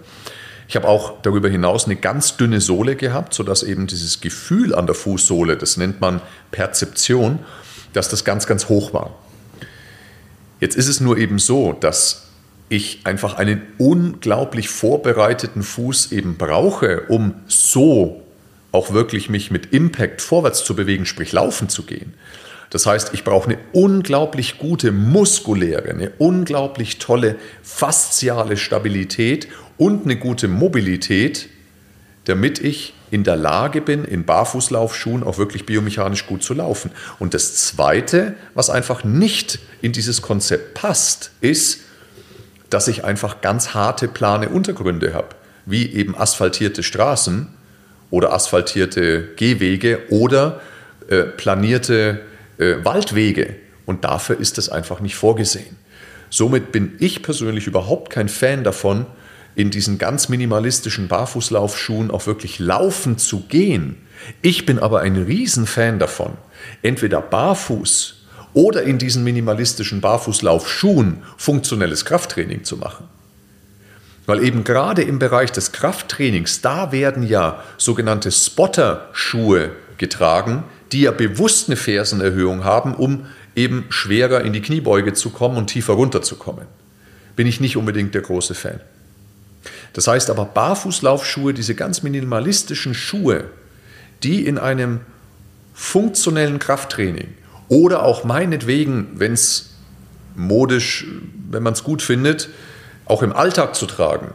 Ich 0.66 0.76
habe 0.76 0.88
auch 0.88 1.20
darüber 1.20 1.50
hinaus 1.50 1.84
eine 1.84 1.96
ganz 1.96 2.38
dünne 2.38 2.62
Sohle 2.62 2.96
gehabt, 2.96 3.34
sodass 3.34 3.62
eben 3.62 3.86
dieses 3.86 4.22
Gefühl 4.22 4.74
an 4.74 4.86
der 4.86 4.94
Fußsohle, 4.94 5.58
das 5.58 5.76
nennt 5.76 6.00
man 6.00 6.22
Perzeption, 6.52 7.40
dass 7.92 8.08
das 8.08 8.24
ganz, 8.24 8.46
ganz 8.46 8.70
hoch 8.70 8.94
war. 8.94 9.14
Jetzt 10.58 10.76
ist 10.76 10.88
es 10.88 11.00
nur 11.00 11.18
eben 11.18 11.38
so, 11.38 11.74
dass 11.74 12.28
ich 12.68 13.00
einfach 13.04 13.34
einen 13.34 13.62
unglaublich 13.78 14.68
vorbereiteten 14.68 15.62
Fuß 15.62 16.12
eben 16.12 16.36
brauche, 16.36 17.02
um 17.08 17.34
so 17.46 18.22
auch 18.72 18.92
wirklich 18.92 19.28
mich 19.28 19.50
mit 19.50 19.72
Impact 19.72 20.22
vorwärts 20.22 20.64
zu 20.64 20.74
bewegen, 20.74 21.04
sprich 21.04 21.32
laufen 21.32 21.68
zu 21.68 21.82
gehen. 21.82 22.14
Das 22.70 22.86
heißt, 22.86 23.12
ich 23.12 23.22
brauche 23.22 23.50
eine 23.50 23.58
unglaublich 23.72 24.58
gute 24.58 24.92
muskuläre, 24.92 25.90
eine 25.90 26.10
unglaublich 26.16 26.98
tolle 26.98 27.36
fasziale 27.62 28.56
Stabilität 28.56 29.48
und 29.76 30.04
eine 30.04 30.16
gute 30.16 30.48
Mobilität, 30.48 31.50
damit 32.24 32.60
ich 32.60 32.94
in 33.10 33.24
der 33.24 33.36
Lage 33.36 33.82
bin, 33.82 34.06
in 34.06 34.24
Barfußlaufschuhen 34.24 35.22
auch 35.22 35.36
wirklich 35.36 35.66
biomechanisch 35.66 36.26
gut 36.26 36.42
zu 36.42 36.54
laufen. 36.54 36.90
Und 37.18 37.34
das 37.34 37.56
Zweite, 37.56 38.34
was 38.54 38.70
einfach 38.70 39.04
nicht 39.04 39.58
in 39.82 39.92
dieses 39.92 40.22
Konzept 40.22 40.72
passt, 40.72 41.32
ist, 41.42 41.80
dass 42.72 42.88
ich 42.88 43.04
einfach 43.04 43.40
ganz 43.40 43.74
harte, 43.74 44.08
plane 44.08 44.48
Untergründe 44.48 45.14
habe, 45.14 45.28
wie 45.66 45.92
eben 45.92 46.16
asphaltierte 46.16 46.82
Straßen 46.82 47.48
oder 48.10 48.32
asphaltierte 48.32 49.28
Gehwege 49.36 50.00
oder 50.10 50.60
äh, 51.08 51.22
planierte 51.22 52.20
äh, 52.58 52.76
Waldwege. 52.84 53.56
Und 53.84 54.04
dafür 54.04 54.38
ist 54.38 54.58
das 54.58 54.68
einfach 54.68 55.00
nicht 55.00 55.16
vorgesehen. 55.16 55.76
Somit 56.30 56.72
bin 56.72 56.94
ich 56.98 57.22
persönlich 57.22 57.66
überhaupt 57.66 58.10
kein 58.10 58.28
Fan 58.28 58.64
davon, 58.64 59.06
in 59.54 59.70
diesen 59.70 59.98
ganz 59.98 60.30
minimalistischen 60.30 61.08
Barfußlaufschuhen 61.08 62.10
auch 62.10 62.26
wirklich 62.26 62.58
laufen 62.58 63.18
zu 63.18 63.40
gehen. 63.40 63.96
Ich 64.40 64.64
bin 64.64 64.78
aber 64.78 65.00
ein 65.00 65.16
Riesenfan 65.16 65.98
davon, 65.98 66.38
entweder 66.80 67.20
barfuß 67.20 68.21
oder 68.54 68.82
in 68.82 68.98
diesen 68.98 69.24
minimalistischen 69.24 70.00
Barfußlaufschuhen 70.00 71.22
funktionelles 71.36 72.04
Krafttraining 72.04 72.64
zu 72.64 72.76
machen. 72.76 73.08
Weil 74.26 74.44
eben 74.44 74.62
gerade 74.64 75.02
im 75.02 75.18
Bereich 75.18 75.50
des 75.50 75.72
Krafttrainings, 75.72 76.60
da 76.60 76.92
werden 76.92 77.22
ja 77.22 77.62
sogenannte 77.76 78.30
Spotter-Schuhe 78.30 79.70
getragen, 79.98 80.64
die 80.92 81.02
ja 81.02 81.10
bewusst 81.10 81.68
eine 81.68 81.76
Fersenerhöhung 81.76 82.64
haben, 82.64 82.94
um 82.94 83.26
eben 83.56 83.86
schwerer 83.88 84.42
in 84.42 84.52
die 84.52 84.62
Kniebeuge 84.62 85.12
zu 85.14 85.30
kommen 85.30 85.56
und 85.56 85.68
tiefer 85.68 85.94
runterzukommen. 85.94 86.66
Bin 87.36 87.46
ich 87.46 87.60
nicht 87.60 87.76
unbedingt 87.76 88.14
der 88.14 88.22
große 88.22 88.54
Fan. 88.54 88.80
Das 89.92 90.06
heißt 90.06 90.30
aber 90.30 90.44
Barfußlaufschuhe, 90.44 91.54
diese 91.54 91.74
ganz 91.74 92.02
minimalistischen 92.02 92.94
Schuhe, 92.94 93.44
die 94.22 94.46
in 94.46 94.58
einem 94.58 95.00
funktionellen 95.74 96.58
Krafttraining 96.58 97.34
oder 97.72 98.02
auch 98.02 98.22
meinetwegen, 98.22 99.08
wenn 99.14 99.32
es 99.32 99.70
modisch, 100.36 101.06
wenn 101.50 101.62
man 101.62 101.72
es 101.72 101.82
gut 101.82 102.02
findet, 102.02 102.50
auch 103.06 103.22
im 103.22 103.32
Alltag 103.32 103.74
zu 103.74 103.86
tragen. 103.86 104.32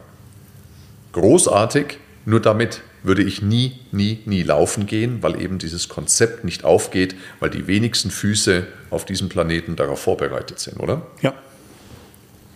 Großartig, 1.11 1.99
nur 2.25 2.39
damit 2.39 2.81
würde 3.03 3.21
ich 3.21 3.43
nie, 3.43 3.79
nie, 3.91 4.23
nie 4.25 4.41
laufen 4.41 4.87
gehen, 4.87 5.21
weil 5.21 5.39
eben 5.39 5.59
dieses 5.59 5.87
Konzept 5.87 6.45
nicht 6.45 6.63
aufgeht, 6.63 7.15
weil 7.39 7.51
die 7.51 7.67
wenigsten 7.67 8.09
Füße 8.09 8.65
auf 8.89 9.05
diesem 9.05 9.29
Planeten 9.29 9.75
darauf 9.75 9.99
vorbereitet 9.99 10.59
sind, 10.59 10.79
oder? 10.79 11.05
Ja, 11.21 11.35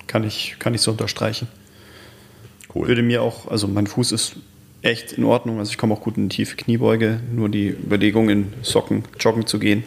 kann 0.07 0.23
ich, 0.23 0.55
kann 0.57 0.73
ich 0.73 0.81
so 0.81 0.89
unterstreichen. 0.89 1.47
Cool. 2.73 2.87
Würde 2.87 3.03
mir 3.03 3.21
auch, 3.21 3.47
also 3.51 3.67
mein 3.67 3.85
Fuß 3.85 4.13
ist 4.13 4.35
echt 4.81 5.11
in 5.11 5.25
Ordnung. 5.25 5.59
Also 5.59 5.69
ich 5.69 5.77
komme 5.77 5.93
auch 5.93 6.01
gut 6.01 6.17
in 6.17 6.27
die 6.27 6.37
tiefe 6.37 6.55
Kniebeuge. 6.55 7.19
Nur 7.31 7.49
die 7.49 7.67
Überlegung, 7.67 8.29
in 8.29 8.51
Socken 8.63 9.03
joggen 9.19 9.45
zu 9.45 9.59
gehen, 9.59 9.83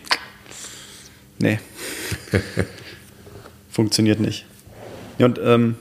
nee. 1.39 1.59
Funktioniert 3.71 4.21
nicht. 4.21 4.47
Ja, 5.19 5.27
und 5.27 5.41
ähm, 5.43 5.77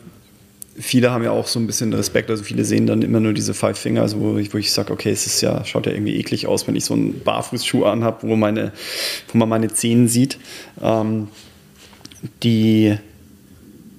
viele 0.80 1.12
haben 1.12 1.24
ja 1.24 1.32
auch 1.32 1.48
so 1.48 1.60
ein 1.60 1.68
bisschen 1.68 1.94
Respekt. 1.94 2.30
Also 2.30 2.44
viele 2.44 2.66
sehen 2.66 2.88
dann 2.88 3.02
immer 3.02 3.20
nur 3.20 3.34
diese 3.34 3.54
Five 3.54 3.78
Finger, 3.78 4.02
also 4.02 4.20
wo 4.20 4.38
ich, 4.38 4.54
wo 4.54 4.58
ich 4.58 4.72
sage, 4.72 4.92
okay, 4.92 5.12
es 5.12 5.26
ist 5.26 5.42
ja, 5.42 5.64
schaut 5.66 5.86
ja 5.86 5.92
irgendwie 5.92 6.16
eklig 6.18 6.48
aus, 6.48 6.68
wenn 6.68 6.76
ich 6.76 6.86
so 6.86 6.94
einen 6.94 7.20
Barfußschuh 7.24 7.86
anhabe, 7.86 8.28
wo, 8.28 8.36
meine, 8.36 8.72
wo 9.32 9.38
man 9.38 9.50
meine 9.50 9.72
Zehen 9.74 10.08
sieht. 10.08 10.38
Ähm, 10.82 11.28
die 12.42 12.98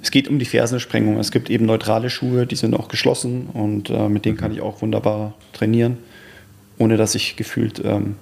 es 0.05 0.11
geht 0.11 0.29
um 0.29 0.39
die 0.39 0.45
Fersensprengung. 0.45 1.19
Es 1.19 1.31
gibt 1.31 1.49
eben 1.49 1.65
neutrale 1.65 2.11
Schuhe, 2.11 2.47
die 2.47 2.57
sind 2.57 2.75
auch 2.75 2.89
geschlossen 2.89 3.47
und 3.55 3.89
äh, 3.89 4.11
mit 4.11 4.27
denen 4.27 4.37
kann 4.37 4.53
ich 4.53 4.61
auch 4.61 4.83
wunderbar 4.83 5.33
trainieren, 5.55 5.97
ohne 6.77 6.99
dass 6.99 7.15
ich 7.15 7.37
gefühlt 7.37 7.81
ähm, 7.83 8.17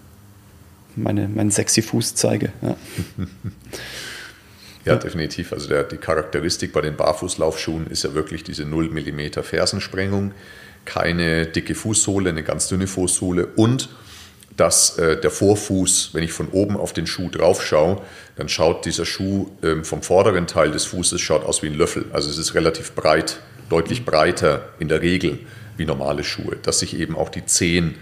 meine, 0.97 1.28
meinen 1.28 1.51
sexy 1.51 1.82
Fuß 1.82 2.14
zeige. 2.14 2.53
Ja. 2.62 2.76
ja, 4.84 4.97
definitiv. 4.97 5.53
Also 5.53 5.68
der, 5.68 5.84
die 5.84 5.97
Charakteristik 5.97 6.72
bei 6.72 6.80
den 6.80 6.97
Barfußlaufschuhen 6.97 7.86
ist 7.88 8.05
ja 8.05 8.14
wirklich 8.14 8.45
diese 8.45 8.64
0 8.64 8.90
mm 8.90 9.43
Fersensprengung, 9.43 10.32
keine 10.84 11.47
dicke 11.47 11.74
Fußsohle, 11.74 12.30
eine 12.30 12.43
ganz 12.43 12.68
dünne 12.68 12.86
Fußsohle 12.86 13.47
und 13.57 13.88
dass 14.57 14.99
äh, 14.99 15.18
der 15.18 15.30
Vorfuß, 15.30 16.11
wenn 16.12 16.22
ich 16.22 16.32
von 16.32 16.49
oben 16.49 16.76
auf 16.76 16.93
den 16.93 17.07
Schuh 17.07 17.30
drauf 17.30 17.64
schaue, 17.64 18.03
dann 18.36 18.49
schaut 18.49 18.84
dieser 18.84 19.07
Schuh 19.07 19.51
ähm, 19.62 19.84
vom 19.84 20.03
vorderen 20.03 20.47
Teil 20.47 20.70
des 20.70 20.84
Fußes 20.84 21.20
schaut 21.20 21.45
aus 21.45 21.62
wie 21.62 21.68
ein 21.68 21.74
Löffel. 21.74 22.07
Also 22.12 22.28
es 22.28 22.38
ist 22.38 22.55
relativ 22.55 22.93
breit, 22.93 23.40
deutlich 23.70 24.05
breiter 24.05 24.68
in 24.78 24.88
der 24.88 25.01
Regel 25.01 25.38
wie 25.76 25.86
normale 25.86 26.22
Schuhe, 26.22 26.57
dass 26.62 26.80
sich 26.80 26.99
eben 26.99 27.16
auch 27.16 27.30
die 27.30 27.47
Zehen 27.47 27.95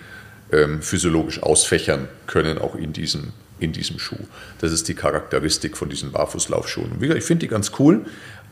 ähm, 0.52 0.82
physiologisch 0.82 1.42
ausfächern 1.42 2.08
können, 2.26 2.58
auch 2.58 2.74
in 2.74 2.92
diesem, 2.92 3.32
in 3.58 3.72
diesem 3.72 3.98
Schuh. 3.98 4.26
Das 4.60 4.72
ist 4.72 4.88
die 4.88 4.94
Charakteristik 4.94 5.76
von 5.76 5.88
diesen 5.88 6.12
Barfußlaufschuhen. 6.12 7.02
Ich 7.02 7.24
finde 7.24 7.46
die 7.46 7.48
ganz 7.48 7.72
cool, 7.78 8.06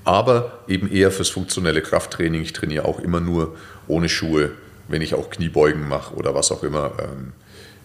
aber 0.05 0.61
eben 0.69 0.91
eher 0.91 1.11
fürs 1.11 1.29
funktionelle 1.29 1.83
Krafttraining. 1.83 2.43
Ich 2.43 2.53
trainiere 2.53 2.85
auch 2.85 3.01
immer 3.01 3.21
nur 3.21 3.57
ohne 3.89 4.09
Schuhe, 4.09 4.53
wenn 4.89 5.03
ich 5.03 5.15
auch 5.15 5.31
Kniebeugen 5.31 5.87
mache 5.89 6.15
oder 6.15 6.35
was 6.35 6.51
auch 6.51 6.63
immer. 6.63 6.93
Ähm, 6.99 7.33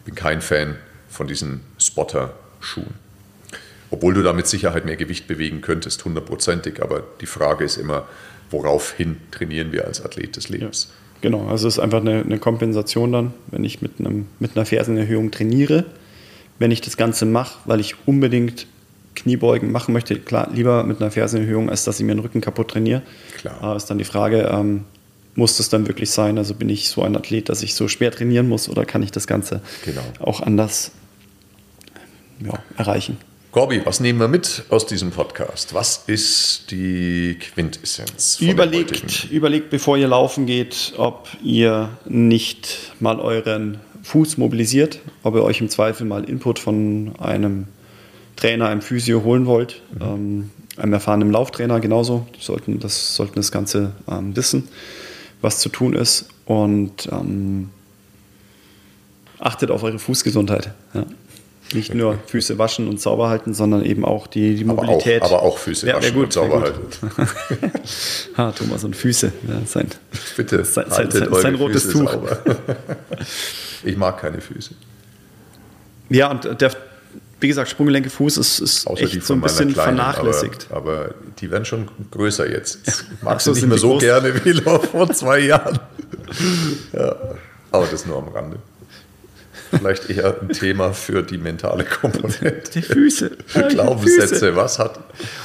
bin 0.05 0.15
kein 0.15 0.41
Fan 0.41 0.77
von 1.09 1.27
diesen 1.27 1.61
Spotter-Schuhen. 1.77 2.93
Obwohl 3.89 4.13
du 4.13 4.23
da 4.23 4.33
mit 4.33 4.47
Sicherheit 4.47 4.85
mehr 4.85 4.95
Gewicht 4.95 5.27
bewegen 5.27 5.61
könntest, 5.61 6.03
hundertprozentig. 6.03 6.81
Aber 6.81 7.03
die 7.21 7.25
Frage 7.25 7.63
ist 7.63 7.77
immer, 7.77 8.07
woraufhin 8.49 9.17
trainieren 9.31 9.71
wir 9.71 9.85
als 9.85 10.03
Athlet 10.03 10.35
des 10.35 10.49
Lebens? 10.49 10.89
Ja, 10.89 11.02
genau, 11.23 11.47
also 11.47 11.67
es 11.67 11.75
ist 11.75 11.79
einfach 11.79 12.01
eine, 12.01 12.21
eine, 12.21 12.37
Kompensation 12.37 13.11
dann, 13.11 13.33
wenn 13.49 13.63
ich 13.63 13.81
mit, 13.81 13.93
einem, 13.99 14.27
mit 14.39 14.55
einer 14.55 14.65
Fersenerhöhung 14.67 15.31
trainiere. 15.31 15.85
Wenn 16.59 16.69
ich 16.69 16.81
das 16.81 16.97
Ganze 16.97 17.25
mache, 17.25 17.57
weil 17.65 17.79
ich 17.79 17.95
unbedingt 18.05 18.67
Kniebeugen 19.15 19.71
machen 19.71 19.93
möchte, 19.93 20.19
klar, 20.19 20.49
lieber 20.53 20.83
mit 20.83 21.01
einer 21.01 21.09
Fersenerhöhung, 21.09 21.69
als 21.69 21.83
dass 21.85 21.99
ich 21.99 22.05
mir 22.05 22.13
den 22.13 22.19
Rücken 22.19 22.41
kaputt 22.41 22.69
trainiere. 22.69 23.01
Klar. 23.37 23.57
Aber 23.61 23.75
ist 23.75 23.85
dann 23.85 23.97
die 23.97 24.03
Frage, 24.03 24.49
ähm, 24.53 24.83
muss 25.35 25.57
das 25.57 25.69
dann 25.69 25.87
wirklich 25.87 26.11
sein? 26.11 26.37
Also 26.37 26.53
bin 26.53 26.69
ich 26.69 26.89
so 26.89 27.01
ein 27.01 27.15
Athlet, 27.15 27.49
dass 27.49 27.63
ich 27.63 27.73
so 27.73 27.87
schwer 27.87 28.11
trainieren 28.11 28.47
muss 28.47 28.69
oder 28.69 28.85
kann 28.85 29.01
ich 29.01 29.11
das 29.11 29.25
Ganze 29.25 29.61
genau. 29.83 30.03
auch 30.19 30.41
anders 30.41 30.91
ja, 32.45 32.59
erreichen? 32.77 33.17
Gorbi, 33.53 33.85
was 33.85 33.99
nehmen 33.99 34.19
wir 34.19 34.27
mit 34.27 34.65
aus 34.69 34.85
diesem 34.85 35.11
Podcast? 35.11 35.73
Was 35.73 36.03
ist 36.07 36.71
die 36.71 37.37
Quintessenz? 37.39 38.41
Überlegt, 38.41 39.31
überlegt, 39.31 39.69
bevor 39.69 39.95
ihr 39.95 40.07
laufen 40.07 40.45
geht, 40.45 40.93
ob 40.97 41.29
ihr 41.41 41.89
nicht 42.05 42.93
mal 42.99 43.19
euren 43.19 43.79
Fuß 44.01 44.37
mobilisiert, 44.37 44.99
ob 45.21 45.35
ihr 45.35 45.43
euch 45.43 45.61
im 45.61 45.69
Zweifel 45.69 46.05
mal 46.05 46.23
Input 46.23 46.59
von 46.59 47.13
einem 47.19 47.67
Trainer, 48.35 48.67
einem 48.67 48.81
Physio 48.81 49.23
holen 49.23 49.45
wollt, 49.45 49.81
mhm. 49.93 50.01
ähm, 50.01 50.51
einem 50.75 50.93
erfahrenen 50.93 51.31
Lauftrainer 51.31 51.79
genauso. 51.79 52.27
Die 52.35 52.43
sollten 52.43 52.79
das, 52.79 53.15
sollten 53.15 53.35
das 53.35 53.51
Ganze 53.51 53.91
ähm, 54.09 54.35
wissen 54.35 54.67
was 55.43 55.59
zu 55.59 55.69
tun 55.69 55.93
ist 55.93 56.29
und 56.45 57.09
ähm, 57.11 57.69
achtet 59.39 59.69
auf 59.69 59.83
eure 59.83 59.99
Fußgesundheit. 59.99 60.73
Ja. 60.93 61.05
Nicht 61.73 61.93
nur 61.93 62.19
Füße 62.27 62.57
waschen 62.57 62.87
und 62.87 62.99
sauber 62.99 63.29
halten, 63.29 63.53
sondern 63.53 63.83
eben 63.83 64.05
auch 64.05 64.27
die, 64.27 64.55
die 64.55 64.63
Mobilität. 64.63 65.21
Aber 65.21 65.31
auch, 65.31 65.39
aber 65.39 65.43
auch 65.43 65.57
Füße 65.57 65.87
ja, 65.87 65.97
waschen 65.97 66.13
gut, 66.13 66.25
und 66.25 66.33
sauber 66.33 66.61
halten. 66.61 66.81
ha, 68.37 68.51
Thomas 68.57 68.83
und 68.83 68.95
Füße. 68.95 69.31
Ja, 69.47 69.61
sein, 69.65 69.87
Bitte, 70.35 70.63
sein, 70.65 70.85
sein, 70.89 71.11
sein, 71.11 71.33
sein 71.33 71.55
rotes 71.55 71.83
Füße 71.83 71.99
Tuch. 71.99 72.11
Sauber. 72.11 72.37
ich 73.83 73.97
mag 73.97 74.19
keine 74.19 74.41
Füße. 74.41 74.71
Ja, 76.09 76.31
und 76.31 76.61
der, 76.61 76.71
wie 77.39 77.47
gesagt, 77.47 77.69
Sprunggelenke, 77.69 78.09
Fuß 78.09 78.37
ist, 78.37 78.59
ist 78.59 78.87
echt 78.97 79.23
so 79.25 79.33
ein 79.33 79.41
bisschen 79.41 79.73
Kleinen, 79.73 79.97
vernachlässigt. 79.97 80.67
Aber, 80.69 80.91
aber, 80.91 81.13
die 81.39 81.51
werden 81.51 81.65
schon 81.65 81.89
größer 82.11 82.49
jetzt. 82.49 82.79
Ich 82.87 83.21
mag 83.21 83.41
sie 83.41 83.51
nicht 83.51 83.67
mehr 83.67 83.77
so 83.77 83.97
gerne 83.97 84.33
wie 84.45 84.53
vor 84.61 85.09
zwei 85.11 85.39
Jahren. 85.39 85.79
ja, 86.93 87.15
aber 87.71 87.87
das 87.87 88.05
nur 88.05 88.17
am 88.17 88.29
Rande. 88.29 88.57
Vielleicht 89.77 90.09
eher 90.09 90.35
ein 90.41 90.49
Thema 90.49 90.93
für 90.93 91.23
die 91.23 91.37
mentale 91.37 91.83
Komponente. 91.85 92.61
Die 92.73 92.81
Füße. 92.81 93.31
Für 93.45 93.67
Glaubenssätze. 93.67 94.35
Füße. 94.35 94.55
Was 94.55 94.79
hat. 94.79 94.99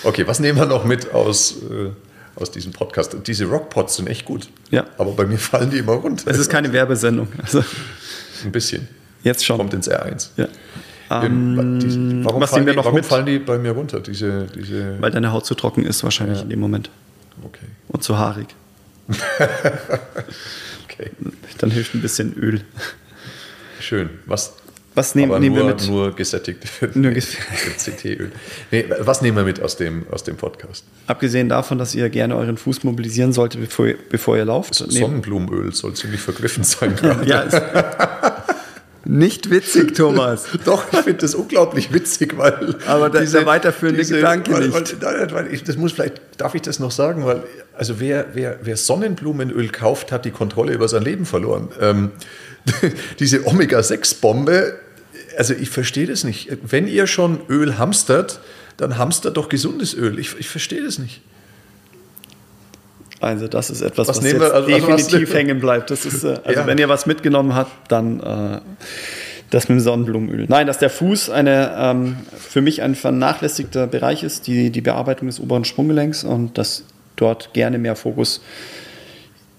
Okay, 0.04 0.26
was 0.26 0.40
nehmen 0.40 0.58
wir 0.58 0.66
noch 0.66 0.84
mit 0.84 1.12
aus, 1.12 1.62
äh, 1.62 1.90
aus 2.36 2.50
diesem 2.50 2.72
Podcast? 2.72 3.16
Diese 3.26 3.46
Rockpots 3.46 3.96
sind 3.96 4.08
echt 4.08 4.24
gut. 4.24 4.48
Ja. 4.70 4.84
Aber 4.98 5.12
bei 5.12 5.26
mir 5.26 5.38
fallen 5.38 5.70
die 5.70 5.78
immer 5.78 5.94
runter. 5.94 6.30
Es 6.30 6.38
ist 6.38 6.50
keine 6.50 6.72
Werbesendung. 6.72 7.28
Also. 7.42 7.64
Ein 8.44 8.52
bisschen. 8.52 8.88
Jetzt 9.22 9.44
schon. 9.44 9.58
Kommt 9.58 9.74
ins 9.74 9.90
R1. 9.90 10.28
Ja. 10.36 10.48
Ähm, 11.10 11.78
die, 11.80 12.24
warum, 12.24 12.40
was 12.42 12.50
fallen 12.50 12.66
die, 12.66 12.76
warum 12.76 13.02
fallen 13.02 13.26
die 13.26 13.38
bei 13.38 13.58
mir 13.58 13.72
runter? 13.72 14.00
Diese, 14.00 14.46
diese 14.54 15.00
Weil 15.00 15.10
deine 15.10 15.32
Haut 15.32 15.46
zu 15.46 15.54
trocken 15.54 15.84
ist 15.84 16.04
wahrscheinlich 16.04 16.38
ja. 16.38 16.42
in 16.44 16.50
dem 16.50 16.60
Moment. 16.60 16.90
okay. 17.42 17.66
Und 17.88 18.02
zu 18.02 18.18
haarig. 18.18 18.48
okay. 20.84 21.10
Dann 21.58 21.70
hilft 21.70 21.94
ein 21.94 22.02
bisschen 22.02 22.34
Öl. 22.34 22.60
Schön. 23.80 24.10
Was, 24.26 24.54
was 24.94 25.14
nehmen, 25.14 25.30
aber 25.30 25.40
nehmen 25.40 25.56
nur, 25.56 25.66
wir 25.66 25.74
mit? 25.74 25.88
Nur 25.88 26.14
gesättigt. 26.14 26.66
Nur 26.94 27.12
CT-Öl. 27.12 28.32
Nee, 28.70 28.84
was 29.00 29.22
nehmen 29.22 29.36
wir 29.36 29.44
mit 29.44 29.62
aus 29.62 29.76
dem, 29.76 30.06
aus 30.10 30.24
dem 30.24 30.36
Podcast? 30.36 30.84
Abgesehen 31.06 31.48
davon, 31.48 31.78
dass 31.78 31.94
ihr 31.94 32.08
gerne 32.10 32.36
euren 32.36 32.56
Fuß 32.56 32.84
mobilisieren 32.84 33.32
solltet, 33.32 33.60
bevor, 33.60 33.86
ihr, 33.86 33.98
bevor 34.10 34.36
ihr 34.36 34.44
lauft. 34.44 34.74
Sonnenblumenöl 34.74 35.72
soll 35.72 35.94
ziemlich 35.94 36.20
vergriffen 36.20 36.64
sein. 36.64 36.96
ja, 37.24 37.40
ist 37.42 37.62
nicht 39.08 39.50
witzig, 39.50 39.94
Thomas. 39.94 40.44
Doch, 40.66 40.84
ich 40.92 40.98
finde 40.98 41.20
das 41.20 41.34
unglaublich 41.34 41.94
witzig, 41.94 42.36
weil. 42.36 42.74
Aber 42.86 43.08
da, 43.08 43.20
dieser 43.20 43.46
weiterführende 43.46 44.02
diese, 44.02 44.16
Gedanke 44.16 44.52
weil, 44.52 44.68
nicht. 44.68 45.02
Weil, 45.02 45.32
weil 45.32 45.54
ich, 45.54 45.64
das 45.64 45.78
muss 45.78 45.92
vielleicht, 45.92 46.20
darf 46.36 46.54
ich 46.54 46.60
das 46.60 46.78
noch 46.78 46.90
sagen, 46.90 47.24
weil, 47.24 47.42
also 47.74 48.00
wer, 48.00 48.26
wer, 48.34 48.58
wer 48.60 48.76
Sonnenblumenöl 48.76 49.70
kauft, 49.70 50.12
hat 50.12 50.26
die 50.26 50.30
Kontrolle 50.30 50.74
über 50.74 50.88
sein 50.88 51.04
Leben 51.04 51.24
verloren. 51.24 51.68
Ähm, 51.80 52.10
diese 53.18 53.46
Omega-6-Bombe 53.46 54.78
also 55.38 55.54
ich 55.54 55.70
verstehe 55.70 56.06
das 56.06 56.24
nicht. 56.24 56.48
Wenn 56.62 56.88
ihr 56.88 57.06
schon 57.06 57.40
Öl 57.48 57.78
hamstert, 57.78 58.40
dann 58.76 58.98
hamstert 58.98 59.36
doch 59.36 59.48
gesundes 59.48 59.94
Öl. 59.94 60.18
Ich, 60.18 60.36
ich 60.36 60.48
verstehe 60.48 60.82
das 60.82 60.98
nicht. 60.98 61.20
Also 63.20 63.46
das 63.46 63.70
ist 63.70 63.82
etwas, 63.82 64.08
was, 64.08 64.18
was 64.18 64.24
wir, 64.24 64.54
also, 64.54 64.66
definitiv 64.66 65.32
hängen 65.32 65.60
bleibt. 65.60 65.90
Das 65.90 66.04
ist, 66.04 66.24
äh, 66.24 66.40
also 66.44 66.60
ja. 66.60 66.66
wenn 66.66 66.78
ihr 66.78 66.88
was 66.88 67.06
mitgenommen 67.06 67.54
habt, 67.54 67.90
dann 67.90 68.20
äh, 68.20 68.60
das 69.50 69.68
mit 69.68 69.78
dem 69.78 69.80
Sonnenblumenöl. 69.80 70.46
Nein, 70.48 70.66
dass 70.66 70.78
der 70.78 70.90
Fuß 70.90 71.30
eine, 71.30 71.72
ähm, 71.78 72.16
für 72.36 72.60
mich 72.60 72.82
ein 72.82 72.96
vernachlässigter 72.96 73.86
Bereich 73.86 74.24
ist, 74.24 74.48
die, 74.48 74.70
die 74.70 74.80
Bearbeitung 74.80 75.28
des 75.28 75.38
oberen 75.38 75.64
Sprunggelenks 75.64 76.24
und 76.24 76.58
dass 76.58 76.84
dort 77.14 77.52
gerne 77.54 77.78
mehr 77.78 77.94
Fokus 77.94 78.40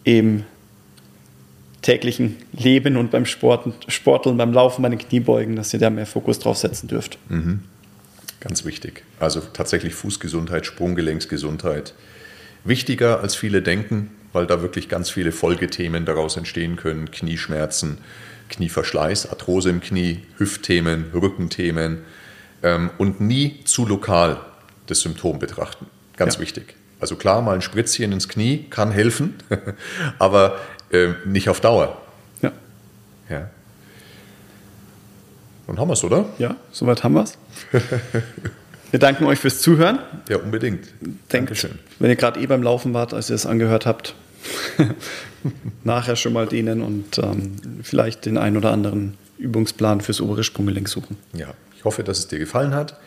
eben 0.04 0.46
täglichen 1.82 2.38
Leben 2.52 2.98
und 2.98 3.12
beim 3.12 3.26
Sporten, 3.26 3.74
Sporteln, 3.88 4.38
beim 4.38 4.54
Laufen, 4.54 4.82
bei 4.82 4.90
den 4.90 5.00
Kniebeugen, 5.00 5.56
dass 5.56 5.74
ihr 5.74 5.80
da 5.80 5.90
mehr 5.90 6.06
Fokus 6.06 6.40
drauf 6.40 6.58
setzen 6.58 6.88
dürft. 6.88 7.18
Mhm. 7.30 7.62
Ganz 8.40 8.66
wichtig. 8.66 9.04
Also 9.20 9.42
tatsächlich 9.42 9.96
Fußgesundheit, 9.96 10.66
Sprunggelenksgesundheit. 10.66 11.94
Wichtiger 12.64 13.22
als 13.22 13.36
viele 13.36 13.62
denken, 13.62 14.12
weil 14.34 14.46
da 14.46 14.62
wirklich 14.62 14.90
ganz 14.90 15.10
viele 15.10 15.32
Folgethemen 15.32 16.06
daraus 16.06 16.38
entstehen 16.38 16.76
können. 16.76 17.12
Knieschmerzen, 17.12 17.98
Knieverschleiß, 18.50 19.30
Arthrose 19.30 19.70
im 19.70 19.82
Knie, 19.82 20.20
Hüftthemen, 20.38 21.06
Rückenthemen 21.14 22.00
ähm, 22.64 22.90
und 22.98 23.22
nie 23.22 23.64
zu 23.66 23.86
lokal 23.86 24.40
das 24.88 25.02
Symptom 25.02 25.40
betrachten. 25.40 25.86
Ganz 26.18 26.36
ja. 26.36 26.42
wichtig. 26.42 26.76
Also 27.00 27.16
klar, 27.16 27.42
mal 27.42 27.56
ein 27.56 27.62
Spritzchen 27.62 28.12
ins 28.12 28.28
Knie 28.28 28.66
kann 28.70 28.92
helfen, 28.92 29.36
aber 30.20 30.60
äh, 30.92 31.10
nicht 31.26 31.50
auf 31.50 31.62
Dauer. 31.62 32.02
Ja. 32.42 32.52
Ja. 33.30 33.50
Und 35.68 35.80
haben 35.80 35.88
wir 35.88 35.94
es, 35.94 36.04
oder? 36.04 36.26
Ja, 36.40 36.56
soweit 36.72 37.04
haben 37.04 37.14
wir 37.14 37.24
es. 37.24 37.38
wir 38.92 39.00
danken 39.00 39.26
euch 39.26 39.40
fürs 39.40 39.62
Zuhören. 39.62 40.00
Ja, 40.28 40.38
unbedingt. 40.38 40.88
Denkt, 41.00 41.20
Dankeschön. 41.32 41.78
Wenn 42.00 42.10
ihr 42.10 42.16
gerade 42.16 42.40
eh 42.40 42.48
beim 42.48 42.64
Laufen 42.64 42.94
wart, 42.94 43.14
als 43.14 43.30
ihr 43.30 43.36
es 43.36 43.46
angehört 43.46 43.86
habt, 43.86 44.16
nachher 45.84 46.16
schon 46.16 46.34
mal 46.34 46.48
dehnen 46.48 46.82
und 46.82 47.20
ähm, 47.20 47.58
vielleicht 47.84 48.26
den 48.26 48.38
einen 48.38 48.58
oder 48.58 48.72
anderen 48.72 49.18
Übungsplan 49.38 50.02
fürs 50.02 50.22
obere 50.22 50.44
Sprunggelenk 50.44 50.90
suchen. 50.90 51.18
Ja, 51.34 51.54
ich 51.78 51.86
hoffe, 51.86 52.04
dass 52.04 52.20
es 52.20 52.28
dir 52.28 52.40
gefallen 52.40 52.74
hat. 52.74 52.98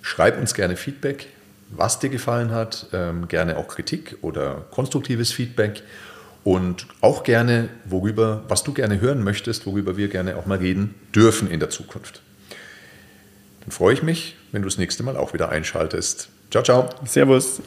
Schreib 0.00 0.38
uns 0.38 0.54
gerne 0.54 0.76
Feedback, 0.76 1.26
was 1.70 1.98
dir 1.98 2.08
gefallen 2.08 2.52
hat, 2.52 2.86
ähm, 2.92 3.26
gerne 3.26 3.56
auch 3.56 3.66
Kritik 3.66 4.16
oder 4.22 4.64
konstruktives 4.70 5.32
Feedback 5.32 5.82
und 6.46 6.86
auch 7.00 7.24
gerne, 7.24 7.68
worüber, 7.86 8.44
was 8.46 8.62
du 8.62 8.72
gerne 8.72 9.00
hören 9.00 9.24
möchtest, 9.24 9.66
worüber 9.66 9.96
wir 9.96 10.06
gerne 10.06 10.36
auch 10.36 10.46
mal 10.46 10.58
reden 10.58 10.94
dürfen 11.12 11.50
in 11.50 11.58
der 11.58 11.70
Zukunft. 11.70 12.22
Dann 13.62 13.72
freue 13.72 13.94
ich 13.94 14.04
mich, 14.04 14.36
wenn 14.52 14.62
du 14.62 14.68
das 14.68 14.78
nächste 14.78 15.02
Mal 15.02 15.16
auch 15.16 15.34
wieder 15.34 15.48
einschaltest. 15.48 16.28
Ciao, 16.52 16.62
ciao. 16.62 16.88
Servus. 17.04 17.60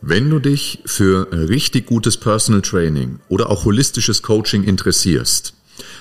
Wenn 0.00 0.28
du 0.30 0.40
dich 0.40 0.82
für 0.84 1.30
richtig 1.30 1.86
gutes 1.86 2.16
Personal 2.16 2.62
Training 2.62 3.20
oder 3.28 3.50
auch 3.50 3.64
holistisches 3.64 4.22
Coaching 4.22 4.64
interessierst, 4.64 5.54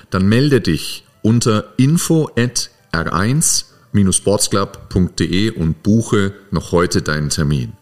dann 0.10 0.28
melde 0.28 0.62
dich 0.62 1.06
unter 1.22 1.76
info 1.78 2.32
at 2.36 2.72
r1-sportsclub.de 2.94 5.52
und 5.52 5.84
buche 5.84 6.34
noch 6.50 6.72
heute 6.72 7.04
deinen 7.04 7.30
Termin. 7.30 7.74